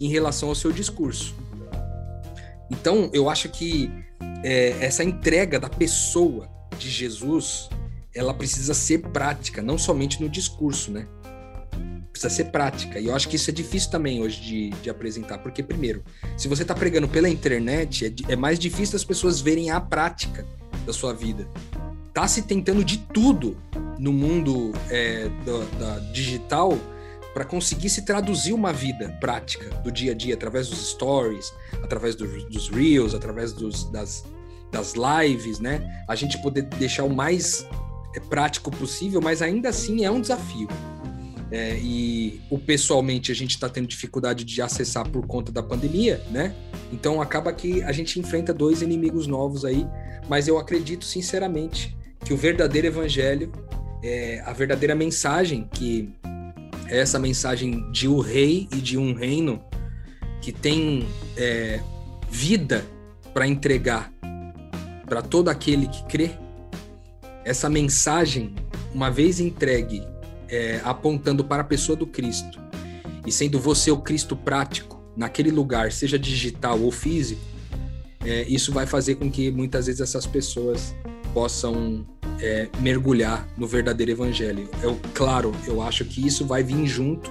em 0.00 0.08
relação 0.08 0.48
ao 0.48 0.54
seu 0.54 0.72
discurso. 0.72 1.34
Então, 2.70 3.10
eu 3.12 3.30
acho 3.30 3.48
que 3.48 3.90
é, 4.42 4.76
essa 4.80 5.04
entrega 5.04 5.60
da 5.60 5.68
pessoa 5.68 6.48
de 6.78 6.90
Jesus, 6.90 7.68
ela 8.14 8.34
precisa 8.34 8.74
ser 8.74 8.98
prática, 8.98 9.62
não 9.62 9.78
somente 9.78 10.20
no 10.20 10.28
discurso, 10.28 10.90
né? 10.90 11.06
Precisa 12.24 12.30
ser 12.30 12.44
prática. 12.44 12.98
E 12.98 13.06
eu 13.06 13.14
acho 13.14 13.28
que 13.28 13.36
isso 13.36 13.50
é 13.50 13.52
difícil 13.52 13.90
também 13.90 14.22
hoje 14.22 14.40
de, 14.40 14.70
de 14.70 14.88
apresentar. 14.88 15.38
Porque, 15.38 15.62
primeiro, 15.62 16.02
se 16.38 16.48
você 16.48 16.62
está 16.62 16.74
pregando 16.74 17.06
pela 17.06 17.28
internet, 17.28 18.06
é, 18.06 18.32
é 18.32 18.36
mais 18.36 18.58
difícil 18.58 18.96
as 18.96 19.04
pessoas 19.04 19.40
verem 19.40 19.70
a 19.70 19.78
prática 19.78 20.46
da 20.86 20.92
sua 20.92 21.12
vida. 21.12 21.46
Tá 22.14 22.26
se 22.26 22.42
tentando 22.42 22.82
de 22.82 22.98
tudo 22.98 23.56
no 23.98 24.12
mundo 24.12 24.72
é, 24.88 25.28
da, 25.44 25.78
da 25.78 25.98
digital 26.12 26.78
para 27.34 27.44
conseguir 27.44 27.90
se 27.90 28.02
traduzir 28.02 28.52
uma 28.52 28.72
vida 28.72 29.08
prática 29.20 29.68
do 29.82 29.90
dia 29.90 30.12
a 30.12 30.14
dia 30.14 30.34
através 30.34 30.68
dos 30.68 30.90
stories, 30.90 31.52
através 31.82 32.14
do, 32.14 32.26
dos 32.48 32.68
reels, 32.68 33.12
através 33.12 33.52
dos, 33.52 33.84
das, 33.90 34.24
das 34.70 34.94
lives, 34.94 35.58
né? 35.58 36.04
A 36.08 36.14
gente 36.14 36.40
poder 36.40 36.62
deixar 36.62 37.04
o 37.04 37.14
mais 37.14 37.66
é, 38.14 38.20
prático 38.20 38.70
possível, 38.70 39.20
mas 39.20 39.42
ainda 39.42 39.68
assim 39.68 40.04
é 40.04 40.10
um 40.10 40.20
desafio. 40.20 40.68
É, 41.50 41.78
e 41.78 42.40
o 42.50 42.58
pessoalmente 42.58 43.30
a 43.30 43.34
gente 43.34 43.50
está 43.50 43.68
tendo 43.68 43.86
dificuldade 43.86 44.44
de 44.44 44.62
acessar 44.62 45.08
por 45.08 45.26
conta 45.26 45.52
da 45.52 45.62
pandemia, 45.62 46.22
né? 46.30 46.54
Então 46.92 47.20
acaba 47.20 47.52
que 47.52 47.82
a 47.82 47.92
gente 47.92 48.18
enfrenta 48.18 48.52
dois 48.52 48.82
inimigos 48.82 49.26
novos 49.26 49.64
aí, 49.64 49.86
mas 50.28 50.48
eu 50.48 50.58
acredito 50.58 51.04
sinceramente 51.04 51.96
que 52.24 52.32
o 52.32 52.36
verdadeiro 52.36 52.86
evangelho, 52.86 53.52
é, 54.02 54.40
a 54.46 54.52
verdadeira 54.52 54.94
mensagem, 54.94 55.68
que 55.72 56.12
é 56.88 56.98
essa 56.98 57.18
mensagem 57.18 57.90
de 57.92 58.08
um 58.08 58.20
rei 58.20 58.66
e 58.72 58.76
de 58.76 58.96
um 58.96 59.12
reino 59.14 59.62
que 60.40 60.50
tem 60.50 61.06
é, 61.36 61.80
vida 62.30 62.84
para 63.32 63.46
entregar 63.46 64.14
para 65.06 65.22
todo 65.22 65.48
aquele 65.48 65.86
que 65.86 66.02
crê, 66.04 66.30
essa 67.44 67.68
mensagem, 67.68 68.54
uma 68.92 69.10
vez 69.10 69.38
entregue, 69.38 70.02
é, 70.48 70.80
apontando 70.84 71.44
para 71.44 71.62
a 71.62 71.64
pessoa 71.64 71.96
do 71.96 72.06
Cristo, 72.06 72.60
e 73.26 73.32
sendo 73.32 73.58
você 73.58 73.90
o 73.90 73.98
Cristo 73.98 74.36
prático 74.36 75.02
naquele 75.16 75.50
lugar, 75.50 75.92
seja 75.92 76.18
digital 76.18 76.80
ou 76.80 76.90
físico, 76.90 77.40
é, 78.24 78.42
isso 78.48 78.72
vai 78.72 78.86
fazer 78.86 79.16
com 79.16 79.30
que 79.30 79.50
muitas 79.50 79.86
vezes 79.86 80.00
essas 80.00 80.26
pessoas 80.26 80.94
possam 81.32 82.06
é, 82.40 82.68
mergulhar 82.80 83.46
no 83.56 83.66
verdadeiro 83.66 84.12
evangelho. 84.12 84.68
Eu, 84.82 84.98
claro, 85.12 85.52
eu 85.66 85.82
acho 85.82 86.04
que 86.04 86.26
isso 86.26 86.46
vai 86.46 86.62
vir 86.62 86.86
junto 86.86 87.30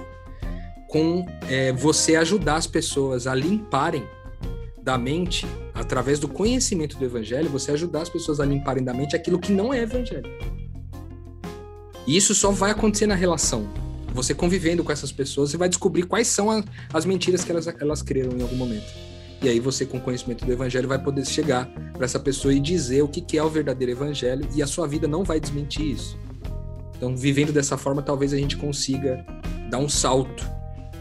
com 0.88 1.26
é, 1.48 1.72
você 1.72 2.14
ajudar 2.16 2.56
as 2.56 2.66
pessoas 2.66 3.26
a 3.26 3.34
limparem 3.34 4.04
da 4.80 4.98
mente, 4.98 5.46
através 5.72 6.18
do 6.20 6.28
conhecimento 6.28 6.96
do 6.98 7.04
evangelho, 7.04 7.48
você 7.48 7.72
ajudar 7.72 8.02
as 8.02 8.08
pessoas 8.08 8.38
a 8.38 8.44
limparem 8.44 8.84
da 8.84 8.92
mente 8.92 9.16
aquilo 9.16 9.38
que 9.38 9.50
não 9.50 9.72
é 9.72 9.80
evangelho. 9.80 10.30
E 12.06 12.16
isso 12.16 12.34
só 12.34 12.50
vai 12.50 12.70
acontecer 12.70 13.06
na 13.06 13.14
relação. 13.14 13.68
Você 14.12 14.34
convivendo 14.34 14.84
com 14.84 14.92
essas 14.92 15.10
pessoas, 15.10 15.50
você 15.50 15.56
vai 15.56 15.68
descobrir 15.68 16.04
quais 16.04 16.28
são 16.28 16.50
a, 16.50 16.62
as 16.92 17.04
mentiras 17.04 17.42
que 17.42 17.50
elas, 17.50 17.66
elas 17.66 18.02
creram 18.02 18.36
em 18.36 18.42
algum 18.42 18.56
momento. 18.56 18.92
E 19.42 19.48
aí 19.48 19.60
você, 19.60 19.84
com 19.84 20.00
conhecimento 20.00 20.44
do 20.44 20.52
evangelho, 20.52 20.88
vai 20.88 20.98
poder 20.98 21.26
chegar 21.26 21.66
para 21.92 22.04
essa 22.04 22.18
pessoa 22.18 22.54
e 22.54 22.60
dizer 22.60 23.02
o 23.02 23.08
que, 23.08 23.20
que 23.20 23.36
é 23.36 23.42
o 23.42 23.48
verdadeiro 23.48 23.92
evangelho, 23.92 24.48
e 24.54 24.62
a 24.62 24.66
sua 24.66 24.86
vida 24.86 25.06
não 25.06 25.24
vai 25.24 25.40
desmentir 25.40 25.86
isso. 25.86 26.16
Então, 26.96 27.16
vivendo 27.16 27.52
dessa 27.52 27.76
forma, 27.76 28.00
talvez 28.00 28.32
a 28.32 28.36
gente 28.36 28.56
consiga 28.56 29.24
dar 29.68 29.78
um 29.78 29.88
salto 29.88 30.48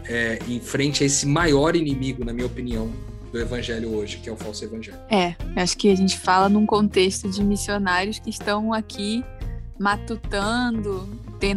é, 0.06 0.40
em 0.48 0.60
frente 0.60 1.04
a 1.04 1.06
esse 1.06 1.26
maior 1.26 1.76
inimigo, 1.76 2.26
na 2.26 2.34
minha 2.34 2.48
opinião, 2.48 2.92
do 3.32 3.40
evangelho 3.40 3.94
hoje, 3.96 4.18
que 4.18 4.30
é 4.30 4.32
o 4.32 4.36
falso 4.36 4.66
evangelho. 4.66 4.98
É, 5.10 5.36
acho 5.56 5.78
que 5.78 5.90
a 5.90 5.96
gente 5.96 6.20
fala 6.20 6.50
num 6.50 6.66
contexto 6.66 7.30
de 7.30 7.44
missionários 7.44 8.20
que 8.20 8.30
estão 8.30 8.74
aqui 8.74 9.24
matutando, 9.78 11.08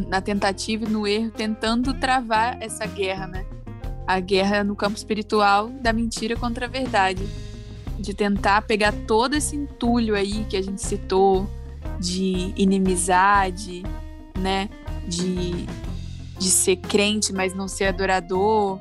na 0.08 0.20
tentativa 0.20 0.84
e 0.84 0.88
no 0.88 1.06
erro, 1.06 1.30
tentando 1.30 1.94
travar 1.94 2.60
essa 2.60 2.86
guerra, 2.86 3.26
né? 3.26 3.46
A 4.06 4.18
guerra 4.20 4.64
no 4.64 4.74
campo 4.74 4.96
espiritual 4.96 5.68
da 5.68 5.92
mentira 5.92 6.36
contra 6.36 6.66
a 6.66 6.68
verdade. 6.68 7.26
De 7.98 8.12
tentar 8.12 8.62
pegar 8.62 8.92
todo 9.06 9.34
esse 9.34 9.56
entulho 9.56 10.14
aí 10.14 10.44
que 10.44 10.56
a 10.56 10.62
gente 10.62 10.82
citou, 10.82 11.48
de 11.98 12.52
inimizade, 12.56 13.82
né? 14.38 14.68
De, 15.06 15.66
de 16.38 16.48
ser 16.48 16.76
crente, 16.76 17.32
mas 17.32 17.54
não 17.54 17.68
ser 17.68 17.86
adorador. 17.86 18.80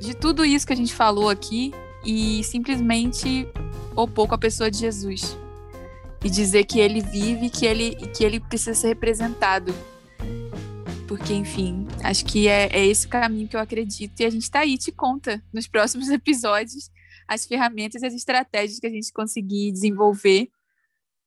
De 0.00 0.14
tudo 0.14 0.44
isso 0.44 0.66
que 0.66 0.72
a 0.72 0.76
gente 0.76 0.94
falou 0.94 1.28
aqui 1.28 1.72
e 2.04 2.42
simplesmente 2.44 3.46
opor 3.94 4.28
com 4.28 4.34
a 4.34 4.38
pessoa 4.38 4.70
de 4.70 4.78
Jesus. 4.78 5.36
E 6.24 6.30
dizer 6.30 6.64
que 6.64 6.80
ele 6.80 7.02
vive, 7.02 7.50
que 7.50 7.66
ele 7.66 7.94
que 8.16 8.24
ele 8.24 8.40
precisa 8.40 8.74
ser 8.74 8.88
representado. 8.88 9.74
Porque, 11.06 11.34
enfim, 11.34 11.86
acho 12.02 12.24
que 12.24 12.48
é, 12.48 12.66
é 12.72 12.86
esse 12.86 13.06
o 13.06 13.10
caminho 13.10 13.46
que 13.46 13.54
eu 13.54 13.60
acredito. 13.60 14.18
E 14.18 14.24
a 14.24 14.30
gente 14.30 14.42
está 14.42 14.60
aí, 14.60 14.78
te 14.78 14.90
conta 14.90 15.44
nos 15.52 15.68
próximos 15.68 16.08
episódios 16.10 16.90
as 17.28 17.46
ferramentas 17.46 18.02
e 18.02 18.06
as 18.06 18.14
estratégias 18.14 18.78
que 18.78 18.86
a 18.86 18.90
gente 18.90 19.12
conseguir 19.12 19.70
desenvolver 19.70 20.48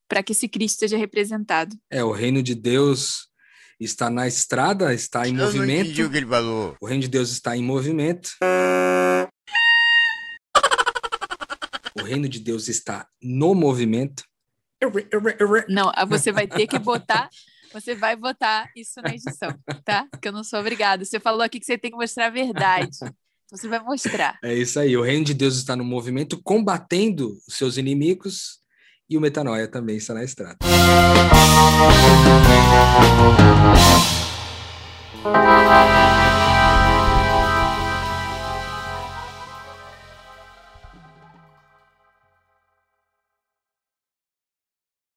para 0.07 0.23
que 0.23 0.31
esse 0.31 0.47
Cristo 0.47 0.79
seja 0.79 0.97
representado. 0.97 1.75
É, 1.91 2.03
o 2.03 2.11
reino 2.11 2.41
de 2.41 2.55
Deus 2.55 3.27
está 3.79 4.09
na 4.09 4.27
estrada, 4.27 4.93
está 4.93 5.27
em 5.27 5.35
Eu 5.35 5.45
movimento. 5.45 5.67
não 5.67 5.81
entendi 5.83 6.03
o 6.03 6.09
que 6.09 6.17
ele 6.17 6.25
falou. 6.25 6.75
O 6.81 6.85
reino 6.85 7.01
de 7.01 7.07
Deus 7.07 7.29
está 7.29 7.55
em 7.55 7.63
movimento. 7.63 8.31
O 11.99 12.03
reino 12.03 12.27
de 12.27 12.39
Deus 12.39 12.67
está 12.67 13.07
no 13.21 13.53
movimento. 13.53 14.23
Não, 15.69 15.91
você 16.07 16.31
vai 16.31 16.47
ter 16.47 16.67
que 16.67 16.77
botar. 16.79 17.29
Você 17.73 17.93
vai 17.95 18.15
botar 18.15 18.69
isso 18.75 19.01
na 19.01 19.09
edição, 19.09 19.53
tá? 19.83 20.07
Porque 20.09 20.27
eu 20.29 20.31
não 20.31 20.43
sou 20.43 20.59
obrigada. 20.59 21.03
Você 21.03 21.19
falou 21.19 21.41
aqui 21.41 21.59
que 21.59 21.65
você 21.65 21.77
tem 21.77 21.91
que 21.91 21.97
mostrar 21.97 22.27
a 22.27 22.29
verdade. 22.29 22.89
Então, 22.95 23.13
você 23.51 23.67
vai 23.67 23.79
mostrar. 23.79 24.37
É 24.43 24.53
isso 24.53 24.79
aí. 24.79 24.95
O 24.95 25.01
reino 25.01 25.25
de 25.25 25.33
Deus 25.33 25.57
está 25.57 25.75
no 25.75 25.83
movimento, 25.83 26.41
combatendo 26.41 27.37
os 27.47 27.55
seus 27.55 27.77
inimigos 27.77 28.59
e 29.09 29.17
o 29.17 29.21
metanoia 29.21 29.67
também 29.67 29.97
está 29.97 30.13
na 30.13 30.23
estrada. 30.23 30.57
Música 35.23 36.26